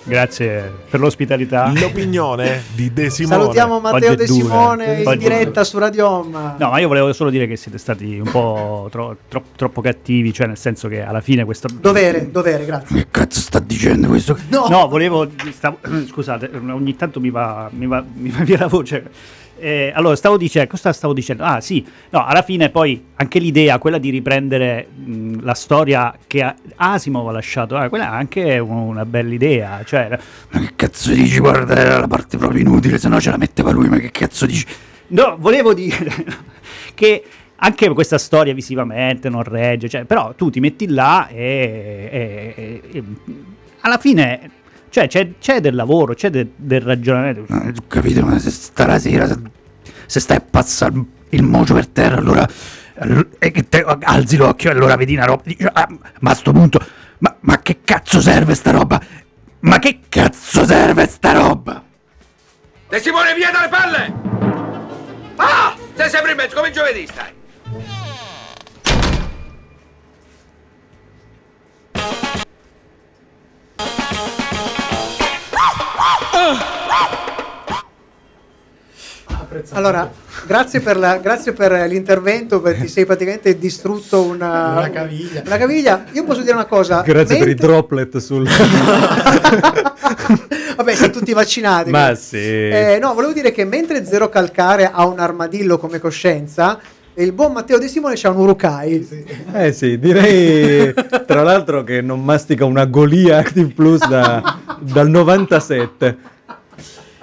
Grazie 0.08 0.72
per 0.90 1.02
l'ospitalità. 1.02 1.70
L'opinione 1.76 2.64
di 2.74 2.94
De 2.94 3.10
Simone. 3.10 3.42
Salutiamo 3.42 3.80
Matteo 3.82 4.16
De. 4.16 4.26
Simone 4.26 5.02
in 5.04 5.18
diretta 5.18 5.66
su 5.66 5.78
Radio 5.78 6.08
Home. 6.08 6.56
No, 6.58 6.70
ma 6.70 6.80
io 6.80 6.88
volevo 6.88 7.12
solo 7.12 7.30
dire 7.30 7.46
che 7.46 7.58
siete 7.58 7.78
stati 7.78 8.18
un 8.18 8.32
po' 8.32 8.88
tro- 8.90 9.18
tro- 9.28 9.44
troppo 9.58 9.82
cattivi, 9.82 10.32
cioè 10.32 10.48
nel 10.48 10.58
senso 10.58 10.88
che 10.88 11.02
alla 11.02 11.20
fine 11.20 11.44
questo... 11.44 11.68
Dovere, 11.72 12.32
dovere, 12.32 12.64
grazie. 12.66 12.96
Che 12.96 13.08
cazzo 13.12 13.40
sta 13.42 13.60
dicendo 13.60 14.08
questo? 14.08 14.38
No. 14.48 14.68
No, 14.70 14.88
volevo... 14.88 15.30
stavo- 15.52 15.80
scusate, 16.08 16.50
ogni 16.70 16.96
tanto 16.96 17.20
mi 17.20 17.30
va, 17.30 17.70
mi 17.74 17.86
va- 17.86 18.04
mi 18.14 18.30
va 18.30 18.44
via 18.46 18.60
la 18.60 18.68
voce. 18.68 19.12
Eh, 19.60 19.92
allora, 19.96 20.16
stavo 20.16 20.38
dicendo... 20.38 20.70
Cosa 20.70 20.94
stavo 20.94 21.14
dicendo? 21.14 21.44
Ah, 21.44 21.62
sì. 21.62 21.86
No, 22.10 22.26
alla 22.26 22.42
fine 22.42 22.70
poi 22.70 23.04
anche 23.16 23.40
l'idea, 23.40 23.78
quella 23.80 23.98
di 23.98 24.10
riprendere 24.10 24.88
mh, 24.88 25.44
la 25.44 25.54
storia 25.54 26.14
che 26.28 26.54
Asimov 26.76 27.28
ha 27.28 27.32
lasciato, 27.32 27.76
ah, 27.76 27.90
quella 27.90 28.06
è 28.06 28.16
anche 28.16 28.60
un- 28.60 28.78
una 28.78 29.06
bella 29.06 29.34
idea. 29.34 29.82
Cioè, 29.86 30.10
Ma 30.52 30.60
che 30.60 30.72
cazzo 30.76 31.12
dici? 31.12 31.40
Guarda, 31.40 31.76
era 31.76 32.00
la 32.00 32.08
parte 32.08 32.38
proprio 32.38 32.62
inutile, 32.62 32.98
se 32.98 33.08
no 33.10 33.20
ce 33.20 33.32
la 33.32 33.38
metteva 33.38 33.72
lui, 33.72 33.88
ma 33.90 33.98
che 33.98 34.12
cazzo 34.12 34.46
dici? 34.46 34.66
No, 35.08 35.36
volevo 35.40 35.74
dire 35.74 36.12
che 36.94 37.24
anche 37.60 37.90
questa 37.90 38.18
storia 38.18 38.54
visivamente 38.54 39.30
non 39.30 39.42
regge, 39.44 39.90
cioè, 39.90 40.04
però 40.06 40.34
tu 40.36 40.50
ti 40.50 40.60
metti 40.60 40.88
là 40.88 41.28
e- 41.30 42.10
e- 42.12 42.82
e- 42.92 43.04
alla 43.82 43.98
fine 43.98 44.52
cioè, 44.90 45.08
c'è, 45.08 45.32
c'è 45.40 45.60
del 45.60 45.76
lavoro, 45.76 46.14
c'è 46.14 46.30
de- 46.30 46.52
del 46.56 46.82
ragionamento. 46.82 47.46
Eh, 47.54 47.74
capito, 47.88 48.26
ma 48.26 48.38
se 48.40 48.52
sta 48.52 48.98
sera, 49.00 49.28
se, 49.28 49.36
se 50.06 50.20
stai 50.20 50.38
a 50.38 50.42
passare 50.50 50.94
il 51.30 51.44
mocio 51.44 51.74
per 51.74 51.88
terra, 51.88 52.18
allora, 52.18 52.48
allora- 52.96 53.28
e 53.40 53.52
che 53.52 53.68
te 53.68 53.84
alzi 53.84 54.38
l'occhio 54.38 54.70
e 54.70 54.74
allora 54.74 54.96
vedi 54.96 55.16
una 55.16 55.26
roba, 55.26 55.42
dici, 55.46 55.66
ah, 55.72 55.88
ma 56.20 56.32
a 56.32 56.36
sto 56.36 56.52
punto, 56.52 56.80
ma, 57.20 57.36
ma 57.42 57.60
che 57.62 57.80
cazzo 57.84 58.22
serve 58.22 58.56
sta 58.56 58.72
roba? 58.72 59.02
Ma 59.60 59.80
che 59.80 60.00
cazzo 60.08 60.66
serve 60.66 61.08
sta 61.08 61.32
roba? 61.34 61.84
De 62.90 63.00
Simone, 63.00 63.34
via 63.34 63.52
dalle 63.52 63.70
palle! 63.70 64.14
Ah! 65.36 65.76
Sei 65.96 66.10
sempre 66.10 66.32
in 66.32 66.38
mezzo, 66.38 66.56
come 66.56 66.72
giovedì 66.72 67.08
stai. 67.08 67.36
Allora, 79.72 80.10
grazie, 80.46 80.80
per 80.82 80.98
la- 80.98 81.18
grazie 81.18 81.52
per 81.54 81.72
l'intervento, 81.88 82.62
perché 82.62 82.82
ti 82.82 82.88
sei 82.88 83.06
praticamente 83.06 83.58
distrutto 83.58 84.24
una, 84.24 84.72
Una 84.78 84.90
caviglia. 84.90 85.42
una 85.46 85.58
caviglia. 85.58 86.04
Io 86.12 86.24
posso 86.26 86.42
dire 86.42 86.54
una 86.54 86.66
cosa. 86.66 87.02
Grazie 87.02 87.38
per 87.38 87.48
i 87.48 87.50
mentre- 87.52 87.68
droplet 87.68 88.18
sul... 88.18 88.48
Vabbè, 90.78 90.94
siamo 90.96 91.14
tutti 91.14 91.34
vaccinati. 91.34 91.90
Ma 91.90 92.04
quindi. 92.06 92.20
sì. 92.22 92.38
Eh, 92.38 93.00
no, 93.02 93.14
volevo 93.14 93.34
dire 93.34 93.52
che 93.52 93.64
mentre 93.66 94.06
Zero 94.06 94.30
Calcare 94.30 94.90
ha 94.92 95.06
un 95.08 95.20
armadillo 95.20 95.78
come 95.80 96.00
coscienza, 96.00 96.80
il 97.16 97.32
buon 97.32 97.52
Matteo 97.54 97.80
De 97.80 97.88
Simone 97.88 98.14
c'ha 98.16 98.30
un 98.30 98.38
Urukai. 98.38 99.36
Eh 99.54 99.72
sì, 99.74 99.98
direi 99.98 100.94
tra 101.26 101.42
l'altro 101.42 101.84
che 101.84 102.02
non 102.02 102.24
mastica 102.24 102.64
una 102.66 102.86
Golia 102.86 103.38
Active 103.40 103.74
Plus 103.74 104.08
da- 104.08 104.60
dal 104.80 105.10
97. 105.10 106.36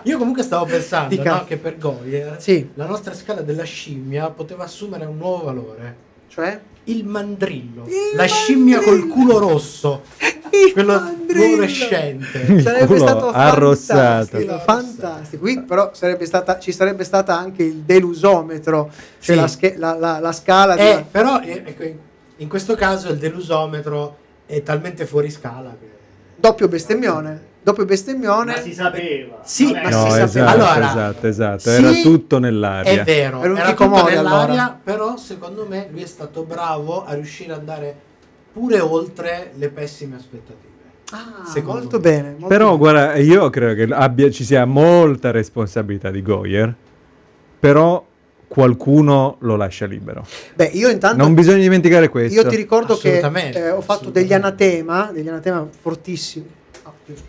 Io 0.04 0.18
comunque 0.18 0.42
stavo 0.42 0.64
pensando 0.66 1.08
Dica. 1.14 1.34
no, 1.36 1.44
che 1.44 1.56
per 1.56 1.78
Goyer 1.78 2.36
Sì. 2.40 2.70
la 2.74 2.86
nostra 2.86 3.14
scala 3.14 3.40
della 3.42 3.64
scimmia 3.64 4.28
poteva 4.30 4.64
assumere 4.64 5.04
un 5.06 5.16
nuovo 5.16 5.44
valore. 5.44 5.96
Cioè? 6.28 6.60
Il 6.84 7.04
mandrillo. 7.06 7.86
la 8.14 8.26
scimmia 8.26 8.80
col 8.82 9.06
culo 9.08 9.38
rosso. 9.38 10.02
quello 10.74 11.14
fluorescente. 11.26 12.38
Il 12.48 12.62
Sarebbe 12.62 12.86
culo 12.86 12.98
stato 12.98 13.30
arrossato. 13.30 14.26
fantastico, 14.38 14.58
fantastico. 14.58 15.42
Qui 15.42 15.62
però 15.62 15.90
sarebbe 15.94 16.26
stata, 16.26 16.58
ci 16.58 16.72
sarebbe 16.72 17.04
stata 17.04 17.36
anche 17.38 17.62
il 17.62 17.76
delusometro, 17.76 18.90
cioè 19.20 19.34
Sì. 19.36 19.40
la, 19.40 19.46
sche- 19.48 19.74
la- 19.78 19.96
la- 19.96 20.18
la 20.20 20.32
scala. 20.32 20.74
Eh, 20.76 20.96
di- 20.98 21.04
però 21.10 21.40
eh, 21.40 21.62
ecco, 21.64 21.82
in- 21.84 21.98
in 22.38 22.48
questo 22.48 22.74
caso 22.74 23.10
il 23.10 23.18
delusometro 23.18 24.16
è 24.46 24.62
talmente 24.62 25.06
fuori 25.06 25.30
scala 25.30 25.70
che... 25.80 25.88
Doppio 26.36 26.68
bestemmione. 26.68 27.52
Doppio 27.64 27.86
bestemmione. 27.86 28.52
Ma 28.52 28.60
si 28.60 28.74
sapeva. 28.74 29.40
Sì, 29.42 29.72
ma 29.72 29.88
No, 29.88 30.10
si 30.10 30.20
esatto, 30.20 30.26
sapeva. 30.28 30.50
Allora, 30.50 30.86
esatto, 30.90 31.26
esatto. 31.26 31.58
sì, 31.60 31.70
Era 31.70 31.90
tutto 32.02 32.38
nell'aria. 32.38 32.92
È 33.00 33.04
vero, 33.04 33.40
Era 33.42 33.52
un 33.52 33.56
era 33.58 33.72
tutto 33.72 34.04
nell'aria, 34.04 34.18
allora. 34.18 34.80
però 34.84 35.16
secondo 35.16 35.64
me 35.66 35.88
lui 35.90 36.02
è 36.02 36.06
stato 36.06 36.42
bravo 36.42 37.06
a 37.06 37.14
riuscire 37.14 37.52
ad 37.54 37.60
andare 37.60 37.96
pure 38.52 38.80
oltre 38.80 39.52
le 39.54 39.70
pessime 39.70 40.16
aspettative. 40.16 40.72
Ah, 41.12 41.46
Secondo 41.46 41.80
molto 41.80 41.96
me. 41.96 42.02
bene. 42.02 42.28
molto 42.32 42.46
Però 42.48 42.66
bene. 42.66 42.78
guarda, 42.78 43.14
io 43.16 43.48
credo 43.48 43.74
che 43.86 43.94
abbia- 43.94 44.30
ci 44.30 44.44
sia 44.44 44.66
molta 44.66 45.30
responsabilità 45.30 46.10
di 46.10 46.20
Goyer, 46.20 46.74
però 47.58 48.04
qualcuno 48.46 49.36
lo 49.40 49.56
lascia 49.56 49.86
libero. 49.86 50.26
Beh, 50.54 50.66
io 50.74 50.90
intanto. 50.90 51.16
Non 51.22 51.32
bisogna 51.32 51.62
dimenticare 51.62 52.10
questo. 52.10 52.38
Io 52.42 52.46
ti 52.46 52.56
ricordo 52.56 52.96
che 52.98 53.20
eh, 53.20 53.70
ho 53.70 53.80
fatto 53.80 54.10
degli 54.10 54.34
anatema, 54.34 55.10
degli 55.12 55.28
anatema 55.28 55.66
fortissimi. 55.80 56.46
Scusa. 57.06 57.22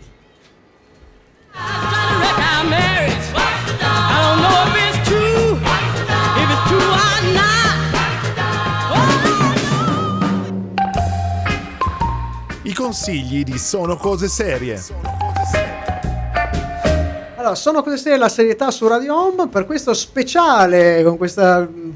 I 12.62 12.72
consigli 12.72 13.44
di 13.44 13.58
Sono 13.58 13.96
Cose 13.96 14.26
Serie. 14.26 14.82
Allora, 17.36 17.54
sono 17.54 17.82
queste 17.84 18.16
la 18.16 18.28
serietà 18.28 18.72
su 18.72 18.88
Radio 18.88 19.14
Home 19.16 19.46
per 19.46 19.66
questo 19.66 19.94
speciale 19.94 21.04
con 21.04 21.16
questa 21.16 21.60
mm, 21.60 21.90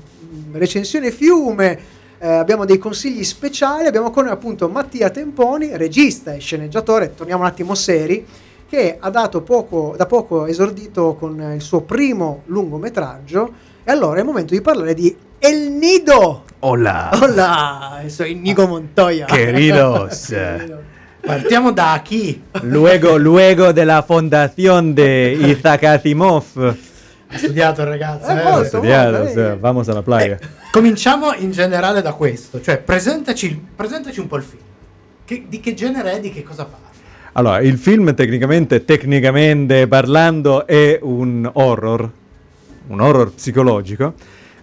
recensione 0.53 1.11
fiume. 1.11 1.79
eh, 2.21 2.29
abbiamo 2.29 2.65
dei 2.65 2.79
consigli 2.79 3.25
speciali. 3.25 3.89
Abbiamo 3.89 4.11
con 4.11 4.25
noi 4.25 4.33
appunto 4.33 4.69
Mattia 4.69 5.11
Temponi, 5.11 5.77
regista 5.77 6.35
e 6.35 6.39
sceneggiatore. 6.39 7.17
Torniamo 7.17 7.43
un 7.43 7.49
attimo 7.49 7.75
seri. 7.75 8.25
Che 8.71 8.99
ha 9.01 9.11
dato 9.11 9.43
poco, 9.43 9.95
da 9.97 10.07
poco 10.07 10.47
esordito 10.47 11.17
con 11.19 11.41
eh, 11.41 11.57
il 11.57 11.61
suo 11.61 11.81
primo 11.81 12.43
lungometraggio. 12.47 13.53
E 13.83 13.91
allora 13.91 14.19
è 14.19 14.21
il 14.21 14.27
momento 14.27 14.55
di 14.55 14.61
parlare 14.61 14.95
di 14.95 15.13
El 15.41 15.73
Nido. 15.73 16.45
Hola, 16.61 17.11
Hola, 17.21 18.01
soy 18.07 18.35
Nico 18.35 18.69
Montoya. 18.69 19.27
queridos. 19.27 20.33
Partiamo 21.21 21.73
da 21.73 22.01
chi? 22.05 22.41
Luego, 22.63 23.19
luego 23.19 23.73
de 23.73 23.85
la 23.85 24.05
fondación 24.05 24.95
de 24.95 25.37
Isaac 25.41 25.83
Asimov. 25.83 26.45
Ha 27.27 27.39
studiato 27.39 27.81
il 27.81 27.89
ragazzo. 27.89 28.31
Eh, 28.31 28.39
eh? 28.39 28.43
molto. 28.45 28.63
Estudiado, 28.63 29.19
molto, 29.25 29.41
eh. 29.41 29.57
vamos 29.57 29.89
a 29.89 29.95
la 29.95 30.03
playa. 30.03 30.39
Cominciamo 30.71 31.35
in 31.35 31.51
generale 31.51 32.03
da 32.03 32.13
questo, 32.13 32.61
cioè 32.61 32.79
presentaci, 32.79 33.67
presentaci 33.75 34.21
un 34.21 34.29
po' 34.29 34.37
il 34.37 34.45
film. 34.45 34.63
Che- 35.25 35.47
di 35.49 35.59
che 35.59 35.75
genere 35.75 36.13
è, 36.13 36.21
di 36.21 36.31
che 36.31 36.45
cosa 36.45 36.65
parla? 36.67 36.90
Allora, 37.33 37.61
il 37.61 37.79
film 37.79 38.15
tecnicamente, 38.15 38.85
tecnicamente 38.85 39.87
parlando, 39.87 40.67
è 40.67 40.99
un 41.03 41.49
horror, 41.53 42.11
un 42.89 43.01
horror 43.01 43.33
psicologico. 43.33 44.15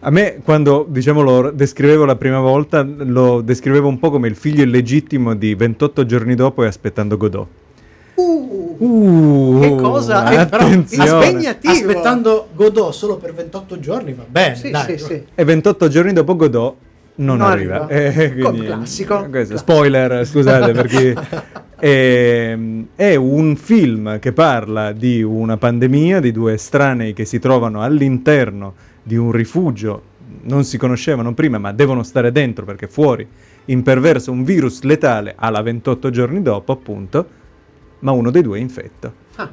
A 0.02 0.10
me, 0.12 0.40
quando 0.44 0.86
diciamo, 0.88 1.22
lo 1.22 1.52
descrivevo 1.52 2.06
la 2.06 2.16
prima 2.16 2.40
volta, 2.40 2.84
lo 2.86 3.42
descrivevo 3.42 3.88
un 3.88 4.00
po' 4.00 4.12
come 4.12 4.28
il 4.28 4.36
figlio 4.36 4.64
illegittimo 4.64 5.34
di 5.34 5.56
28 5.56 6.06
giorni 6.06 6.36
dopo 6.36 6.64
e 6.64 6.68
aspettando 6.68 7.18
Godot. 7.18 7.48
Uh, 8.16 8.76
Uh, 8.80 9.60
che 9.60 9.76
cosa? 9.76 10.30
Eh, 10.30 10.46
però, 10.46 10.66
attenzione. 10.66 11.26
impegnativo. 11.26 11.74
Aspettando 11.74 12.48
Godot 12.54 12.94
solo 12.94 13.18
per 13.18 13.34
28 13.34 13.80
giorni 13.80 14.14
va 14.14 14.24
bene, 14.28 14.56
Sì, 14.56 14.70
dai. 14.70 15.00
sì, 15.00 15.04
sì. 15.04 15.24
E 15.34 15.44
28 15.44 15.88
giorni 15.88 16.14
dopo 16.14 16.36
Godot 16.36 16.76
non, 17.18 17.38
Non 17.38 17.48
arriva. 17.52 17.86
arriva. 17.88 17.88
Eh, 18.24 18.34
quindi- 18.36 18.66
classico. 18.66 19.28
questo, 19.30 19.58
spoiler, 19.58 20.26
scusate 20.26 20.72
per 20.72 20.88
chi... 20.88 21.14
Ehm, 21.80 22.88
è 22.96 23.14
un 23.14 23.56
film 23.56 24.18
che 24.18 24.34
parla 24.34 24.94
di 24.94 25.22
una 25.22 25.58
pandemia, 25.58 26.20
di 26.20 26.32
due 26.32 26.54
estranei 26.54 27.14
che 27.14 27.24
si 27.24 27.38
trovano 27.38 27.84
all'interno 27.84 28.74
di 29.04 29.16
un 29.16 29.32
rifugio, 29.32 30.02
non 30.46 30.64
si 30.64 30.80
conoscevano 30.80 31.36
prima 31.36 31.60
ma 31.60 31.72
devono 31.74 32.02
stare 32.02 32.32
dentro 32.32 32.66
perché 32.66 32.88
fuori 32.88 33.28
imperversa 33.66 34.32
un 34.32 34.44
virus 34.44 34.82
letale 34.82 35.36
alla 35.38 35.62
28 35.62 36.10
giorni 36.10 36.42
dopo 36.42 36.72
appunto, 36.72 37.28
ma 38.00 38.12
uno 38.12 38.32
dei 38.32 38.42
due 38.42 38.58
è 38.58 38.62
infetto. 38.62 39.14
Ah, 39.36 39.52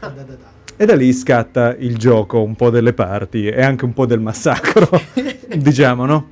Da, 0.00 0.08
da, 0.08 0.22
da, 0.22 0.34
da. 0.34 0.52
E 0.76 0.84
da 0.84 0.94
lì 0.96 1.10
scatta 1.14 1.74
il 1.78 1.96
gioco 1.96 2.42
un 2.42 2.56
po' 2.56 2.68
delle 2.68 2.92
parti 2.92 3.46
e 3.46 3.62
anche 3.62 3.86
un 3.86 3.94
po' 3.94 4.04
del 4.04 4.20
massacro, 4.20 4.86
diciamo, 5.56 6.04
no? 6.04 6.28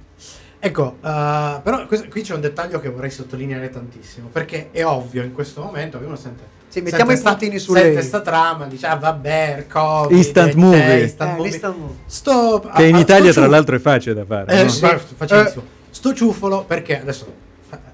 Ecco, 0.64 0.98
eh, 1.02 1.60
però 1.64 1.86
questo- 1.86 2.06
qui 2.08 2.22
c'è 2.22 2.34
un 2.34 2.40
dettaglio 2.40 2.78
che 2.78 2.88
vorrei 2.88 3.10
sottolineare 3.10 3.68
tantissimo, 3.68 4.28
perché 4.30 4.68
è 4.70 4.84
ovvio 4.84 5.24
in 5.24 5.32
questo 5.32 5.60
momento 5.60 5.98
che 5.98 6.04
uno 6.04 6.14
sente... 6.14 6.44
Sì, 6.68 6.80
mettiamo 6.82 7.06
sente 7.10 7.14
i 7.14 7.16
sta- 7.16 7.30
puntini 7.30 7.58
su 7.58 7.72
sente 7.72 7.94
lei. 7.94 8.02
sta 8.04 8.20
trama, 8.20 8.66
dice, 8.66 8.86
ah 8.86 8.94
vabbè, 8.94 9.56
il 9.58 9.66
Covid, 9.66 10.16
Instant 10.16 10.52
c'è, 10.52 10.56
movie. 10.56 11.02
instant 11.02 11.30
Eh, 11.32 11.36
movie. 11.36 11.60
movie. 11.64 11.96
Sto, 12.06 12.60
Che 12.76 12.86
in 12.86 12.94
ah, 12.94 12.98
Italia 13.00 13.30
sto 13.32 13.40
tra 13.40 13.48
l'altro 13.50 13.74
è 13.74 13.78
facile 13.80 14.14
da 14.14 14.24
fare. 14.24 14.52
Eh, 14.60 14.62
no? 14.62 14.68
sì, 14.68 14.86
facilissimo. 15.16 15.64
Sto 15.90 16.14
ciuffolo 16.14 16.62
perché 16.64 17.00
adesso 17.00 17.26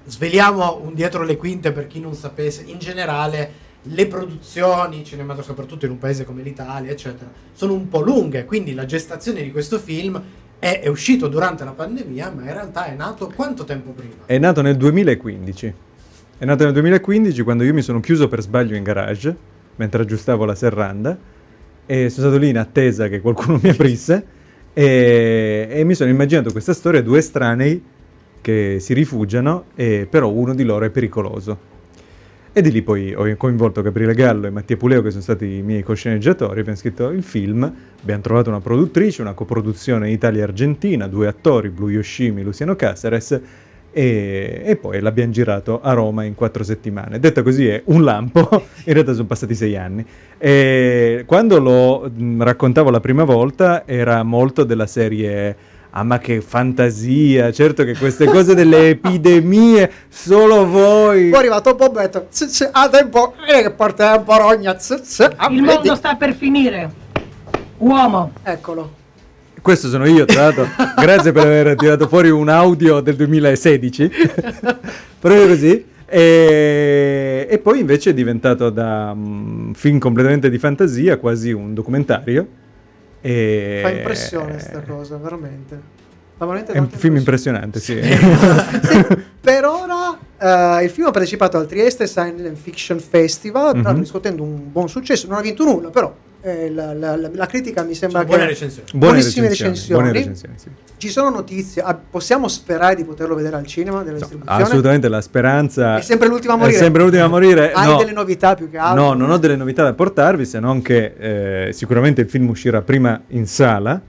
sveliamo 0.05 0.81
un 0.83 0.93
dietro 0.93 1.23
le 1.23 1.37
quinte 1.37 1.71
per 1.71 1.87
chi 1.87 1.99
non 1.99 2.13
sapesse. 2.13 2.61
In 2.67 2.77
generale, 2.77 3.51
le 3.83 4.05
produzioni 4.07 5.03
cinematografiche, 5.03 5.47
soprattutto 5.47 5.85
in 5.85 5.91
un 5.91 5.97
paese 5.97 6.23
come 6.23 6.41
l'Italia, 6.43 6.91
eccetera, 6.91 7.29
sono 7.51 7.73
un 7.73 7.89
po' 7.89 8.01
lunghe. 8.01 8.45
Quindi 8.45 8.73
la 8.73 8.85
gestazione 8.85 9.41
di 9.41 9.51
questo 9.51 9.79
film 9.79 10.21
è, 10.59 10.81
è 10.81 10.87
uscito 10.87 11.27
durante 11.27 11.63
la 11.63 11.71
pandemia, 11.71 12.31
ma 12.35 12.41
in 12.43 12.53
realtà 12.53 12.85
è 12.85 12.95
nato 12.95 13.31
quanto 13.33 13.63
tempo 13.63 13.91
prima? 13.91 14.25
È 14.25 14.37
nato 14.37 14.61
nel 14.61 14.75
2015. 14.75 15.73
È 16.37 16.45
nato 16.45 16.63
nel 16.63 16.73
2015 16.73 17.41
quando 17.43 17.63
io 17.63 17.73
mi 17.73 17.81
sono 17.81 17.99
chiuso 17.99 18.27
per 18.27 18.41
sbaglio 18.41 18.75
in 18.75 18.83
garage 18.83 19.35
mentre 19.75 20.01
aggiustavo 20.01 20.45
la 20.45 20.55
serranda 20.55 21.17
e 21.85 22.09
sono 22.09 22.27
stato 22.27 22.37
lì 22.37 22.49
in 22.49 22.57
attesa 22.57 23.07
che 23.07 23.21
qualcuno 23.21 23.59
mi 23.61 23.69
aprisse 23.69 24.25
e, 24.73 25.67
e 25.69 25.83
mi 25.83 25.95
sono 25.95 26.09
immaginato 26.09 26.51
questa 26.51 26.73
storia 26.73 27.01
due 27.01 27.19
estranei 27.19 27.81
che 28.41 28.77
si 28.79 28.93
rifugiano 28.93 29.65
e 29.75 30.07
però 30.09 30.29
uno 30.29 30.53
di 30.53 30.63
loro 30.63 30.85
è 30.85 30.89
pericoloso. 30.89 31.57
E 32.59 32.61
di 32.61 32.71
lì 32.73 32.81
poi 32.81 33.13
ho 33.13 33.37
coinvolto 33.37 33.81
Gabriele 33.81 34.13
Gallo 34.13 34.45
e 34.45 34.49
Mattia 34.49 34.75
Puleo 34.75 35.01
che 35.01 35.11
sono 35.11 35.21
stati 35.21 35.45
i 35.45 35.61
miei 35.61 35.81
cosceneggiatori, 35.81 36.59
abbiamo 36.59 36.77
scritto 36.77 37.07
il 37.07 37.23
film, 37.23 37.73
abbiamo 38.01 38.21
trovato 38.21 38.49
una 38.49 38.59
produttrice, 38.59 39.21
una 39.21 39.31
coproduzione 39.31 40.11
Italia-Argentina, 40.11 41.07
due 41.07 41.27
attori, 41.27 41.69
Blu 41.69 41.87
Yoshimi, 41.87 42.43
Luciano 42.43 42.75
Caceres 42.75 43.39
e, 43.93 44.61
e 44.65 44.75
poi 44.75 44.99
l'abbiamo 44.99 45.31
girato 45.31 45.79
a 45.81 45.93
Roma 45.93 46.25
in 46.25 46.35
quattro 46.35 46.65
settimane. 46.65 47.17
Detta 47.17 47.43
così 47.43 47.65
è 47.65 47.81
un 47.85 48.03
lampo, 48.03 48.49
in 48.83 48.91
realtà 48.91 49.13
sono 49.13 49.25
passati 49.25 49.55
sei 49.55 49.77
anni. 49.77 50.05
E 50.37 51.23
quando 51.25 51.59
lo 51.61 52.11
raccontavo 52.39 52.89
la 52.89 52.99
prima 52.99 53.23
volta 53.23 53.87
era 53.87 54.21
molto 54.23 54.65
della 54.65 54.85
serie 54.85 55.77
Ah 55.91 56.03
ma 56.03 56.19
che 56.19 56.39
fantasia, 56.41 57.51
certo 57.51 57.83
che 57.83 57.95
queste 57.97 58.25
cose 58.25 58.53
delle 58.53 58.89
epidemie 58.93 59.89
solo 60.07 60.67
voi... 60.67 61.29
Poi 61.29 61.33
è 61.33 61.47
arrivato. 61.49 61.75
"Z- 62.29 62.45
z- 62.45 62.69
A 62.71 62.87
tempo, 62.89 63.33
vedi 63.47 63.63
che 63.63 63.71
porta 63.71 64.15
un 64.17 64.23
po' 64.23 64.37
rogna. 64.37 64.77
z- 64.77 65.01
z- 65.01 65.31
ah, 65.35 65.47
Il 65.49 65.61
vedi?" 65.61 65.73
mondo 65.73 65.95
sta 65.95 66.15
per 66.15 66.35
finire. 66.35 66.91
Uomo. 67.79 68.33
Eccolo. 68.43 68.97
Questo 69.61 69.89
sono 69.89 70.05
io, 70.07 70.25
tra 70.25 70.41
l'altro. 70.41 70.67
Grazie 71.01 71.31
per 71.31 71.45
aver 71.45 71.75
tirato 71.75 72.07
fuori 72.07 72.29
un 72.29 72.49
audio 72.49 72.99
del 72.99 73.15
2016. 73.15 74.11
Proprio 75.19 75.47
così. 75.47 75.85
E, 76.05 77.47
e 77.49 77.57
poi 77.59 77.79
invece 77.79 78.11
è 78.11 78.13
diventato 78.13 78.69
da 78.69 79.11
un 79.15 79.71
film 79.75 79.97
completamente 79.99 80.49
di 80.49 80.57
fantasia, 80.59 81.17
quasi 81.17 81.51
un 81.51 81.73
documentario. 81.73 82.47
E... 83.21 83.79
Fa 83.83 83.89
impressione 83.89 84.59
sta 84.59 84.81
cosa, 84.81 85.17
veramente. 85.17 85.97
Veramente 86.37 86.71
È 86.71 86.77
un 86.77 86.89
film 86.89 87.17
impressionante, 87.17 87.79
sì. 87.79 87.99
Per 89.41 89.65
ora 89.65 90.17
eh, 90.79 90.83
il 90.85 90.89
film 90.89 91.07
ha 91.07 91.11
partecipato 91.11 91.57
al 91.57 91.67
Trieste 91.67 92.07
Science 92.07 92.53
Fiction 92.55 92.99
Festival, 92.99 93.75
Mhm. 93.75 93.97
riscuotendo 93.99 94.43
un 94.43 94.71
buon 94.71 94.87
successo, 94.87 95.27
non 95.27 95.37
ha 95.37 95.41
vinto 95.41 95.63
nulla, 95.65 95.89
però 95.89 96.13
eh, 96.41 96.69
la, 96.71 96.93
la- 96.93 97.15
la- 97.15 97.29
la 97.33 97.45
critica 97.45 97.83
mi 97.83 97.93
sembra 97.93 98.19
Sono 98.19 98.29
che... 98.31 98.35
buone 98.37 98.49
recensioni. 98.51 98.87
Buone 98.93 99.05
Buonissime 99.15 99.47
recensioni, 99.47 99.71
recensioni. 99.71 100.01
buone 100.01 100.17
recensioni, 100.17 100.55
sì. 100.57 100.69
Ci 100.97 101.09
sono 101.09 101.29
notizie, 101.29 101.81
ah, 101.81 101.97
possiamo 102.09 102.47
sperare 102.47 102.95
di 102.95 103.05
poterlo 103.05 103.35
vedere 103.35 103.55
al 103.55 103.65
cinema, 103.65 104.03
della 104.03 104.17
distribuzione? 104.17 104.63
Assolutamente 104.63 105.07
la 105.07 105.21
speranza 105.21 105.97
È 105.97 106.01
sempre 106.01 106.27
l'ultima 106.27 106.53
a 106.53 106.57
morire. 106.57 106.77
È 106.77 106.81
sempre 106.81 107.03
l'ultima 107.03 107.23
a 107.23 107.27
morire. 107.27 107.71
Hai 107.71 107.87
no. 107.91 107.97
delle 107.97 108.11
novità 108.11 108.55
più 108.55 108.69
che 108.69 108.77
altro? 108.77 109.01
No, 109.03 109.13
non 109.13 109.29
ho 109.29 109.37
delle 109.37 109.55
novità 109.55 109.83
da 109.83 109.93
portarvi, 109.93 110.45
se 110.45 110.59
non 110.59 110.81
che 110.81 111.67
eh, 111.67 111.73
sicuramente 111.73 112.21
il 112.21 112.29
film 112.29 112.49
uscirà 112.49 112.81
prima 112.81 113.21
in 113.27 113.47
sala 113.47 114.01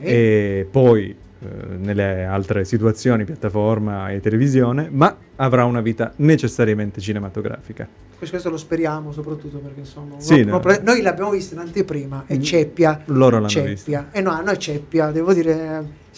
e 0.00 0.66
poi 0.70 1.10
eh, 1.10 1.46
nelle 1.78 2.24
altre 2.24 2.64
situazioni, 2.64 3.24
piattaforma 3.24 4.10
e 4.10 4.20
televisione, 4.20 4.88
ma 4.90 5.14
avrà 5.36 5.64
una 5.64 5.80
vita 5.80 6.12
necessariamente 6.16 7.00
cinematografica. 7.00 7.88
Questo, 8.20 8.36
questo 8.36 8.50
lo 8.50 8.58
speriamo 8.58 9.12
soprattutto 9.12 9.56
perché 9.60 9.80
insomma 9.80 10.16
Sì, 10.18 10.44
no. 10.44 10.58
uno- 10.58 10.78
noi 10.82 11.00
l'abbiamo 11.00 11.30
visto 11.30 11.54
in 11.54 11.60
anteprima 11.60 12.24
e 12.26 12.36
Mm, 12.36 12.42
ceppia. 12.42 13.00
Loro 13.06 13.36
l'hanno 13.36 13.48
ceppia. 13.48 14.08
e 14.12 14.20
no 14.20 14.30
a 14.30 14.42
noi 14.42 14.58
ceppia 14.58 15.10
devo 15.10 15.32
dire 15.32 15.54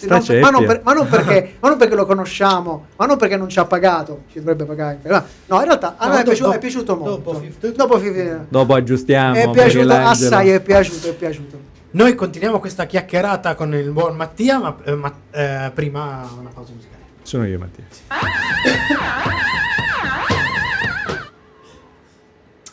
non- 0.09 0.21
ma, 0.41 0.51
non 0.51 0.65
per- 0.67 0.81
ma 0.83 0.93
non 0.95 1.07
perché, 1.07 1.53
ma 1.61 1.69
non 1.69 1.79
perché 1.79 1.95
lo 1.95 2.05
conosciamo 2.05 2.87
ma 2.97 3.07
non 3.07 3.17
perché 3.17 3.37
non 3.37 3.49
ci 3.49 3.61
ha 3.61 3.67
pagato 3.67 4.23
ci 4.33 4.39
dovrebbe 4.41 4.65
pagare 4.65 4.99
no 5.05 5.23
in 5.61 5.65
realtà 5.65 5.95
a 5.97 6.07
No, 6.09 6.13
noi 6.15 6.23
è, 6.23 6.25
dopo- 6.25 6.31
piaciuto, 6.37 6.53
è 6.53 6.59
piaciuto 6.59 6.97
molto. 6.97 7.11
Dopo 7.19 7.35
Fifth- 7.39 7.75
dopo 7.77 7.99
Fifth- 8.01 8.47
Dopo 8.49 8.75
aggiustiamo. 8.75 9.35
è 9.37 9.51
piaciuto 9.51 9.93
assai 9.93 10.49
è 10.51 10.61
piaciuto 10.61 11.09
è 11.09 11.15
piaciuto. 11.15 11.61
Noi 11.93 12.15
continuiamo 12.17 12.59
questa 12.59 12.87
chiacchierata 12.87 13.55
con 13.55 13.73
il 13.75 13.91
buon 13.93 14.17
Mattia, 14.17 14.59
ma, 14.59 14.77
eh, 14.83 14.95
ma- 14.97 15.13
eh, 15.31 15.71
prima 15.73 16.29
una 16.41 16.51
pausa 16.53 16.73
musicale. 16.75 17.03
Sono 17.23 17.47
io 17.47 17.59
Mattia. 17.61 17.85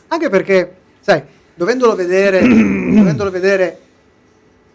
Anche 0.10 0.30
perché 0.30 0.76
sai 0.99 1.22
dovendolo 1.55 1.95
vedere 1.95 2.41
dovendolo 2.45 3.32
vedere 3.32 3.78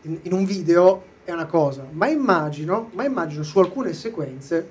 in, 0.02 0.18
in 0.22 0.32
un 0.32 0.44
video 0.44 1.04
è 1.24 1.32
una 1.32 1.46
cosa 1.46 1.86
ma 1.92 2.08
immagino 2.08 2.90
ma 2.94 3.04
immagino 3.04 3.42
su 3.42 3.58
alcune 3.58 3.92
sequenze 3.92 4.70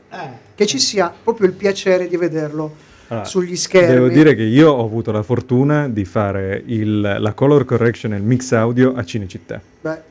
che 0.56 0.66
ci 0.66 0.80
sia 0.80 1.12
proprio 1.24 1.48
il 1.48 1.54
piacere 1.54 2.08
di 2.08 2.18
vederlo 2.18 2.76
Allora, 3.08 3.26
sugli 3.26 3.56
schermi 3.56 3.94
Devo 3.96 4.08
dire 4.10 4.36
che 4.36 4.44
io 4.44 4.72
ho 4.72 4.84
avuto 4.86 5.12
la 5.12 5.24
fortuna 5.24 5.88
di 5.90 6.06
fare 6.06 6.62
il- 6.66 7.18
la 7.20 7.34
color 7.34 7.66
correction 7.66 8.14
e 8.14 8.18
il 8.18 8.24
mix 8.24 8.52
audio 8.52 8.94
a 8.96 9.04
Cinecittà. 9.04 9.60
Beh, 9.82 10.02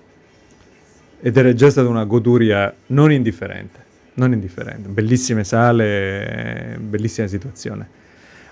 Ed 1.24 1.36
era 1.36 1.52
già 1.54 1.70
stata 1.70 1.88
una 1.88 2.04
goduria 2.04 2.72
non 2.88 3.12
indifferente. 3.12 3.78
Non 4.14 4.32
indifferente. 4.32 4.88
Bellissime 4.88 5.44
sale, 5.44 6.76
bellissima 6.80 7.28
situazione. 7.28 7.88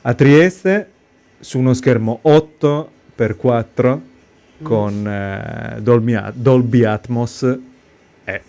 A 0.02 0.14
Trieste, 0.14 0.88
su 1.40 1.58
uno 1.58 1.74
schermo 1.74 2.20
8x4 3.16 3.98
con 4.62 5.06
eh, 5.06 5.80
Dolby, 5.80 6.14
A- 6.14 6.32
Dolby 6.34 6.84
Atmos, 6.84 7.58
è, 8.24 8.40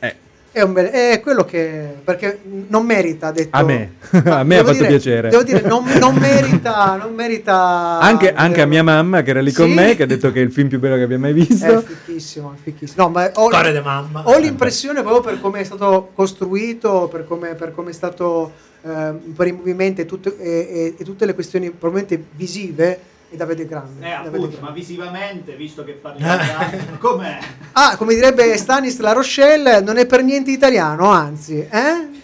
è 0.00 0.16
è, 0.50 0.62
un 0.62 0.72
bel- 0.72 0.88
è 0.88 1.20
quello 1.22 1.44
che 1.44 1.94
perché 2.02 2.40
non 2.68 2.84
merita 2.84 3.30
detto 3.30 3.56
a 3.56 3.62
me, 3.62 3.92
a 4.24 4.42
me 4.42 4.58
ha 4.58 4.64
fatto 4.64 4.72
dire- 4.72 4.88
piacere. 4.88 5.28
devo 5.28 5.44
dire 5.44 5.60
non, 5.62 5.84
non 6.00 6.16
merita 6.18 6.96
non 6.96 7.14
merita 7.14 8.00
Anche, 8.00 8.32
anche 8.34 8.60
a 8.60 8.66
mia 8.66 8.82
mamma 8.82 9.22
che 9.22 9.30
era 9.30 9.40
lì 9.40 9.52
con 9.52 9.68
Sì? 9.68 9.74
me, 9.74 9.94
che 9.94 10.02
ha 10.02 10.06
detto 10.06 10.32
che 10.32 10.40
è 10.40 10.42
il 10.42 10.50
film 10.50 10.66
più 10.66 10.80
bello 10.80 10.96
che 10.96 11.02
abbia 11.02 11.20
mai 11.20 11.30
è 11.30 11.34
visto. 11.34 11.80
fichissimo, 11.82 12.52
è 12.52 12.60
fichissimo. 12.60 13.04
No, 13.04 13.10
ma 13.10 13.30
ho, 13.34 13.46
Storia 13.48 13.70
di 13.72 13.80
mamma. 13.80 14.22
ho 14.26 14.38
l'impressione 14.38 15.02
proprio 15.02 15.20
per 15.22 15.40
come 15.40 15.60
è 15.60 15.64
stato 15.64 16.10
costruito, 16.14 17.06
per 17.08 17.26
come, 17.28 17.54
per 17.54 17.72
come 17.72 17.90
è 17.90 17.92
stato 17.94 18.52
eh, 18.82 19.12
per 19.36 19.46
i 19.46 19.52
movimenti 19.52 20.00
e, 20.02 20.06
tutte- 20.06 20.36
e- 20.38 20.48
e- 20.48 20.94
e 20.98 21.04
tutte 21.04 21.26
le 21.26 21.34
questioni 21.34 21.70
probabilmente 21.70 22.22
visive 22.34 23.00
è 23.30 23.36
da 23.36 23.44
vedere 23.44 23.68
grande. 23.68 24.04
Eh, 24.06 24.10
appunto, 24.10 24.38
grande. 24.40 24.58
ma 24.60 24.70
visivamente, 24.70 25.54
visto 25.54 25.84
che 25.84 25.92
parliamo 25.92 26.42
di 26.70 26.96
com'è? 26.98 27.38
Ah, 27.72 27.96
come 27.96 28.14
direbbe 28.14 28.56
Stanis 28.56 28.98
La 28.98 29.12
Rochelle, 29.12 29.80
non 29.80 29.96
è 29.98 30.06
per 30.06 30.22
niente 30.24 30.50
italiano, 30.50 31.08
anzi, 31.10 31.58
eh? 31.58 31.68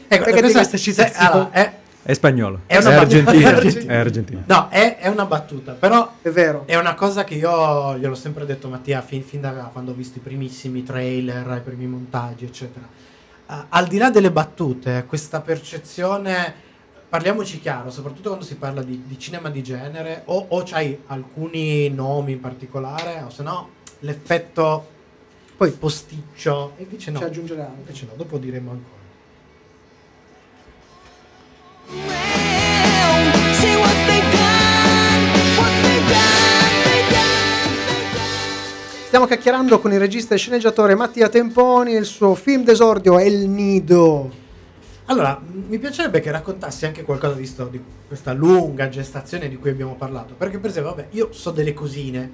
Ecco, 0.08 0.24
Perché 0.24 0.40
questa- 0.40 0.46
di 0.46 0.52
queste 0.52 0.78
citazioni? 0.78 1.26
allora, 1.28 1.50
è, 1.50 1.72
È 2.02 2.12
spagnolo. 2.12 2.60
È 2.66 2.76
una 2.76 3.00
argentino. 3.00 3.50
battuta. 3.50 3.92
È 3.92 3.96
argentino. 3.96 4.42
No, 4.46 4.68
è, 4.70 4.96
è 4.98 5.08
una 5.08 5.24
battuta, 5.26 5.72
però 5.72 6.12
è 6.22 6.30
vero. 6.30 6.62
È 6.66 6.76
una 6.76 6.94
cosa 6.94 7.24
che 7.24 7.34
io 7.34 7.96
gliel'ho 7.98 8.14
sempre 8.14 8.46
detto 8.46 8.68
Mattia 8.68 9.00
fin, 9.00 9.24
fin 9.24 9.40
da 9.40 9.50
quando 9.72 9.90
ho 9.90 9.94
visto 9.94 10.18
i 10.18 10.20
primissimi 10.20 10.84
trailer, 10.84 11.56
i 11.56 11.60
primi 11.64 11.86
montaggi, 11.86 12.44
eccetera. 12.44 12.86
Ah, 13.48 13.66
al 13.68 13.86
di 13.86 13.96
là 13.96 14.10
delle 14.10 14.32
battute, 14.32 15.04
questa 15.06 15.40
percezione, 15.40 16.52
parliamoci 17.08 17.60
chiaro, 17.60 17.92
soprattutto 17.92 18.30
quando 18.30 18.44
si 18.44 18.56
parla 18.56 18.82
di, 18.82 19.04
di 19.06 19.18
cinema 19.20 19.50
di 19.50 19.62
genere, 19.62 20.22
o, 20.24 20.46
o 20.48 20.62
c'hai 20.64 21.00
alcuni 21.06 21.88
nomi 21.88 22.32
in 22.32 22.40
particolare, 22.40 23.22
o 23.22 23.30
se 23.30 23.44
no 23.44 23.70
l'effetto 24.00 24.94
poi 25.56 25.70
posticcio, 25.70 26.72
e 26.76 26.82
invece 26.82 27.12
no. 27.12 27.18
Ci 27.18 27.24
aggiungerà 27.24 27.66
anche. 27.66 27.78
Invece 27.78 28.06
no, 28.06 28.12
dopo 28.16 28.36
diremo 28.38 28.70
ancora. 28.72 28.94
Stiamo 39.16 39.32
chiacchierando 39.32 39.80
con 39.80 39.94
il 39.94 39.98
regista 39.98 40.34
e 40.34 40.36
sceneggiatore 40.36 40.94
Mattia 40.94 41.30
Temponi 41.30 41.94
e 41.94 41.98
il 41.98 42.04
suo 42.04 42.34
film 42.34 42.64
d'esordio 42.64 43.18
El 43.18 43.48
Nido. 43.48 44.30
Allora, 45.06 45.40
mi 45.42 45.78
piacerebbe 45.78 46.20
che 46.20 46.30
raccontassi 46.30 46.84
anche 46.84 47.02
qualcosa 47.02 47.32
di, 47.32 47.46
sto- 47.46 47.68
di 47.68 47.80
questa 48.06 48.34
lunga 48.34 48.90
gestazione 48.90 49.48
di 49.48 49.56
cui 49.56 49.70
abbiamo 49.70 49.94
parlato. 49.94 50.34
Perché, 50.34 50.58
per 50.58 50.68
esempio, 50.68 50.90
vabbè, 50.94 51.06
io 51.12 51.28
so 51.32 51.50
delle 51.50 51.72
cosine. 51.72 52.30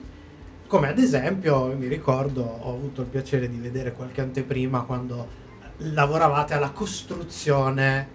Come 0.67 0.89
ad 0.89 0.99
esempio, 0.99 1.73
mi 1.79 1.87
ricordo, 1.87 2.43
ho 2.43 2.75
avuto 2.75 3.03
il 3.03 3.07
piacere 3.07 3.49
di 3.49 3.59
vedere 3.59 3.93
qualche 3.93 4.21
anteprima 4.21 4.81
quando 4.83 5.29
lavoravate 5.77 6.55
alla 6.55 6.71
costruzione 6.71 8.09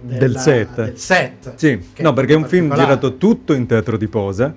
del 0.00 0.16
della- 0.16 0.38
set. 0.38 0.74
del 0.76 0.98
set. 0.98 1.56
Sì, 1.56 1.78
no, 1.98 2.14
perché 2.14 2.32
è 2.32 2.36
un 2.36 2.46
film 2.46 2.74
girato 2.74 3.18
tutto 3.18 3.52
in 3.52 3.66
teatro 3.66 3.98
di 3.98 4.08
posa. 4.08 4.54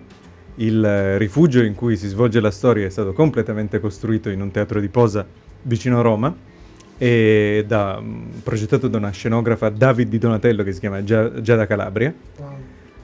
Il 0.55 0.83
eh, 0.83 1.17
rifugio 1.17 1.63
in 1.63 1.75
cui 1.75 1.95
si 1.95 2.07
svolge 2.07 2.39
la 2.39 2.51
storia 2.51 2.85
è 2.85 2.89
stato 2.89 3.13
completamente 3.13 3.79
costruito 3.79 4.29
in 4.29 4.41
un 4.41 4.51
teatro 4.51 4.79
di 4.79 4.89
posa 4.89 5.25
vicino 5.63 5.99
a 5.99 6.01
Roma 6.01 6.35
e 6.97 7.63
da, 7.65 7.99
mm, 7.99 8.39
progettato 8.43 8.87
da 8.87 8.97
una 8.97 9.09
scenografa 9.09 9.69
David 9.69 10.09
Di 10.09 10.17
Donatello 10.17 10.63
che 10.63 10.71
si 10.71 10.79
chiama 10.79 11.03
Gia- 11.03 11.41
Giada 11.41 11.65
Calabria. 11.65 12.13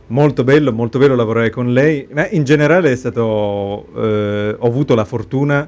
Molto 0.10 0.44
bello, 0.44 0.72
molto 0.72 1.00
bello 1.00 1.16
lavorare 1.16 1.50
con 1.50 1.74
lei. 1.74 2.08
Ma 2.14 2.28
in 2.30 2.44
generale 2.44 2.92
è 2.92 2.96
stato. 2.96 3.88
eh, 3.96 4.56
ho 4.58 4.68
avuto 4.68 4.96
la 4.96 5.04
fortuna 5.04 5.68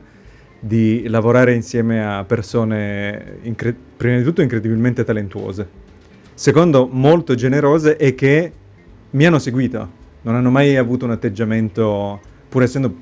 di 0.60 1.08
lavorare 1.08 1.54
insieme 1.54 2.06
a 2.06 2.24
persone, 2.24 3.38
incre- 3.44 3.76
prima 3.98 4.18
di 4.18 4.24
tutto, 4.24 4.42
incredibilmente 4.42 5.04
talentuose. 5.04 5.68
Secondo, 6.34 6.88
molto 6.90 7.36
generose 7.36 7.98
e 7.98 8.16
che 8.16 8.52
mi 9.12 9.26
hanno 9.26 9.40
seguito. 9.40 9.99
Non 10.22 10.36
hanno 10.36 10.50
mai 10.50 10.76
avuto 10.76 11.06
un 11.06 11.12
atteggiamento, 11.12 12.20
pur 12.50 12.64
essendo 12.64 12.94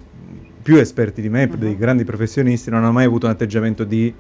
più 0.62 0.78
esperti 0.78 1.22
di 1.22 1.30
me, 1.30 1.48
dei 1.58 1.78
grandi 1.78 2.04
professionisti, 2.04 2.70
non 2.70 2.84
hanno 2.84 2.92
mai 2.92 3.06
avuto 3.06 3.26
un 3.26 3.32
atteggiamento 3.32 3.84
di 3.84 4.14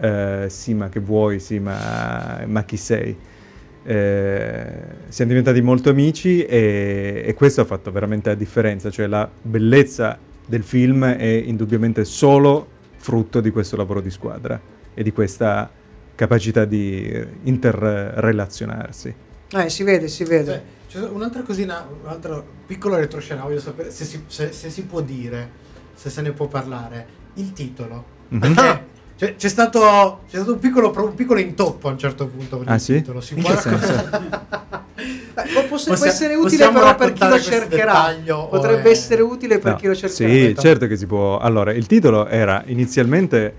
eh, 0.00 0.46
sì, 0.48 0.74
ma 0.74 0.88
che 0.88 1.00
vuoi, 1.00 1.40
sì, 1.40 1.58
ma, 1.58 2.42
ma 2.46 2.64
chi 2.64 2.76
sei. 2.76 3.16
Eh, 3.82 4.64
siamo 5.08 5.30
diventati 5.30 5.60
molto 5.60 5.90
amici 5.90 6.44
e, 6.44 7.22
e 7.24 7.34
questo 7.34 7.60
ha 7.60 7.64
fatto 7.64 7.90
veramente 7.92 8.30
la 8.30 8.34
differenza, 8.34 8.90
cioè 8.90 9.06
la 9.06 9.30
bellezza 9.42 10.18
del 10.46 10.62
film 10.62 11.04
è 11.04 11.24
indubbiamente 11.24 12.04
solo 12.04 12.66
frutto 12.96 13.40
di 13.40 13.50
questo 13.50 13.76
lavoro 13.76 14.00
di 14.00 14.10
squadra 14.10 14.60
e 14.92 15.02
di 15.02 15.12
questa 15.12 15.70
capacità 16.14 16.64
di 16.64 17.26
interrelazionarsi. 17.44 19.14
Eh, 19.52 19.68
si 19.68 19.82
vede, 19.82 20.08
si 20.08 20.24
vede. 20.24 20.78
C'è 20.90 20.98
un'altra 20.98 21.42
cosina, 21.42 21.86
un 21.88 22.08
altro 22.08 22.44
piccolo 22.66 22.96
retroscena, 22.96 23.42
voglio 23.42 23.60
sapere 23.60 23.92
se 23.92 24.04
si, 24.04 24.24
se- 24.26 24.50
se 24.50 24.70
si 24.70 24.82
può 24.82 25.00
dire, 25.00 25.48
se 25.94 26.10
se 26.10 26.20
ne 26.20 26.32
può 26.32 26.48
parlare. 26.48 27.06
Il 27.34 27.52
titolo. 27.52 28.04
Mhm. 28.26 28.40
Perché 28.40 28.84
c'è, 29.16 29.36
c'è 29.36 29.48
stato, 29.48 30.22
c'è 30.28 30.38
stato 30.38 30.54
un, 30.54 30.58
piccolo, 30.58 30.92
un 30.96 31.14
piccolo 31.14 31.38
intoppo 31.38 31.86
a 31.86 31.92
un 31.92 31.98
certo 31.98 32.26
punto 32.26 32.56
con 32.56 32.66
Ah, 32.66 32.74
il 32.74 32.80
sì? 32.80 32.94
titolo. 32.94 33.20
Si 33.20 33.34
In 33.34 33.40
può 33.42 33.50
che 33.50 33.56
senso? 33.60 33.86
raccontare? 33.86 34.48
Può, 35.68 35.94
essere 36.04 36.34
utile 36.34 36.68
però 36.70 36.94
per 36.96 37.12
chi 37.12 37.26
lo 37.26 37.40
cercherà. 37.40 38.12
Potrebbe 38.50 38.82
è- 38.82 38.90
essere 38.90 39.22
utile 39.22 39.58
per 39.58 39.72
No, 39.72 39.78
chi 39.78 39.86
lo 39.86 39.94
cercherà. 39.94 40.28
Sì, 40.28 40.54
certo 40.58 40.86
che 40.88 40.96
si 40.96 41.06
può. 41.06 41.38
Allora, 41.38 41.72
il 41.72 41.86
titolo 41.86 42.26
era 42.26 42.62
inizialmente, 42.66 43.54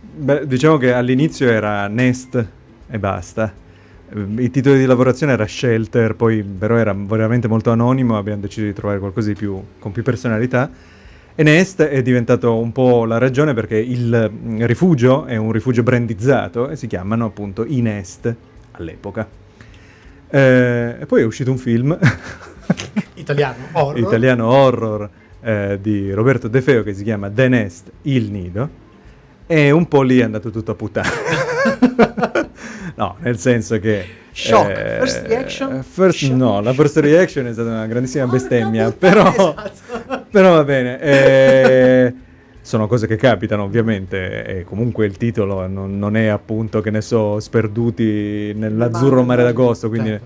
beh, 0.00 0.46
diciamo 0.46 0.76
che 0.76 0.92
all'inizio 0.92 1.48
era 1.48 1.88
Nest 1.88 2.46
e 2.88 2.98
basta. 2.98 3.52
Eh, 4.14 4.42
Il 4.42 4.50
titolo 4.50 4.76
di 4.76 4.86
lavorazione 4.86 5.32
era 5.32 5.46
Shelter, 5.46 6.14
poi 6.14 6.42
però 6.42 6.76
era 6.76 6.94
veramente 6.96 7.48
molto 7.48 7.70
anonimo, 7.70 8.16
abbiamo 8.16 8.40
deciso 8.40 8.64
di 8.66 8.72
trovare 8.72 8.98
qualcosa 8.98 9.28
di 9.28 9.34
più, 9.34 9.60
con 9.78 9.92
più 9.92 10.02
personalità. 10.02 10.70
E 11.36 11.42
Nest 11.42 11.82
è 11.82 12.00
diventato 12.02 12.56
un 12.56 12.70
po' 12.70 13.04
la 13.04 13.18
ragione 13.18 13.54
perché 13.54 13.76
il 13.76 14.30
mm, 14.32 14.62
rifugio 14.64 15.24
è 15.24 15.36
un 15.36 15.50
rifugio 15.50 15.82
brandizzato 15.82 16.68
e 16.68 16.76
si 16.76 16.86
chiamano 16.86 17.24
appunto 17.24 17.64
i 17.66 17.80
Nest 17.80 18.32
all'epoca. 18.72 19.28
Eh, 20.28 20.96
e 21.00 21.06
poi 21.06 21.22
è 21.22 21.24
uscito 21.24 21.50
un 21.50 21.58
film 21.58 21.96
Italiano, 23.14 23.56
horror. 23.72 23.98
italiano 23.98 24.46
horror 24.46 25.10
eh, 25.40 25.78
di 25.80 26.12
Roberto 26.12 26.48
De 26.48 26.60
Feo 26.62 26.82
che 26.82 26.94
si 26.94 27.02
chiama 27.02 27.30
The 27.30 27.48
Nest, 27.48 27.90
Il 28.02 28.30
Nido 28.30 28.82
e 29.46 29.70
un 29.70 29.86
po' 29.86 30.02
lì 30.02 30.18
è 30.18 30.22
andato 30.22 30.50
tutto 30.50 30.70
a 30.70 30.74
puttana. 30.74 31.08
no, 32.96 33.16
nel 33.20 33.38
senso 33.38 33.78
che... 33.78 34.04
Shock. 34.32 34.68
eh, 34.70 34.96
First 34.98 35.26
reaction? 35.26 35.82
first- 35.84 36.30
no, 36.32 36.60
la 36.60 36.72
first 36.72 36.96
reaction 36.96 37.46
è 37.46 37.52
stata 37.52 37.68
una 37.70 37.86
grandissima 37.86 38.26
bestemmia, 38.26 38.90
però, 38.90 39.28
esatto. 39.30 40.24
però 40.30 40.54
va 40.54 40.64
bene. 40.64 41.00
eh, 41.00 42.14
sono 42.60 42.86
cose 42.88 43.06
che 43.06 43.14
capitano 43.16 43.62
ovviamente 43.62 44.44
e 44.44 44.64
comunque 44.64 45.06
il 45.06 45.16
titolo 45.18 45.66
non, 45.68 45.98
non 45.98 46.16
è 46.16 46.26
appunto, 46.26 46.80
che 46.80 46.90
ne 46.90 47.00
so, 47.02 47.38
sperduti 47.38 48.52
nell'azzurro 48.54 49.22
mare 49.22 49.42
d'agosto, 49.44 49.88
quindi... 49.88 50.18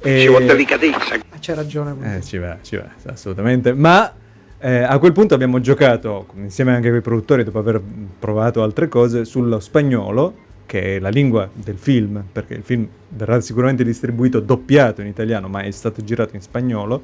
e- 0.00 0.20
Ci 0.20 0.28
vuole 0.28 0.46
delicatezza. 0.46 1.14
Ah, 1.14 1.38
C'è 1.38 1.54
ragione. 1.54 2.16
eh, 2.16 2.22
ci 2.22 2.38
va, 2.38 2.56
ci 2.62 2.76
va, 2.76 2.86
assolutamente. 3.06 3.74
Ma 3.74 4.10
eh, 4.58 4.78
a 4.82 4.96
quel 4.98 5.12
punto 5.12 5.34
abbiamo 5.34 5.60
giocato, 5.60 6.28
insieme 6.36 6.72
anche 6.74 6.88
con 6.88 6.98
i 6.98 7.02
produttori, 7.02 7.42
dopo 7.44 7.58
aver 7.58 7.82
provato 8.18 8.62
altre 8.62 8.88
cose, 8.88 9.24
sullo 9.24 9.58
spagnolo, 9.60 10.34
che 10.66 10.96
è 10.96 10.98
la 10.98 11.08
lingua 11.08 11.48
del 11.52 11.76
film, 11.76 12.22
perché 12.32 12.54
il 12.54 12.62
film 12.62 12.86
verrà 13.08 13.40
sicuramente 13.40 13.84
distribuito 13.84 14.40
doppiato 14.40 15.00
in 15.00 15.06
italiano, 15.06 15.48
ma 15.48 15.62
è 15.62 15.70
stato 15.70 16.02
girato 16.02 16.34
in 16.36 16.42
spagnolo. 16.42 17.00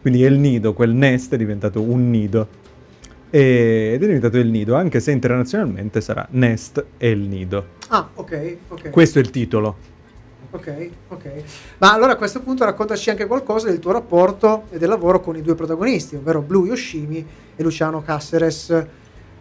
Quindi 0.00 0.24
El 0.24 0.38
Nido, 0.38 0.74
quel 0.74 0.90
nest 0.90 1.32
è 1.32 1.36
diventato 1.36 1.80
un 1.80 2.10
nido. 2.10 2.46
E- 3.30 3.92
Ed 3.94 4.02
è 4.02 4.06
diventato 4.06 4.38
il 4.38 4.48
nido, 4.48 4.74
anche 4.74 5.00
se 5.00 5.10
internazionalmente 5.10 6.00
sarà 6.00 6.26
Nest 6.30 6.84
e 6.98 7.10
il 7.10 7.20
nido. 7.20 7.66
Ah, 7.88 8.08
ok, 8.14 8.56
ok. 8.68 8.90
Questo 8.90 9.18
è 9.18 9.22
il 9.22 9.30
titolo. 9.30 9.76
Ok, 10.50 10.88
ok. 11.08 11.30
Ma 11.78 11.92
allora 11.92 12.12
a 12.12 12.16
questo 12.16 12.40
punto 12.40 12.64
raccontaci 12.64 13.10
anche 13.10 13.26
qualcosa 13.26 13.68
del 13.68 13.80
tuo 13.80 13.90
rapporto 13.90 14.64
e 14.70 14.78
del 14.78 14.88
lavoro 14.88 15.20
con 15.20 15.36
i 15.36 15.42
due 15.42 15.56
protagonisti, 15.56 16.14
ovvero 16.14 16.42
Blue 16.42 16.68
Yoshimi 16.68 17.26
e 17.56 17.62
Luciano 17.62 18.02
Casseres. 18.02 18.86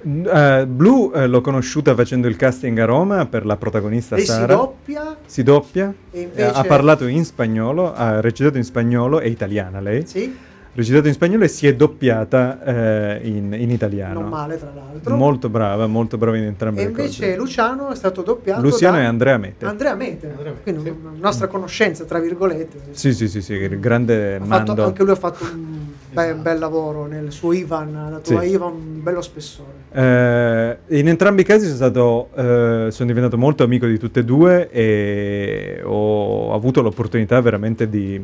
Eh, 0.05 0.65
Blue 0.67 1.11
eh, 1.13 1.27
l'ho 1.27 1.39
conosciuta 1.41 1.95
facendo 1.95 2.27
il 2.27 2.35
casting 2.35 2.77
a 2.79 2.85
Roma 2.85 3.25
per 3.25 3.45
la 3.45 3.55
protagonista 3.55 4.17
si 4.17 4.25
Sara. 4.25 4.53
doppia 4.53 5.15
Si 5.25 5.43
doppia. 5.43 5.93
E 6.11 6.19
Eh, 6.19 6.21
invece- 6.23 6.49
Ha 6.57 6.63
parlato 6.65 7.07
in 7.07 7.23
spagnolo, 7.23 7.93
ha 7.93 8.19
recitato 8.19 8.57
in 8.57 8.63
spagnolo, 8.65 9.19
è 9.19 9.27
italiana 9.27 9.79
lei. 9.79 10.05
Sì. 10.05 10.35
Recitato 10.75 11.07
in 11.07 11.13
spagnolo 11.13 11.43
e 11.43 11.47
si 11.49 11.67
è 11.67 11.75
doppiata 11.75 12.63
eh, 12.63 13.19
in, 13.27 13.53
in 13.53 13.69
italiano. 13.69 14.21
non 14.21 14.29
male 14.29 14.57
tra 14.57 14.71
l'altro. 14.73 15.15
Molto 15.15 15.47
brava, 15.47 15.85
molto 15.85 16.17
brava 16.17 16.35
in 16.37 16.45
entrambe 16.45 16.81
e 16.81 16.85
le 16.85 16.89
invece 16.89 17.19
cose. 17.25 17.35
Luciano 17.35 17.91
è 17.91 17.95
stato 17.95 18.23
doppiato 18.23 18.61
Luciano 18.61 18.97
da 18.97 19.03
e 19.03 19.05
Andrea 19.05 19.37
Mette. 19.37 19.65
Andrea 19.67 19.93
Mete, 19.93 20.33
quindi 20.63 20.89
una 20.89 21.11
nostra 21.19 21.45
conoscenza 21.45 22.05
tra 22.05 22.17
virgolette. 22.19 22.79
Sì, 22.89 23.13
sì, 23.13 23.27
sì, 23.27 23.41
sì, 23.43 23.53
il 23.53 23.79
grande 23.79 24.37
Ha 24.37 24.39
fatto- 24.45 24.65
Mando. 24.73 24.83
anche 24.85 25.03
lui 25.03 25.11
ha 25.11 25.15
fatto 25.15 25.43
un 25.43 25.85
be- 26.11 26.33
bel 26.33 26.57
lavoro 26.57 27.05
nel 27.05 27.31
suo 27.31 27.53
Ivan, 27.53 27.95
ha 27.95 28.09
dato 28.09 28.25
Sì. 28.31 28.35
a 28.35 28.43
Ivan 28.43 28.71
un 28.73 29.03
bello 29.03 29.21
spessore. 29.21 29.69
Eh, 29.91 30.77
in 30.99 31.07
entrambi 31.07 31.41
i 31.41 31.45
casi 31.45 31.65
sono 31.65 31.75
stato 31.75 32.29
eh, 32.35 32.87
sono 32.89 33.07
diventato 33.07 33.37
molto 33.37 33.63
amico 33.63 33.85
di 33.85 33.99
tutte 33.99 34.21
e 34.21 34.25
due 34.25 34.71
e 34.71 35.81
ho 35.83 36.51
avuto 36.51 36.81
l'opportunità 36.81 37.39
veramente 37.41 37.87
di 37.87 38.19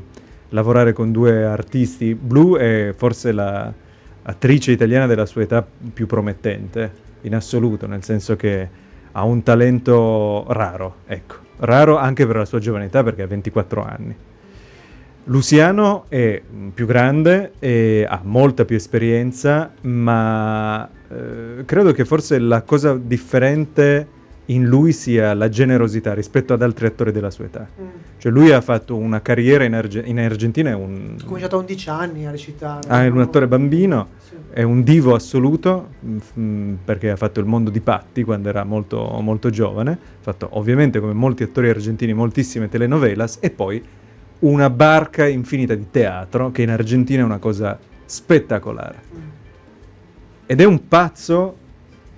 lavorare 0.50 0.94
con 0.94 1.12
due 1.12 1.46
artisti. 1.46 2.16
Blue 2.16 2.60
è 2.60 2.94
forse 2.94 3.32
la 3.32 3.72
attrice 4.24 4.72
italiana 4.72 5.08
della 5.08 5.26
sua 5.26 5.42
età 5.42 5.66
più 5.94 6.06
promettente 6.06 7.08
in 7.22 7.36
assoluto, 7.36 7.88
nel 7.88 8.04
senso 8.04 8.36
che 8.36 8.70
ha 9.12 9.24
un 9.24 9.44
talento 9.44 10.46
raro, 10.50 10.98
ecco, 11.08 11.36
raro 11.58 11.98
anche 11.98 12.26
per 12.28 12.38
la 12.38 12.46
sua 12.46 12.60
giovane 12.60 12.86
età 12.86 13.04
perché 13.04 13.24
ha 13.24 13.28
24 13.28 13.84
anni. 13.84 14.16
Luciano 15.26 16.06
è 16.08 16.42
più 16.74 16.86
grande 16.86 17.52
e 17.60 18.06
ha 18.08 18.22
molta 18.24 18.66
più 18.66 18.76
esperienza, 18.76 19.72
ma 19.82 20.90
eh, 21.10 21.66
credo 21.66 21.92
che 21.92 22.06
forse 22.06 22.40
la 22.40 22.62
cosa 22.64 22.96
differente 22.96 24.08
in 24.50 24.66
lui 24.66 24.94
sia 24.94 25.34
la 25.34 25.50
generosità 25.50 26.14
rispetto 26.14 26.54
ad 26.54 26.62
altri 26.62 26.88
attori 26.88 27.12
della 27.12 27.30
sua 27.30 27.46
età. 27.46 27.68
Cioè 28.18 28.32
lui 28.32 28.52
ha 28.52 28.62
fatto 28.62 28.96
una 28.96 29.22
carriera 29.22 29.64
in, 29.64 29.74
Arge- 29.74 30.04
in 30.06 30.20
Argentina, 30.20 30.72
è 30.72 30.74
un, 30.74 31.16
Ha 31.20 31.24
cominciato 31.24 31.56
a 31.56 31.60
11 31.60 31.90
anni 31.90 32.26
a 32.26 32.32
recitare. 32.32 32.88
ah, 32.90 33.04
è 33.04 33.08
un 33.08 33.22
attore 33.22 33.48
bambino, 33.48 34.10
è 34.52 34.64
un 34.64 34.84
divo 34.84 35.14
assoluto 35.14 35.90
mm, 36.04 36.18
mm, 36.40 36.74
perché 36.84 37.12
ha 37.12 37.16
fatto 37.16 37.40
il 37.40 37.46
mondo 37.46 37.70
di 37.70 37.80
Patti 37.80 38.24
quando 38.24 38.50
era 38.50 38.64
molto, 38.64 39.20
molto 39.22 39.50
giovane, 39.50 39.92
ha 39.92 39.98
fatto 40.20 40.50
ovviamente 40.54 41.00
come 41.00 41.14
molti 41.14 41.44
attori 41.44 41.70
argentini 41.70 42.14
moltissime 42.14 42.68
telenovelas 42.70 43.38
e 43.40 43.52
poi 43.52 43.82
una 44.40 44.70
barca 44.70 45.28
infinita 45.28 45.76
di 45.76 45.88
teatro 45.92 46.52
che 46.52 46.64
in 46.64 46.72
Argentina 46.72 47.22
è 47.22 47.26
una 47.26 47.38
cosa 47.38 47.78
spettacolare. 48.06 49.28
Ed 50.46 50.60
è 50.60 50.66
un 50.66 50.88
pazzo 50.88 51.56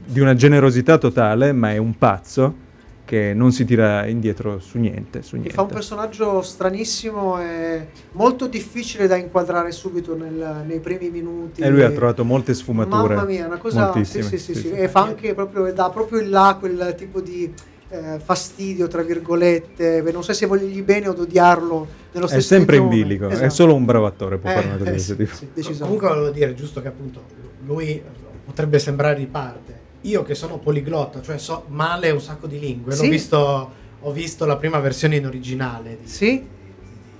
di 0.06 0.20
una 0.20 0.34
generosità 0.36 0.98
totale, 0.98 1.52
ma 1.52 1.72
è 1.72 1.78
un 1.78 1.98
pazzo 1.98 2.70
che 3.06 3.34
non 3.34 3.52
si 3.52 3.66
tira 3.66 4.06
indietro 4.06 4.60
su 4.60 4.78
niente, 4.78 5.22
su 5.22 5.36
niente. 5.36 5.54
fa 5.54 5.64
un 5.64 5.68
personaggio 5.68 6.42
stranissimo 6.42 7.42
e 7.42 7.88
molto 8.14 8.48
difficile 8.48 9.06
da 9.06 9.18
inquadrare 9.18 9.72
subito 9.74 10.16
nel- 10.16 10.64
nei 10.66 10.80
primi 10.80 11.10
minuti. 11.10 11.62
E 11.62 11.70
lui 11.70 11.84
ha 11.84 11.92
trovato 11.92 12.24
molte 12.24 12.54
sfumature. 12.54 13.16
Mamma 13.16 13.28
mia, 13.28 13.48
una 13.48 13.58
cosa. 13.58 13.80
Sì, 13.80 13.98
moltissime, 13.98 14.24
sì, 14.24 14.30
sì, 14.38 14.54
sì, 14.54 14.54
sì. 14.54 14.68
sì. 14.68 14.72
E 14.74 14.88
fa 14.88 15.02
anche 15.02 15.34
proprio, 15.34 15.74
dà 15.74 15.90
proprio 15.90 16.22
in 16.22 16.30
là 16.30 16.56
quel 16.58 16.94
tipo 16.98 17.20
di 17.20 17.52
eh, 17.90 18.20
fastidio, 18.24 18.88
tra 18.88 19.02
virgolette. 19.02 20.02
Non 20.14 20.24
so 20.24 20.32
se 20.32 20.46
vogliergli 20.46 20.82
bene 20.82 21.10
o 21.10 21.12
odiarlo 21.20 21.88
nello 22.14 22.26
È 22.28 22.30
stesso 22.30 22.48
sempre 22.48 22.78
in 22.78 22.88
bilico, 22.88 23.28
è 23.28 23.34
Esatto. 23.34 23.50
solo 23.50 23.76
un 23.76 23.84
bravo 23.84 24.06
attore 24.06 24.38
può 24.38 24.50
Eh, 24.50 24.54
fare 24.54 24.68
una 24.68 24.78
cosa 24.78 24.92
eh, 24.92 25.00
sì, 25.00 25.28
sì. 25.56 25.78
Comunque 25.80 26.08
volevo 26.08 26.30
dire, 26.30 26.54
giusto 26.54 26.82
che 26.82 26.88
appunto 26.88 27.24
lui 27.66 28.02
potrebbe 28.46 28.80
sembrare 28.80 29.16
di 29.16 29.26
parte. 29.26 29.80
Io 30.02 30.24
che 30.24 30.34
sono 30.36 30.58
poliglotta, 30.58 31.22
cioè 31.22 31.38
so 31.38 31.66
male 31.68 32.10
un 32.10 32.22
sacco 32.22 32.48
di 32.48 32.60
lingue, 32.60 32.96
l'ho 32.96 33.04
Sì. 33.04 33.10
visto, 33.10 33.72
ho 34.00 34.12
visto 34.12 34.46
la 34.46 34.56
prima 34.58 34.80
versione 34.80 35.18
in 35.18 35.26
originale 35.28 35.98
di, 36.02 36.08
Sì. 36.08 36.26
di- 36.26 36.48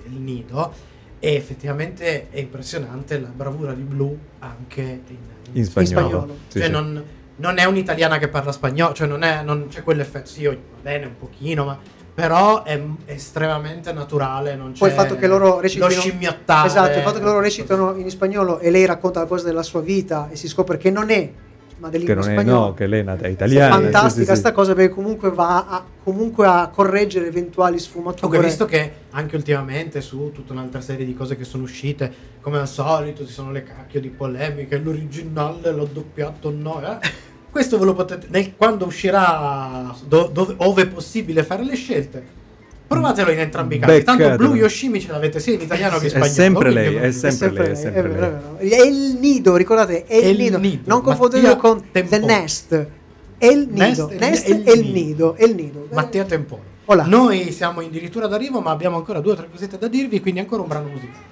di- 0.08 0.14
Il 0.16 0.20
Nido 0.20 0.72
e 1.20 1.34
effettivamente 1.34 2.28
è 2.30 2.38
impressionante 2.40 3.20
la 3.20 3.28
bravura 3.28 3.72
di 3.72 3.82
Blue 3.82 4.16
anche 4.40 4.82
in, 5.06 5.16
In 5.52 5.64
spagnolo. 5.64 6.36
Sì, 6.48 6.58
cioè 6.58 6.66
sì. 6.66 6.70
Non, 6.72 7.04
non 7.36 7.58
è 7.58 7.64
un'italiana 7.64 8.18
che 8.18 8.26
parla 8.28 8.50
spagnolo, 8.50 8.94
cioè 8.94 9.06
non, 9.06 9.22
è, 9.22 9.42
non 9.44 9.68
c'è 9.68 9.82
quell'effetto, 9.84 10.28
sì, 10.28 10.44
va 10.44 10.56
bene 10.82 11.06
un 11.06 11.16
pochino, 11.16 11.64
ma 11.64 11.78
però 12.14 12.64
è 12.64 12.80
estremamente 13.06 13.92
naturale, 13.92 14.56
non 14.56 14.72
c'è 14.72 14.78
Poi 14.80 14.88
il 14.88 14.94
fatto 14.94 15.16
che 15.16 15.26
loro 15.28 15.60
recitino 15.60 15.86
lo 15.86 15.92
scimmiottare. 15.94 16.66
Esatto, 16.66 16.98
il 16.98 17.04
fatto 17.04 17.18
che 17.18 17.24
loro 17.24 17.40
recitano 17.40 17.94
in 17.96 18.10
spagnolo 18.10 18.58
e 18.58 18.70
lei 18.70 18.84
racconta 18.86 19.20
la 19.20 19.26
cosa 19.26 19.44
della 19.46 19.62
sua 19.62 19.80
vita 19.80 20.28
e 20.30 20.36
si 20.36 20.48
scopre 20.48 20.76
che 20.78 20.90
non 20.90 21.08
è 21.10 21.30
ma 21.82 21.90
Che 21.90 22.14
non 22.14 22.18
è, 22.28 22.32
spagnolo. 22.32 22.66
no, 22.66 22.74
che 22.74 22.86
lei 22.86 23.00
è 23.00 23.02
nata 23.02 23.24
È 23.24 23.28
italiana. 23.28 23.74
sì, 23.74 23.82
fantastica 23.82 24.24
sì, 24.26 24.30
sì. 24.34 24.36
sta 24.36 24.52
cosa 24.52 24.72
perché 24.74 24.94
comunque 24.94 25.30
va 25.30 25.66
a, 25.66 25.84
comunque 26.04 26.46
a 26.46 26.68
correggere 26.72 27.26
eventuali 27.26 27.80
sfumature. 27.80 28.20
Comunque, 28.20 28.46
visto 28.46 28.64
che 28.66 28.92
anche 29.10 29.34
ultimamente 29.34 30.00
su 30.00 30.30
tutta 30.32 30.52
un'altra 30.52 30.80
serie 30.80 31.04
di 31.04 31.12
cose 31.14 31.36
che 31.36 31.42
sono 31.42 31.64
uscite, 31.64 32.12
come 32.40 32.58
al 32.58 32.68
solito, 32.68 33.26
ci 33.26 33.32
sono 33.32 33.50
le 33.50 33.64
cacchio 33.64 34.00
di 34.00 34.10
polemiche, 34.10 34.78
l'originale 34.78 35.72
l'ho 35.72 35.88
doppiato 35.92 36.50
no, 36.56 36.80
eh? 36.82 36.98
Questo 37.50 37.78
ve 37.78 37.84
lo 37.84 37.94
potete, 37.94 38.28
nel- 38.30 38.54
quando 38.56 38.86
uscirà, 38.86 39.92
do- 40.06 40.30
dove, 40.32 40.54
ove 40.58 40.82
è 40.82 40.86
possibile 40.86 41.42
fare 41.42 41.64
le 41.64 41.74
scelte, 41.74 42.24
provatelo 42.92 43.30
in 43.30 43.38
entrambi 43.40 43.76
i 43.76 43.78
casi. 43.78 44.02
Tanto 44.04 44.22
Beccatelo. 44.24 44.48
Blue 44.48 44.58
Yoshimi 44.60 45.00
ce 45.00 45.10
l'avete 45.12 45.40
sia 45.40 45.54
in 45.54 45.60
italiano 45.60 45.98
che 45.98 46.06
in 46.06 46.06
È 46.06 46.08
spagnolo. 46.10 46.32
sempre 46.34 46.70
quindi 46.72 46.90
lei, 46.98 47.08
è 47.08 47.12
sempre 47.12 47.50
lei, 47.50 47.66
è 47.66 47.70
è 47.70 47.74
sempre 47.74 48.02
vero, 48.02 48.20
lei. 48.20 48.66
è 48.66 48.68
vero. 48.68 48.76
È 48.82 48.86
il 48.86 49.16
nido, 49.20 49.56
ricordate, 49.56 50.04
è 50.04 50.16
il, 50.16 50.28
il 50.30 50.36
nido. 50.38 50.58
nido. 50.58 50.82
Non 50.86 51.02
confonderlo 51.02 51.46
Mattia 51.48 51.60
con 51.60 51.82
The 51.92 52.02
Tempone. 52.08 52.38
Nest. 52.40 52.86
È 53.38 53.46
il 53.46 53.68
Nest 53.70 54.00
nido, 54.00 54.08
è 54.08 54.12
il- 54.14 54.18
Nest 54.20 54.44
è 54.46 54.50
il 54.50 54.62
è 54.62 54.70
il 54.72 54.90
nido. 54.92 55.34
è 55.34 55.44
il 55.44 55.54
nido. 55.54 55.88
Mattia 55.92 56.24
Tempone. 56.24 56.70
Noi 57.06 57.50
siamo 57.52 57.80
addirittura 57.80 58.26
d'arrivo, 58.26 58.60
ma 58.60 58.70
abbiamo 58.70 58.96
ancora 58.96 59.20
due 59.20 59.32
o 59.32 59.34
tre 59.36 59.48
cosette 59.50 59.78
da 59.78 59.88
dirvi, 59.88 60.20
quindi 60.20 60.40
ancora 60.40 60.62
un 60.62 60.68
brano 60.68 60.88
musicale. 60.88 61.30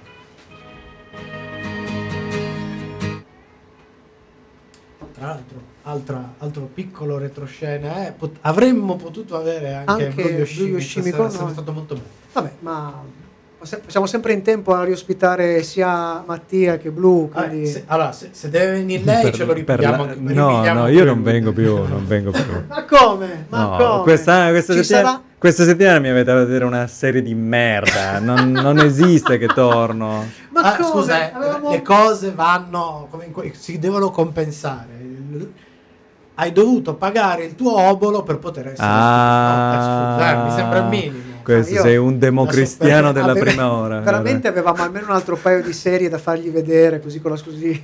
Tra 5.21 5.29
l'altro, 5.29 5.61
altra- 5.83 6.33
altro 6.39 6.67
piccolo 6.73 7.19
retroscena, 7.19 8.07
eh, 8.07 8.11
pot- 8.11 8.37
avremmo 8.41 8.95
potuto 8.95 9.37
avere 9.37 9.75
anche, 9.85 9.91
Anche 10.07 10.07
con 10.15 11.29
sarebbe 11.29 11.51
stato 11.51 11.71
molto 11.71 11.93
bello. 11.93 12.07
Vabbè, 12.33 12.51
ma 12.61 13.03
siamo 13.85 14.07
sempre 14.07 14.33
in 14.33 14.41
tempo 14.41 14.73
a 14.73 14.83
riospitare 14.83 15.61
sia 15.61 16.23
Mattia 16.25 16.77
che 16.79 16.89
Blue. 16.89 17.27
Vabbè, 17.31 17.49
Quindi... 17.49 17.67
se- 17.67 17.83
allora, 17.85 18.11
se, 18.13 18.29
se 18.31 18.49
deve 18.49 18.71
venire 18.71 19.03
lei, 19.03 19.21
Per- 19.25 19.35
ce 19.35 19.45
lo 19.45 19.53
ripetiamo. 19.53 20.07
no, 20.17 20.73
no, 20.73 20.87
io 20.87 21.03
non 21.03 21.21
vengo 21.21 21.51
più, 21.53 21.75
non 21.85 22.07
vengo 22.07 22.31
più. 22.31 22.41
Ma 22.67 22.83
come? 22.85 23.45
Ma 23.49 23.59
No, 23.61 23.77
come? 23.77 24.01
questa, 24.01 24.49
questa 24.49 24.73
settimana, 24.73 25.07
sarà- 25.07 25.21
questa 25.37 25.63
settimana 25.65 25.99
mi 25.99 26.09
avete 26.09 26.31
a 26.31 26.35
vedere 26.35 26.65
una 26.65 26.87
serie 26.87 27.21
di 27.21 27.35
merda. 27.35 28.17
Non, 28.17 28.49
non 28.49 28.79
esiste 28.79 29.37
che 29.37 29.45
torno. 29.45 30.25
Ma 30.49 30.61
Ah, 30.61 30.75
come? 30.77 30.89
scusa, 30.89 31.29
eh, 31.29 31.31
Avevamo- 31.31 31.69
le 31.69 31.81
cose 31.83 32.31
vanno 32.31 33.05
come 33.11 33.25
in 33.25 33.31
que- 33.31 33.53
si 33.55 33.77
devono 33.77 34.09
compensare. 34.09 35.00
Hai 36.35 36.51
dovuto 36.51 36.95
pagare 36.95 37.43
il 37.45 37.55
tuo 37.55 37.77
obolo 37.77 38.23
per 38.23 38.37
poter 38.39 38.67
essere 38.67 38.87
Ah. 38.87 40.15
No, 40.17 40.29
eh, 40.29 40.43
mi 40.45 40.51
sembra 40.55 40.79
il 40.79 40.85
minimo. 40.85 41.29
Questo 41.43 41.79
Ah, 41.79 41.81
sei 41.81 41.97
un 41.97 42.17
democristiano 42.19 43.07
La 43.07 43.11
della 43.11 43.27
sofferenza- 43.29 43.51
prima 43.61 43.71
ora. 43.73 43.99
Veramente 43.99 44.47
avevamo 44.47 44.81
almeno 44.83 45.07
un 45.07 45.11
altro 45.13 45.35
paio 45.35 45.61
di 45.61 45.73
serie 45.73 46.07
da 46.09 46.17
fargli 46.17 46.49
vedere, 46.49 46.99
così 47.01 47.19
con 47.19 47.31
la 47.31 47.37
scusa 47.37 47.57
di 47.57 47.83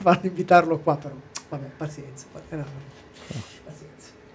farlo 0.00 0.20
invitarlo 0.26 0.78
qua, 0.78 0.96
però 0.96 1.14
vabbè, 1.48 1.66
pazienza. 1.76 2.26
eh, 2.50 2.56
no. 2.56 2.64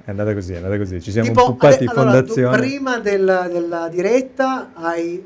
È 0.04 0.12
andata 0.12 0.34
così, 0.36 0.54
è 0.54 0.58
andata 0.58 0.78
così. 0.78 1.02
Ci 1.02 1.12
siamo 1.12 1.30
Tipo, 1.30 1.44
occupati 1.46 1.86
ade- 1.86 2.00
allora, 2.00 2.12
tu 2.22 2.28
fondazione. 2.28 2.58
prima 2.58 3.00
della, 3.00 3.48
della 3.48 3.88
diretta 3.90 4.70
hai 4.74 5.24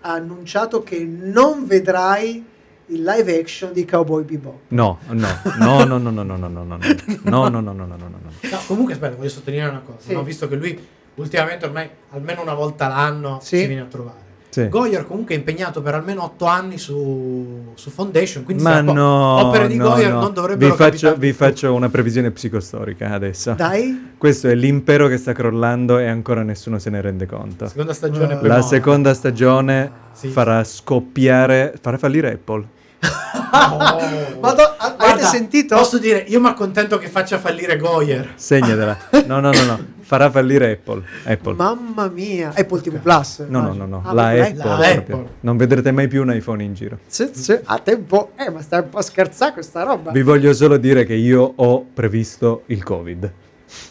annunciato 0.00 0.82
che 0.82 1.04
non 1.04 1.66
vedrai 1.66 2.42
il 2.86 3.02
live 3.02 3.38
action 3.38 3.72
di 3.72 3.84
Cowboy 3.84 4.24
Bebop. 4.24 4.58
No, 4.68 4.98
no, 5.08 5.28
no, 5.58 5.84
no, 5.84 5.98
no, 5.98 6.10
no, 6.10 6.22
no, 6.22 6.36
no, 6.36 6.48
no, 6.48 6.64
no, 6.64 6.64
no, 6.64 6.76
no, 7.22 7.48
no, 7.48 7.60
no, 7.60 7.60
no, 7.60 7.72
no, 7.72 7.86
no, 7.86 7.96
no. 7.96 8.48
No, 8.50 8.58
comunque 8.66 8.94
aspetta, 8.94 9.16
voglio 9.16 9.28
sottolineare 9.28 9.70
una 9.70 9.80
cosa. 9.80 9.98
Sì. 10.00 10.12
no? 10.12 10.22
Visto 10.22 10.48
che 10.48 10.56
lui 10.56 10.86
ultimamente 11.14 11.64
ormai 11.66 11.88
almeno 12.10 12.42
una 12.42 12.54
volta 12.54 12.88
l'anno 12.88 13.38
Sì. 13.42 13.58
si 13.58 13.66
viene 13.66 13.82
a 13.82 13.86
trovare. 13.86 14.21
Sì. 14.52 14.68
Goyer 14.68 15.06
comunque 15.06 15.34
è 15.34 15.38
impegnato 15.38 15.80
per 15.80 15.94
almeno 15.94 16.24
otto 16.24 16.44
anni 16.44 16.76
su, 16.76 17.72
su 17.74 17.88
Foundation, 17.88 18.44
quindi 18.44 18.62
Ma 18.62 18.82
no, 18.82 19.46
opere 19.46 19.66
di 19.66 19.76
no, 19.76 19.88
Goyer 19.88 20.12
no. 20.12 20.20
non 20.20 20.34
dovrebbero 20.34 20.70
vi 20.72 20.76
faccio, 20.76 21.14
vi 21.16 21.32
faccio 21.32 21.72
una 21.72 21.88
previsione 21.88 22.30
psicostorica 22.32 23.08
adesso. 23.12 23.54
Dai. 23.54 24.10
Questo 24.18 24.48
è 24.48 24.54
l'impero 24.54 25.08
che 25.08 25.16
sta 25.16 25.32
crollando 25.32 25.96
e 25.98 26.06
ancora 26.06 26.42
nessuno 26.42 26.78
se 26.78 26.90
ne 26.90 27.00
rende 27.00 27.24
conto. 27.24 27.66
Seconda 27.66 27.94
stagione 27.94 28.34
La 28.34 28.40
Plemona. 28.40 28.60
seconda 28.62 29.14
stagione 29.14 29.90
Sì. 30.12 30.28
farà 30.28 30.62
scoppiare, 30.64 31.72
farà 31.80 31.96
fallire 31.96 32.32
Apple. 32.32 32.64
Ma 33.52 34.52
do- 34.52 34.62
a- 34.62 34.76
avete 34.78 34.96
Guarda, 34.98 35.26
sentito? 35.26 35.76
Posso 35.76 35.98
dire, 35.98 36.24
io 36.28 36.40
mi 36.40 36.48
accontento 36.48 36.98
che 36.98 37.08
faccia 37.08 37.38
fallire 37.38 37.76
Goyer. 37.78 38.32
Segnatela. 38.34 38.96
No, 39.26 39.40
no, 39.40 39.50
no, 39.50 39.64
no. 39.64 39.78
Farà 40.12 40.30
fallire 40.30 40.72
Apple. 40.72 41.02
Apple. 41.24 41.54
Mamma 41.54 42.06
mia, 42.10 42.52
Apple 42.54 42.82
TV 42.82 42.98
Plus. 42.98 43.38
No, 43.48 43.62
no, 43.62 43.72
no, 43.72 43.86
no. 43.86 44.02
Ah, 44.04 44.12
La 44.12 44.26
Apple. 44.28 44.56
La 44.58 44.74
proprio. 44.76 44.90
Apple. 45.16 45.26
Non 45.40 45.56
vedrete 45.56 45.90
mai 45.90 46.06
più 46.06 46.20
un 46.20 46.34
iPhone 46.34 46.62
in 46.62 46.74
giro. 46.74 46.98
Sì, 47.06 47.30
sì, 47.32 47.58
a 47.64 47.78
tempo. 47.78 48.32
Eh, 48.36 48.50
ma 48.50 48.60
stai 48.60 48.80
un 48.80 48.90
po' 48.90 48.98
a 48.98 49.02
scherzare 49.02 49.54
questa 49.54 49.84
roba. 49.84 50.10
Vi 50.10 50.20
voglio 50.20 50.52
solo 50.52 50.76
dire 50.76 51.06
che 51.06 51.14
io 51.14 51.50
ho 51.56 51.86
previsto 51.94 52.64
il 52.66 52.82
Covid. 52.82 53.32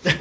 Eh, 0.03 0.15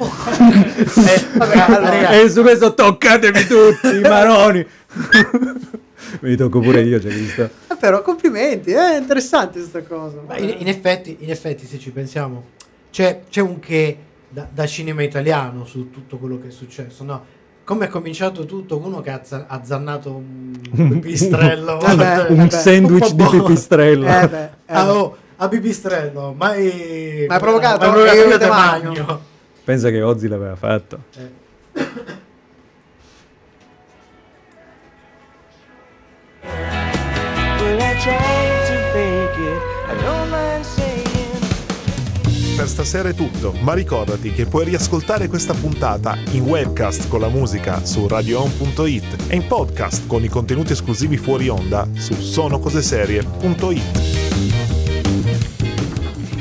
Vabbè, 1.37 1.57
allora, 1.59 2.09
E 2.19 2.29
su 2.29 2.41
questo 2.41 2.73
toccatemi 2.73 3.43
tutti, 3.45 3.99
maroni. 4.01 4.65
Mi 6.21 6.35
tocco 6.35 6.61
pure 6.61 6.81
io, 6.81 6.97
c'è 6.99 7.09
visto. 7.09 7.43
eh, 7.43 7.75
però 7.79 8.01
complimenti, 8.01 8.71
è 8.71 8.97
interessante 8.97 9.59
questa 9.59 9.83
cosa. 9.83 10.17
In, 10.37 10.55
in 10.57 10.67
effetti, 10.67 11.17
in 11.19 11.29
effetti, 11.29 11.67
se 11.67 11.77
ci 11.77 11.91
pensiamo, 11.91 12.43
c'è, 12.89 13.21
c'è 13.29 13.41
un 13.41 13.59
che 13.59 13.97
da, 14.31 14.47
da 14.51 14.65
cinema 14.65 15.03
italiano 15.03 15.65
su 15.65 15.89
tutto 15.89 16.17
quello 16.17 16.39
che 16.39 16.47
è 16.47 16.51
successo, 16.51 17.03
no? 17.03 17.23
Come 17.63 17.85
è 17.85 17.89
cominciato 17.89 18.45
tutto? 18.45 18.77
Uno 18.77 19.01
che 19.01 19.11
ha, 19.11 19.21
za- 19.23 19.45
ha 19.47 19.63
zannato 19.63 20.15
un 20.15 20.51
pipistrello. 20.99 21.77
Vabbè, 21.77 22.25
un 22.29 22.35
vabbè. 22.37 22.49
sandwich 22.49 23.11
Un 23.11 23.17
di 23.17 23.23
pipistrello. 23.29 24.07
Eh 24.07 24.27
beh, 24.27 24.43
eh 24.43 24.49
Ah, 24.73 24.83
beh. 24.85 24.89
oh, 24.89 25.17
a 25.35 25.47
pipistrello, 25.47 26.33
mai... 26.37 27.25
Ma 27.27 27.37
provocato? 27.39 27.79
mai 27.85 27.91
provocato 27.91 28.29
te 28.29 28.37
te 28.37 28.47
magno. 28.47 28.89
magno. 28.91 29.21
Pensa 29.63 29.89
che 29.89 30.01
Ozzy 30.01 30.27
l'aveva 30.27 30.55
fatto. 30.55 30.99
Per 42.55 42.67
stasera 42.67 43.09
è 43.09 43.13
tutto, 43.13 43.53
ma 43.61 43.73
ricordati 43.73 44.31
che 44.31 44.45
puoi 44.45 44.65
riascoltare 44.65 45.27
questa 45.27 45.53
puntata 45.53 46.15
in 46.31 46.43
webcast 46.43 47.07
con 47.07 47.19
la 47.19 47.29
musica 47.29 47.83
su 47.85 48.07
radioon.it 48.07 49.25
e 49.27 49.35
in 49.35 49.47
podcast 49.47 50.05
con 50.05 50.23
i 50.23 50.27
contenuti 50.27 50.73
esclusivi 50.73 51.17
fuori 51.17 51.47
onda 51.47 51.87
su 51.93 52.13
sonocoseserie.it. 52.13 54.09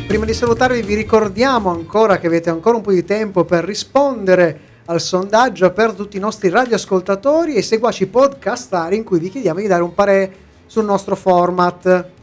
Prima 0.07 0.25
di 0.25 0.35
salutarvi 0.35 0.83
vi 0.83 0.95
ricordiamo 0.95 1.71
ancora 1.71 2.19
che 2.19 2.27
avete 2.27 2.51
ancora 2.51 2.77
un 2.77 2.83
po' 2.83 2.93
di 2.93 3.05
tempo 3.05 3.45
per 3.45 3.65
rispondere 3.65 4.61
al 4.87 5.01
sondaggio 5.01 5.73
per 5.73 5.93
tutti 5.93 6.17
i 6.17 6.21
nostri 6.21 6.49
radioascoltatori 6.49 7.55
e 7.55 7.63
seguaci 7.63 8.09
podcastari 8.09 8.97
in 8.97 9.05
cui 9.05 9.21
vi 9.21 9.31
chiediamo 9.31 9.61
di 9.61 9.69
dare 9.69 9.83
un 9.83 9.95
parere 9.95 10.35
sul 10.67 10.85
nostro 10.85 11.15
format. 11.15 12.19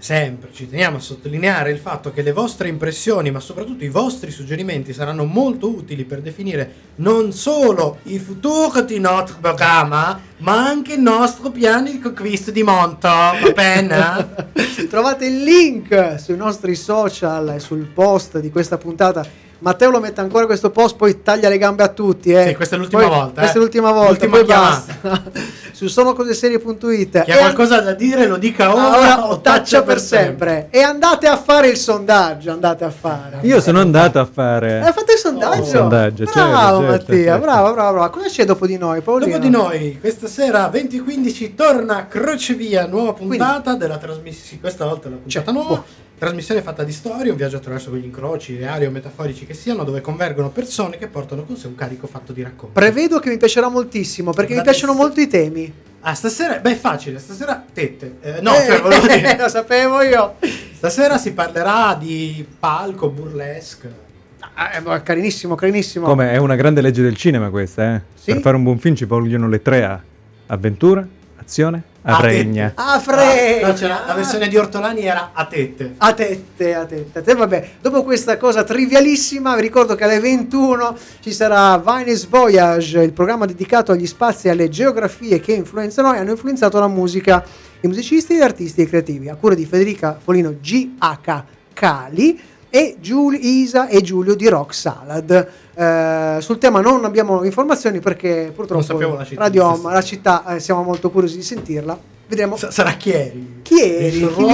Sempre, 0.00 0.50
ci 0.52 0.68
teniamo 0.70 0.98
a 0.98 1.00
sottolineare 1.00 1.70
il 1.72 1.78
fatto 1.78 2.12
che 2.12 2.22
le 2.22 2.32
vostre 2.32 2.68
impressioni, 2.68 3.30
ma 3.32 3.40
soprattutto 3.40 3.82
i 3.84 3.88
vostri 3.88 4.30
suggerimenti 4.30 4.92
saranno 4.92 5.24
molto 5.24 5.68
utili 5.68 6.04
per 6.04 6.20
definire 6.20 6.72
non 6.96 7.32
solo 7.32 7.98
il 8.04 8.20
futuro 8.20 8.80
di 8.82 9.00
nostro 9.00 9.36
programma, 9.40 10.20
ma 10.38 10.64
anche 10.66 10.94
il 10.94 11.00
nostro 11.00 11.50
piano 11.50 11.90
di 11.90 11.98
conquista 11.98 12.50
di 12.52 12.62
monto. 12.62 13.08
Va 13.08 13.52
bene? 13.54 14.46
Trovate 14.88 15.26
il 15.26 15.42
link 15.42 16.14
sui 16.20 16.36
nostri 16.36 16.76
social 16.76 17.54
e 17.56 17.58
sul 17.58 17.84
post 17.86 18.38
di 18.38 18.50
questa 18.50 18.78
puntata. 18.78 19.26
Matteo 19.60 19.90
lo 19.90 19.98
mette 19.98 20.20
ancora 20.20 20.46
questo 20.46 20.70
post, 20.70 20.94
poi 20.94 21.20
taglia 21.22 21.48
le 21.48 21.58
gambe 21.58 21.82
a 21.82 21.88
tutti. 21.88 22.30
Eh. 22.30 22.46
Sì, 22.48 22.54
questa 22.54 22.76
è 22.76 22.78
l'ultima 22.78 23.02
Poi- 23.08 23.10
volta, 23.18 23.40
Questa 23.40 23.54
eh. 23.56 23.58
è 23.58 23.60
l'ultima 23.60 23.90
volta, 23.90 24.10
L'ultima 24.26 24.36
poi 24.36 24.44
chiamata. 24.44 24.84
basta. 25.02 25.30
Su 25.78 25.86
sonocoseserie.it. 25.86 27.22
Chi 27.22 27.30
ha 27.30 27.36
qualcosa 27.36 27.80
da 27.80 27.92
dire 27.92 28.26
lo 28.26 28.36
dica 28.36 28.74
ora, 28.74 28.98
Ora 28.98 29.30
o 29.30 29.40
taccia 29.40 29.84
per 29.84 30.00
sempre. 30.00 30.66
E 30.70 30.80
andate 30.80 31.28
a 31.28 31.36
fare 31.36 31.68
il 31.68 31.76
sondaggio. 31.76 32.50
Andate 32.50 32.82
a 32.82 32.90
fare. 32.90 33.38
Io 33.42 33.60
sono 33.60 33.78
andato 33.78 34.18
a 34.18 34.24
fare 34.24 34.80
Hai 34.80 34.92
fatto 34.92 35.12
il 35.12 35.18
sondaggio? 35.18 35.60
il 35.60 35.66
sondaggio. 35.68 36.24
certo, 36.24 36.40
Bravo 36.48 36.80
certo, 36.80 36.90
Mattia, 36.90 37.24
certo. 37.24 37.40
bravo, 37.40 37.72
bravo, 37.74 37.92
bravo. 37.92 38.10
Cosa 38.10 38.26
c'è 38.28 38.44
dopo 38.44 38.66
di 38.66 38.76
noi, 38.76 39.02
Paolino? 39.02 39.30
Dopo 39.30 39.40
di 39.44 39.50
noi, 39.50 39.98
questa 40.00 40.26
sera 40.26 40.66
2015 40.66 41.54
torna 41.54 42.08
Crocevia, 42.08 42.88
nuova 42.88 43.12
puntata 43.12 43.76
della 43.76 43.98
trasmissione. 43.98 44.60
Questa 44.60 44.84
volta 44.84 45.06
è 45.06 45.10
la 45.12 45.16
puntata 45.18 45.52
nuova. 45.52 46.06
Trasmissione 46.18 46.62
fatta 46.62 46.82
di 46.82 46.90
storie, 46.90 47.30
un 47.30 47.36
viaggio 47.36 47.58
attraverso 47.58 47.90
quegli 47.90 48.06
incroci 48.06 48.56
reali 48.56 48.84
o 48.84 48.90
metaforici 48.90 49.46
che 49.46 49.54
siano, 49.54 49.84
dove 49.84 50.00
convergono 50.00 50.50
persone 50.50 50.98
che 50.98 51.06
portano 51.06 51.44
con 51.44 51.56
sé 51.56 51.68
un 51.68 51.76
carico 51.76 52.08
fatto 52.08 52.32
di 52.32 52.42
racconti. 52.42 52.74
Prevedo 52.74 53.20
che 53.20 53.28
mi 53.28 53.36
piacerà 53.36 53.68
moltissimo 53.68 54.32
perché 54.32 54.56
mi 54.56 54.62
piacciono 54.62 54.94
molto 54.94 55.20
i 55.20 55.28
temi. 55.28 55.67
Ah, 56.00 56.14
stasera, 56.14 56.58
beh, 56.58 56.72
è 56.72 56.76
facile, 56.76 57.18
stasera 57.18 57.62
tette. 57.72 58.16
Eh, 58.20 58.40
no, 58.40 58.54
Eh, 58.54 58.66
cioè, 58.66 58.80
volevo 58.80 59.06
dire, 59.08 59.36
lo 59.38 59.48
sapevo 59.48 60.00
io. 60.02 60.34
stasera 60.72 61.18
si 61.18 61.32
parlerà 61.32 61.96
di 61.98 62.46
palco, 62.58 63.08
burlesque. 63.10 64.06
Ah, 64.54 64.76
eh, 64.76 64.80
ma 64.80 65.02
carinissimo, 65.02 65.54
carinissimo. 65.54 66.06
Come 66.06 66.30
è 66.30 66.36
una 66.36 66.54
grande 66.56 66.80
legge 66.80 67.02
del 67.02 67.16
cinema 67.16 67.50
questa, 67.50 67.94
eh? 67.96 68.00
Sì? 68.14 68.32
Per 68.32 68.40
fare 68.42 68.56
un 68.56 68.62
buon 68.62 68.78
film 68.78 68.94
ci 68.94 69.04
vogliono 69.04 69.48
le 69.48 69.60
tre 69.62 69.84
A. 69.84 70.00
Avventura, 70.46 71.06
azione, 71.40 71.82
Ah, 72.16 72.20
regna. 72.20 72.72
Ah, 72.74 72.98
fre- 73.00 73.60
No, 73.62 73.72
c'era- 73.74 74.04
la 74.06 74.14
versione 74.14 74.48
di 74.48 74.56
Ortolani 74.56 75.02
era 75.02 75.30
a 75.34 75.44
tette. 75.46 75.94
A 75.98 76.12
tette, 76.14 76.74
a 76.74 76.84
tette, 76.86 77.18
a 77.18 77.22
tette. 77.22 77.34
Vabbè, 77.34 77.68
dopo 77.82 78.02
questa 78.02 78.36
cosa 78.38 78.64
trivialissima, 78.64 79.54
vi 79.54 79.60
ricordo 79.60 79.94
che 79.94 80.04
alle 80.04 80.18
21 80.20 80.96
ci 81.20 81.32
sarà 81.32 81.76
Vines 81.78 82.26
Voyage, 82.26 83.02
il 83.02 83.12
programma 83.12 83.44
dedicato 83.44 83.92
agli 83.92 84.06
spazi 84.06 84.46
e 84.46 84.50
alle 84.50 84.68
geografie 84.70 85.38
che 85.40 85.52
influenzano 85.52 86.14
e 86.14 86.18
hanno 86.18 86.30
influenzato 86.30 86.78
la 86.78 86.88
musica, 86.88 87.44
i 87.80 87.86
musicisti, 87.86 88.36
gli 88.36 88.40
artisti 88.40 88.80
e 88.80 88.84
i 88.84 88.88
creativi, 88.88 89.28
a 89.28 89.34
cura 89.34 89.54
di 89.54 89.66
Federica 89.66 90.18
Folino 90.22 90.54
GH 90.60 91.42
Cali 91.74 92.40
e 92.70 92.96
Giul- 93.00 93.38
Isa 93.40 93.88
e 93.88 94.00
Giulio 94.02 94.34
di 94.34 94.48
Rock 94.48 94.74
Salad. 94.74 95.48
Eh, 95.74 96.38
sul 96.40 96.58
tema 96.58 96.80
non 96.80 97.04
abbiamo 97.04 97.44
informazioni 97.44 98.00
perché 98.00 98.52
purtroppo 98.54 98.98
la 98.98 99.24
città. 99.24 99.40
Radio 99.42 99.66
Home, 99.66 99.92
la 99.92 100.02
città, 100.02 100.44
eh, 100.54 100.60
siamo 100.60 100.82
molto 100.82 101.10
curiosi 101.10 101.36
di 101.36 101.42
sentirla. 101.42 101.98
Vedremo. 102.28 102.56
Sa- 102.56 102.70
sarà 102.70 102.92
Chieri. 102.92 103.60
Chieri, 103.62 104.20
chi 104.28 104.44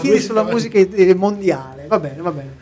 Chieri 0.00 0.20
sulla 0.20 0.42
musica 0.42 0.78
mondiale. 1.14 1.84
Va 1.86 1.98
bene, 1.98 2.20
va 2.22 2.30
bene. 2.30 2.56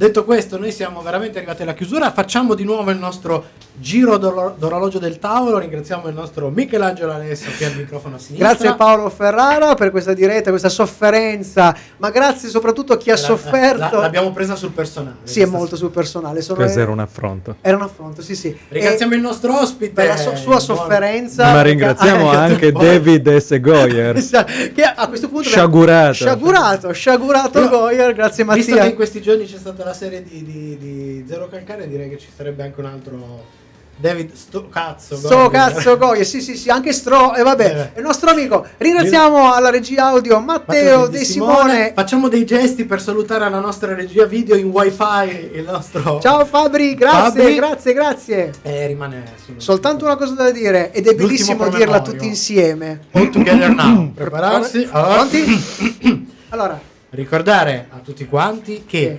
Detto 0.00 0.24
questo, 0.24 0.56
noi 0.56 0.72
siamo 0.72 1.02
veramente 1.02 1.36
arrivati 1.36 1.60
alla 1.60 1.74
chiusura. 1.74 2.10
Facciamo 2.10 2.54
di 2.54 2.64
nuovo 2.64 2.90
il 2.90 2.96
nostro 2.96 3.44
giro 3.74 4.16
d'oro- 4.16 4.54
d'orologio 4.58 4.98
del 4.98 5.18
tavolo. 5.18 5.58
Ringraziamo 5.58 6.08
il 6.08 6.14
nostro 6.14 6.48
Michelangelo 6.48 7.12
Alessio 7.12 7.50
che 7.58 7.66
ha 7.66 7.68
il 7.68 7.76
microfono 7.76 8.14
a 8.16 8.18
sinistra. 8.18 8.48
Grazie 8.48 8.74
Paolo 8.76 9.10
Ferrara 9.10 9.74
per 9.74 9.90
questa 9.90 10.14
diretta, 10.14 10.48
questa 10.48 10.70
sofferenza, 10.70 11.76
ma 11.98 12.08
grazie 12.08 12.48
soprattutto 12.48 12.94
a 12.94 12.96
chi 12.96 13.10
ha 13.10 13.12
La- 13.12 13.18
sofferto. 13.18 13.96
la- 13.96 14.00
l'abbiamo 14.00 14.32
presa 14.32 14.56
sul 14.56 14.70
personale. 14.70 15.16
sì, 15.24 15.42
è 15.42 15.44
molto 15.44 15.76
sul 15.76 15.90
personale. 15.90 16.40
Sono 16.40 16.60
Questo 16.60 16.80
era 16.80 16.90
un 16.90 17.00
affronto. 17.00 17.56
era 17.60 17.76
un 17.76 17.82
affronto, 17.82 18.22
sì, 18.22 18.34
sì. 18.34 18.56
Ringraziamo 18.70 19.12
E 19.12 19.16
il 19.16 19.20
nostro 19.22 19.54
ospite. 19.60 19.92
per 19.92 20.06
la 20.06 20.16
so- 20.16 20.34
sua 20.34 20.60
sofferenza. 20.60 21.52
Ma 21.52 21.60
ringraziamo 21.60 22.32
Eh, 22.32 22.36
anche 22.36 22.72
David 22.72 23.36
S. 23.36 23.60
Goyer. 23.60 24.14
che 24.74 24.82
a 24.82 25.06
questo 25.08 25.28
punto 25.28 25.46
Sciagurato. 25.46 26.14
sciagurato, 26.14 26.90
sciagurato 26.92 27.60
Io- 27.60 27.68
Goyer, 27.68 28.14
grazie 28.14 28.44
Visto 28.44 28.70
Mattia. 28.70 28.82
che 28.84 28.88
in 28.88 28.94
questi 28.94 29.20
giorni 29.20 29.44
c'è 29.44 29.58
stata 29.58 29.84
la 29.84 29.88
serie 29.94 30.22
di, 30.22 30.42
di- 30.44 30.76
di 30.78 31.24
Zero 31.28 31.48
Calcare, 31.48 31.88
direi 31.88 32.08
che 32.08 32.18
ci 32.18 32.28
sarebbe 32.34 32.62
anche 32.62 32.80
un 32.80 32.86
altro 32.86 33.58
David 34.00 34.32
sto 34.32 34.66
cazzo. 34.70 35.14
Sto 35.14 35.28
Goyer. 35.28 35.50
cazzo 35.50 35.98
Goyer, 35.98 36.24
sì 36.24 36.40
sì 36.40 36.56
sì, 36.56 36.70
anche 36.70 36.90
Stro, 36.90 37.34
e 37.34 37.42
vabbè, 37.42 37.92
Eh. 37.94 37.98
il 37.98 38.02
nostro 38.02 38.30
amico. 38.30 38.66
Ringraziamo 38.78 39.52
alla 39.52 39.68
regia 39.68 40.06
audio 40.06 40.40
Matteo 40.40 41.06
De 41.06 41.22
Simone. 41.22 41.92
Facciamo 41.94 42.28
dei 42.28 42.46
gesti 42.46 42.86
per 42.86 43.02
salutare 43.02 43.50
la 43.50 43.58
nostra 43.60 43.94
regia 43.94 44.24
video 44.24 44.56
in 44.56 44.70
wifi. 44.70 45.50
Il 45.52 45.64
nostro. 45.64 46.18
Ciao 46.18 46.46
Fabri, 46.46 46.94
grazie, 46.94 47.40
Fabri. 47.42 47.54
grazie, 47.56 47.92
grazie. 47.92 48.50
Eh, 48.62 48.86
rimane 48.86 49.22
Soltanto 49.58 50.06
una 50.06 50.16
cosa 50.16 50.32
da 50.32 50.50
dire, 50.50 50.92
ed 50.92 51.04
è 51.06 51.10
L'ultimo 51.10 51.26
bellissimo 51.26 51.68
dirla 51.68 52.00
tutti 52.00 52.24
insieme. 52.26 53.00
All 53.10 53.28
together 53.28 53.68
now. 53.68 54.12
Prepararsi. 54.14 54.88
Allora. 54.90 55.14
Pronti? 55.14 56.28
Allora, 56.52 56.80
Ricordare 57.10 57.86
a 57.90 57.98
tutti 57.98 58.24
quanti 58.26 58.84
che 58.86 59.18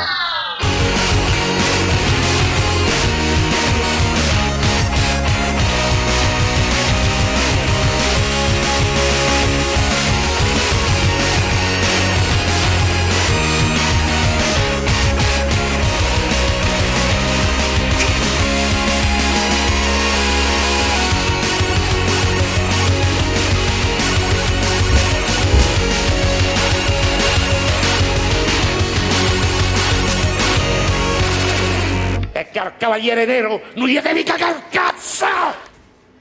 Cavaliere 33.01 33.25
nero 33.25 33.61
non 33.75 33.87
gli 33.87 33.99
devi 33.99 34.23
cagare 34.23 34.63
cazzo! 34.69 35.25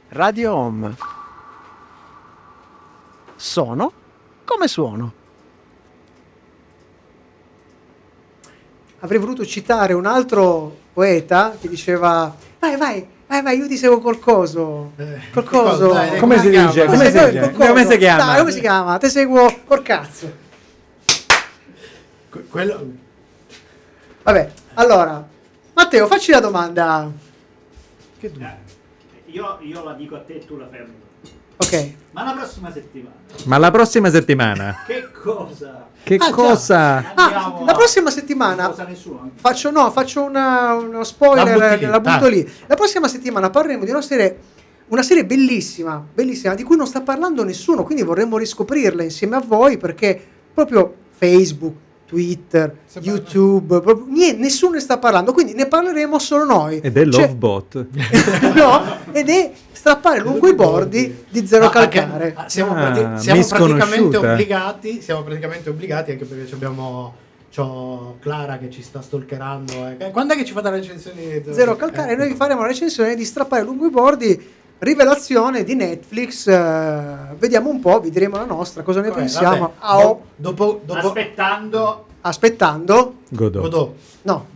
Radio 0.09 0.55
Home. 0.55 0.97
Sono 3.37 3.93
come 4.45 4.67
suono. 4.67 5.13
avrei 9.03 9.19
voluto 9.19 9.47
citare 9.47 9.93
un 9.95 10.05
altro 10.05 10.77
poeta 10.93 11.57
che 11.59 11.69
diceva 11.71 12.35
vai 12.59 12.77
vai 12.77 13.07
vai 13.27 13.41
vai 13.43 13.57
io 13.59 13.67
ti 13.67 13.79
seguo 13.79 13.99
col 13.99 14.19
coso 14.19 14.93
col 15.33 15.45
coso 15.45 15.89
Come 16.19 16.39
si 16.39 16.51
dice? 16.51 16.85
Come 16.85 17.07
si 17.07 17.13
dice? 17.13 17.41
col 17.41 17.53
coso. 17.53 17.69
Come 17.69 17.87
si 17.87 17.97
chiama? 17.97 18.25
Dai, 18.27 18.39
come 18.41 18.53
si 18.53 18.61
chiama 18.61 18.99
ti 18.99 19.09
seguo 19.09 19.61
col 19.65 19.81
cazzo 19.83 20.33
Que- 22.29 22.45
quello. 22.51 22.87
vabbè 24.23 24.51
allora 24.75 25.27
Matteo 25.81 26.07
facci 26.07 26.31
la 26.31 26.41
domanda 26.41 27.11
Che 28.19 28.31
tu? 28.33 28.39
Io, 29.27 29.59
io 29.63 29.83
la 29.85 29.95
dico 29.95 30.15
a 30.17 30.19
te 30.21 30.35
e 30.35 30.45
tu 30.45 30.59
la 30.59 30.69
fermi. 30.69 30.93
ok 31.57 31.93
Ma 32.11 32.23
la 32.25 32.33
prossima 32.33 32.71
settimana, 32.71 33.15
Ma 33.45 33.57
la 33.59 33.71
prossima 33.71 34.11
settimana? 34.11 34.77
che 34.87 35.11
cosa? 35.11 35.89
Che 36.03 36.17
Ah, 36.21 36.31
cosa? 36.33 37.13
ah, 37.15 37.25
Andiamo 37.25 37.65
la 37.65 37.73
prossima 37.73 38.11
settimana 38.11 38.69
cosa 38.69 38.85
nessuno. 38.85 39.31
Faccio, 39.37 39.71
no, 39.71 39.91
faccio 39.91 40.23
una, 40.23 40.75
uno 40.75 40.99
La 40.99 41.05
spoiler, 41.05 41.59
butti 41.59 41.85
lì, 41.85 41.91
la 41.91 42.01
butto 42.01 42.25
ah. 42.25 42.29
lì. 42.29 42.53
La 42.67 42.75
prossima 42.75 43.09
settimana 43.09 43.49
parleremo 43.49 43.85
di 43.85 43.91
una 43.91 44.03
serie, 44.03 44.39
una 44.89 45.03
serie 45.03 45.25
bellissima, 45.25 46.05
bellissima, 46.13 46.55
di 46.55 46.63
cui 46.63 46.77
non 46.77 46.87
sta 46.87 47.01
parlando 47.01 47.43
nessuno, 47.45 47.85
quindi 47.85 48.03
vorremmo 48.03 48.37
riscoprirla 48.37 49.03
insieme 49.03 49.37
a 49.37 49.43
voi 49.47 49.79
perché 49.79 50.21
proprio 50.53 50.95
Facebook, 51.17 51.75
Twitter, 52.11 52.75
YouTube, 53.03 53.81
proprio, 53.81 54.05
niente, 54.09 54.41
nessuno 54.43 54.73
ne 54.75 54.81
sta 54.81 54.99
parlando, 54.99 55.33
quindi 55.33 55.55
ne 55.55 55.67
parleremo 55.67 56.19
solo 56.19 56.45
noi. 56.45 56.81
Ed 56.83 56.97
è 56.97 57.09
Cioè- 57.09 57.21
Lovebot. 57.29 57.87
no, 58.57 58.83
ed 59.13 59.29
è 59.29 59.53
strappare 59.71 60.19
lungo 60.19 60.49
i 60.49 60.55
bordi 60.55 61.25
di 61.29 61.47
zero 61.47 61.67
No, 61.67 61.71
anche- 61.71 61.99
calcare. 62.01 62.35
ah, 62.37 62.49
siamo, 62.49 62.73
Ah, 62.75 62.91
prati- 62.91 63.23
siamo 63.23 63.47
praticamente 63.47 64.17
obbligati. 64.17 65.01
Siamo 65.01 65.23
praticamente 65.23 65.71
obbligati 65.71 66.11
anche 66.11 66.25
perché 66.25 66.47
ci 66.49 66.55
abbiamo. 66.55 67.15
C'ho 67.53 68.17
Clara 68.21 68.59
che 68.59 68.71
ci 68.71 68.81
sta 68.83 69.01
stalkerando. 69.03 69.73
eh. 69.99 70.11
Quando 70.13 70.35
è 70.35 70.37
che 70.37 70.45
ci 70.45 70.53
fa 70.53 70.61
delle 70.61 70.77
recensioni? 70.77 71.41
di 71.41 71.53
Zero 71.53 71.75
calcare, 71.75 72.15
noi 72.17 72.29
vi 72.29 72.35
faremo 72.37 72.61
la 72.61 72.69
recensione 72.69 73.15
di 73.17 73.25
strappare 73.25 73.63
lungo 73.65 73.87
i 73.87 73.91
bordi. 73.91 74.41
Rivelazione 74.81 75.63
di 75.63 75.75
Netflix, 75.75 76.47
eh, 76.47 77.35
vediamo 77.39 77.69
un 77.69 77.81
po', 77.81 78.01
vi 78.01 78.09
diremo 78.11 78.37
la 78.37 78.47
nostra, 78.47 78.83
cosa 78.83 79.03
ne 79.03 79.09
Vabbè, 79.09 79.21
pensiamo. 79.21 79.75
Ah, 79.79 79.99
oh, 79.99 80.23
Dopo, 80.35 80.81
dopo, 80.83 81.09
Aspettando 81.09 82.05
aspettando, 82.23 83.15
Godot. 83.29 83.63
Godot. 83.63 83.95
no. 84.23 84.47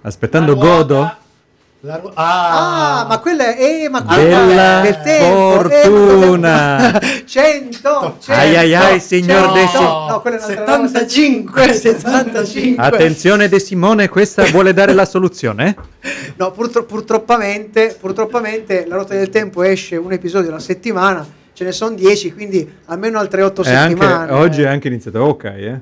Aspettando 0.00 0.54
la 0.54 0.60
ruota, 0.60 0.76
Godo? 0.76 1.16
La 1.86 1.96
ru- 1.98 2.12
Ah, 2.14 3.00
ah, 3.02 3.06
ma 3.06 3.18
quella 3.18 3.54
è. 3.54 3.62
Eh, 3.84 3.88
ma 3.90 4.00
Bella 4.00 4.80
del 4.80 5.00
tempo, 5.02 5.68
fortuna. 5.68 6.98
Eh, 6.98 7.24
100, 7.26 8.16
100 8.20 8.32
Ai 8.32 8.56
ai 8.56 8.74
ai, 8.74 9.00
signor 9.00 9.52
De 9.52 9.66
Simone. 9.66 9.86
No, 9.86 10.06
no, 10.08 10.20
quella 10.22 10.36
è 10.38 10.44
un'altra 10.44 10.76
roba. 10.76 10.88
75, 10.88 11.72
75. 11.74 12.82
Attenzione 12.82 13.48
De 13.50 13.58
Simone, 13.60 14.08
questa 14.08 14.44
vuole 14.44 14.72
dare 14.72 14.94
la 14.94 15.04
soluzione? 15.04 15.76
No, 16.36 16.50
purtro- 16.52 16.84
purtroppamente, 16.84 17.96
purtroppamente 18.00 18.86
la 18.88 18.94
ruota 18.96 19.14
del 19.14 19.28
tempo 19.28 19.62
esce 19.62 19.96
un 19.96 20.12
episodio 20.12 20.50
alla 20.50 20.58
settimana, 20.58 21.26
ce 21.52 21.64
ne 21.64 21.72
sono 21.72 21.94
10, 21.94 22.32
quindi 22.32 22.70
almeno 22.86 23.18
altre 23.18 23.42
8 23.42 23.62
E 23.62 23.70
anche, 23.72 23.94
settimane. 23.94 24.32
oggi 24.32 24.62
è 24.62 24.66
anche 24.66 24.88
iniziato 24.88 25.18
Hawkeye, 25.22 25.68
eh? 25.70 25.80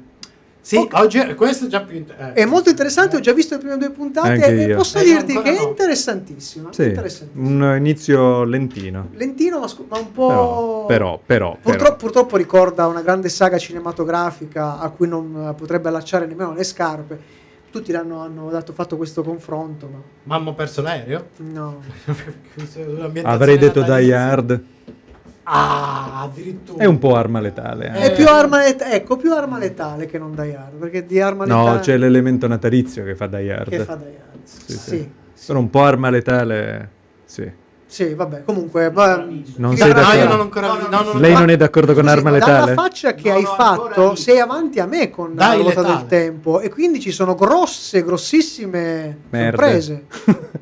Sì, 0.64 0.88
oggi 0.92 1.18
è- 1.18 1.34
questo 1.34 1.64
è 1.64 1.68
già 1.68 1.80
più. 1.82 1.96
int- 1.96 2.14
eh. 2.16 2.34
È 2.34 2.44
molto 2.44 2.70
interessante, 2.70 3.16
ho 3.16 3.20
già 3.20 3.32
visto 3.32 3.56
le 3.56 3.60
prime 3.60 3.76
due 3.78 3.90
puntate 3.90 4.68
e 4.68 4.74
posso 4.76 4.98
Eh, 4.98 5.04
dirti 5.04 5.32
che 5.42 5.56
è 5.58 5.60
interessantissimo. 5.60 6.72
Sì, 6.72 6.84
interessantissimo. 6.84 7.46
un 7.48 7.76
inizio 7.76 8.44
lentino. 8.44 9.08
Lentino, 9.14 9.58
ma, 9.58 9.66
scu- 9.66 9.90
ma 9.90 9.98
un 9.98 10.12
Però, 10.12 10.28
po'. 10.28 10.84
però, 10.86 11.20
però, 11.24 11.50
Purtroppo, 11.60 11.78
però. 11.82 11.96
purtroppo 11.96 12.36
ricorda 12.36 12.86
una 12.86 13.02
grande 13.02 13.28
saga 13.28 13.58
cinematografica 13.58 14.78
a 14.78 14.88
cui 14.90 15.08
non 15.08 15.48
eh, 15.50 15.54
potrebbe 15.54 15.88
allacciare 15.88 16.26
nemmeno 16.26 16.54
le 16.54 16.62
scarpe. 16.64 17.40
Tutti 17.72 17.90
l'hanno 17.90 18.20
hanno 18.20 18.48
dato, 18.50 18.72
fatto 18.72 18.96
questo 18.96 19.22
confronto, 19.24 19.88
ma 19.90 19.98
Mamma 20.24 20.50
ho 20.50 20.54
perso 20.54 20.80
l'aereo? 20.82 21.28
no. 21.38 21.80
Avrei 23.24 23.58
detto 23.58 23.82
Die. 23.82 24.12
Hard. 24.14 24.62
Ah, 25.44 26.22
addirittura. 26.22 26.82
È 26.82 26.86
un 26.86 26.98
po' 26.98 27.16
arma 27.16 27.40
letale. 27.40 27.92
eh. 27.94 28.00
È 28.10 28.14
più 28.14 28.28
arma 28.28 28.58
letale, 28.58 28.92
ecco, 28.94 29.16
più 29.16 29.32
arma 29.34 29.58
letale 29.58 30.06
che 30.06 30.18
non 30.18 30.34
Die 30.34 30.56
Hard, 30.56 30.74
perché 30.78 31.04
di 31.04 31.20
arma 31.20 31.44
letale 31.44 31.70
No, 31.70 31.78
c'è 31.80 31.96
l'elemento 31.96 32.46
natalizio 32.46 33.02
che 33.04 33.14
fa 33.16 33.26
Die 33.26 33.52
Hard. 33.52 33.68
che 33.68 33.78
fa 33.80 33.96
Die 33.96 34.06
Hard. 34.06 34.40
Sì, 34.44 34.72
sì. 34.72 35.10
Sì, 35.34 35.46
Però 35.48 35.58
un 35.58 35.70
po' 35.70 35.82
arma 35.82 36.08
letale, 36.10 36.88
sì. 37.24 37.50
sì, 37.86 38.14
vabbè, 38.14 38.44
comunque 38.44 38.90
va- 38.92 39.16
Non 39.56 39.76
sei 39.76 39.92
darà- 39.92 40.06
No, 40.06 40.12
io 40.12 40.14
d'accordo? 40.14 40.28
non 40.28 40.38
ho 40.38 40.42
ancora. 40.42 40.66
No, 40.68 40.74
no, 40.74 40.88
no, 41.02 41.12
no, 41.14 41.18
Lei 41.18 41.32
no. 41.32 41.38
non 41.40 41.48
è 41.50 41.56
d'accordo 41.56 41.92
con 41.94 42.04
Scusi, 42.04 42.16
arma 42.16 42.30
dalla 42.30 42.44
letale? 42.52 42.74
faccia 42.74 43.14
che 43.14 43.28
Non 43.28 43.36
hai 43.38 43.44
fatto, 43.44 44.14
sei 44.14 44.38
avanti 44.38 44.78
a 44.78 44.86
me 44.86 45.10
con 45.10 45.34
Dai, 45.34 45.56
la 45.56 45.62
ruota 45.64 45.80
letale. 45.80 45.96
del 45.98 46.06
tempo 46.06 46.60
e 46.60 46.68
quindi 46.70 47.00
ci 47.00 47.10
sono 47.10 47.34
grosse, 47.34 48.04
grossissime 48.04 49.18
Merde. 49.30 49.56
sorprese. 49.56 50.04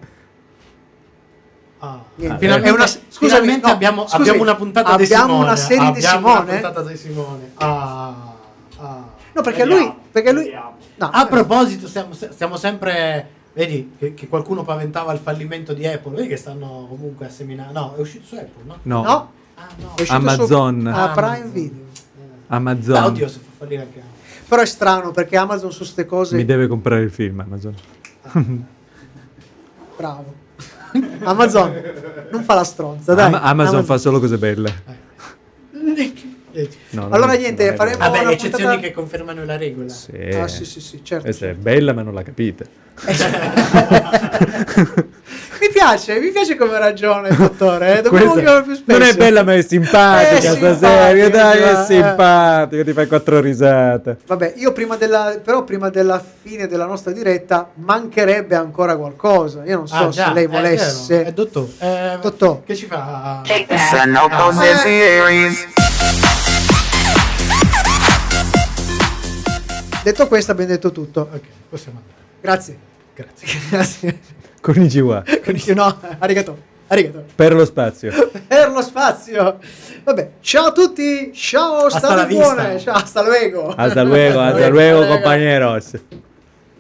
Ah, 1.83 1.99
finalmente, 2.17 2.69
È 2.69 2.71
una- 2.73 2.87
scusami, 2.87 3.09
finalmente 3.19 3.67
no, 3.67 3.73
abbiamo, 3.73 4.03
scusi, 4.03 4.17
abbiamo 4.17 4.43
una 4.43 4.55
puntata 4.55 4.97
di 4.97 5.03
abbiamo 5.05 5.25
Simone. 5.27 5.45
una 5.45 5.57
serie 5.57 5.79
di 5.93 5.99
abbiamo 6.05 6.27
Simone? 6.29 6.43
una 6.43 6.53
puntata 6.61 6.83
di 6.83 6.97
Simone. 6.97 7.51
Ah, 7.55 8.35
ah. 8.79 9.05
No, 9.33 9.43
perché 9.43 9.65
Vediamo, 9.65 9.83
lui, 9.85 9.95
perché 10.13 10.33
lui, 10.33 10.51
no, 10.97 11.09
A 11.11 11.27
proposito, 11.27 11.87
stiamo, 11.89 12.13
stiamo 12.13 12.57
sempre. 12.57 13.39
Vedi 13.53 13.95
che, 13.99 14.15
che 14.15 14.29
qualcuno 14.29 14.63
paventava 14.63 15.13
il 15.13 15.19
fallimento 15.19 15.73
di 15.73 15.87
Apple. 15.87 16.15
Vedi 16.17 16.29
che 16.29 16.37
stanno 16.37 16.87
comunque 16.89 17.27
a 17.27 17.31
seminare. 17.31 17.73
No, 17.73 17.95
è 17.97 18.01
uscito 18.01 18.27
su 18.27 18.35
Apple, 18.35 18.63
no? 18.65 18.77
No, 18.83 19.03
no, 19.03 19.31
Ah, 19.57 19.67
no. 19.77 19.95
è 19.97 20.05
Amazon. 20.09 20.81
su 20.83 20.89
a 20.89 21.03
Ah, 21.03 21.09
Prime 21.09 21.27
Amazon. 21.29 21.51
Video. 21.53 21.85
Amazon. 22.49 22.95
Ah, 22.97 23.07
oddio, 23.07 23.29
se 23.29 23.39
fa 23.39 23.51
fallire 23.59 23.83
anche. 23.83 24.03
Però 24.49 24.61
è 24.63 24.67
strano 24.67 25.11
perché 25.13 25.37
Amazon 25.37 25.73
su 25.73 25.85
ste 25.85 26.05
cose 26.07 26.37
Mi 26.37 26.45
deve 26.45 26.67
comprare 26.67 27.03
il 27.03 27.11
film 27.11 27.41
Amazon. 27.41 27.75
bravo. 29.97 30.35
Amazon 31.23 31.73
non 32.31 32.43
fa 32.45 32.55
la 32.55 32.65
stronza, 32.65 33.15
dai. 33.15 33.33
Am- 33.33 33.41
Amazon, 33.43 33.85
fa 33.85 33.99
solo 33.99 34.21
cose 34.21 34.39
belle. 34.39 34.83
No, 36.91 37.09
Allora 37.11 37.33
niente, 37.35 37.75
faremo-. 37.75 37.99
Vabbè, 37.99 38.21
una 38.21 38.31
eccezioni 38.33 38.65
puntata- 38.65 38.81
che 38.81 38.93
confermano 38.93 39.45
la 39.45 39.57
regola. 39.57 39.89
Sì. 39.89 40.13
Ah, 40.35 40.49
sì, 40.49 40.65
sì, 40.65 40.81
sì, 40.81 41.01
certo. 41.03 41.25
Questa 41.25 41.47
è 41.47 41.49
certo. 41.49 41.63
bella 41.63 41.93
ma 41.93 42.03
non 42.03 42.15
la 42.15 42.23
capite. 42.23 42.89
Mi 45.61 45.69
piace, 45.71 46.19
mi 46.21 46.31
piace 46.31 46.57
come 46.57 46.79
ragiona 46.79 47.29
il 47.29 47.37
dottore, 47.37 47.99
eh. 47.99 48.03
più 48.03 48.17
spesso. 48.75 48.83
non 48.87 49.03
è 49.03 49.15
bella 49.15 49.45
ma 49.45 49.55
è 49.55 49.61
simpatica 49.63 50.31
È 50.31 50.41
sta 50.41 50.53
simpatica, 50.55 50.89
serie, 50.89 51.29
dai, 51.31 51.59
è 51.61 51.81
eh. 51.81 51.85
simpatica, 51.85 52.83
ti 52.83 52.93
fai 52.95 53.07
quattro 53.07 53.41
risate. 53.41 54.17
Vabbè, 54.27 54.55
io 54.57 54.73
prima 54.73 54.97
della, 54.97 55.39
però 55.43 55.63
prima 55.65 55.91
della 55.91 56.23
fine 56.43 56.67
della 56.67 56.87
nostra 56.87 57.13
diretta 57.13 57.69
mancherebbe 57.75 58.55
ancora 58.55 58.97
qualcosa. 58.97 59.63
Io 59.67 59.77
non 59.77 59.87
so 59.87 59.97
Ah, 59.97 60.09
già, 60.09 60.29
se 60.29 60.33
lei 60.33 60.45
è 60.45 60.49
volesse. 60.49 61.17
vero, 61.17 61.29
è 61.29 61.33
dottor. 61.33 61.69
Eh, 61.79 62.19
Dottor. 62.23 62.65
Che 62.65 62.75
ci 62.75 62.87
fa? 62.87 63.43
Sono 63.91 64.29
cose 64.31 64.77
series. 64.77 65.67
Detto 70.03 70.27
questo, 70.29 70.53
abbiamo 70.53 70.71
detto 70.71 70.93
tutto. 70.93 71.29
Ok, 71.33 71.41
possiamo 71.69 71.99
andare. 71.99 72.19
Grazie. 72.41 72.79
Grazie. 73.15 73.49
Grazie. 73.71 74.19
Konnichiwa. 74.61 75.23
No, 75.75 76.01
arigato. 76.19 76.69
Arigato. 76.87 77.25
Per 77.35 77.55
lo 77.55 77.65
spazio. 77.65 78.31
Per 78.49 78.71
lo 78.71 78.83
spazio. 78.83 79.59
Vabbè, 80.03 80.31
ciao 80.41 80.67
a 80.67 80.73
tutti. 80.73 81.33
Ciao, 81.35 81.89
state 81.89 82.35
buone. 82.35 82.79
Ciao, 82.79 82.95
hasta 82.95 83.23
luego. 83.23 83.75
Hasta 83.77 84.03
luego, 84.03 84.41
hasta 84.41 84.69
luego, 84.69 85.07
compañeros. 85.07 85.93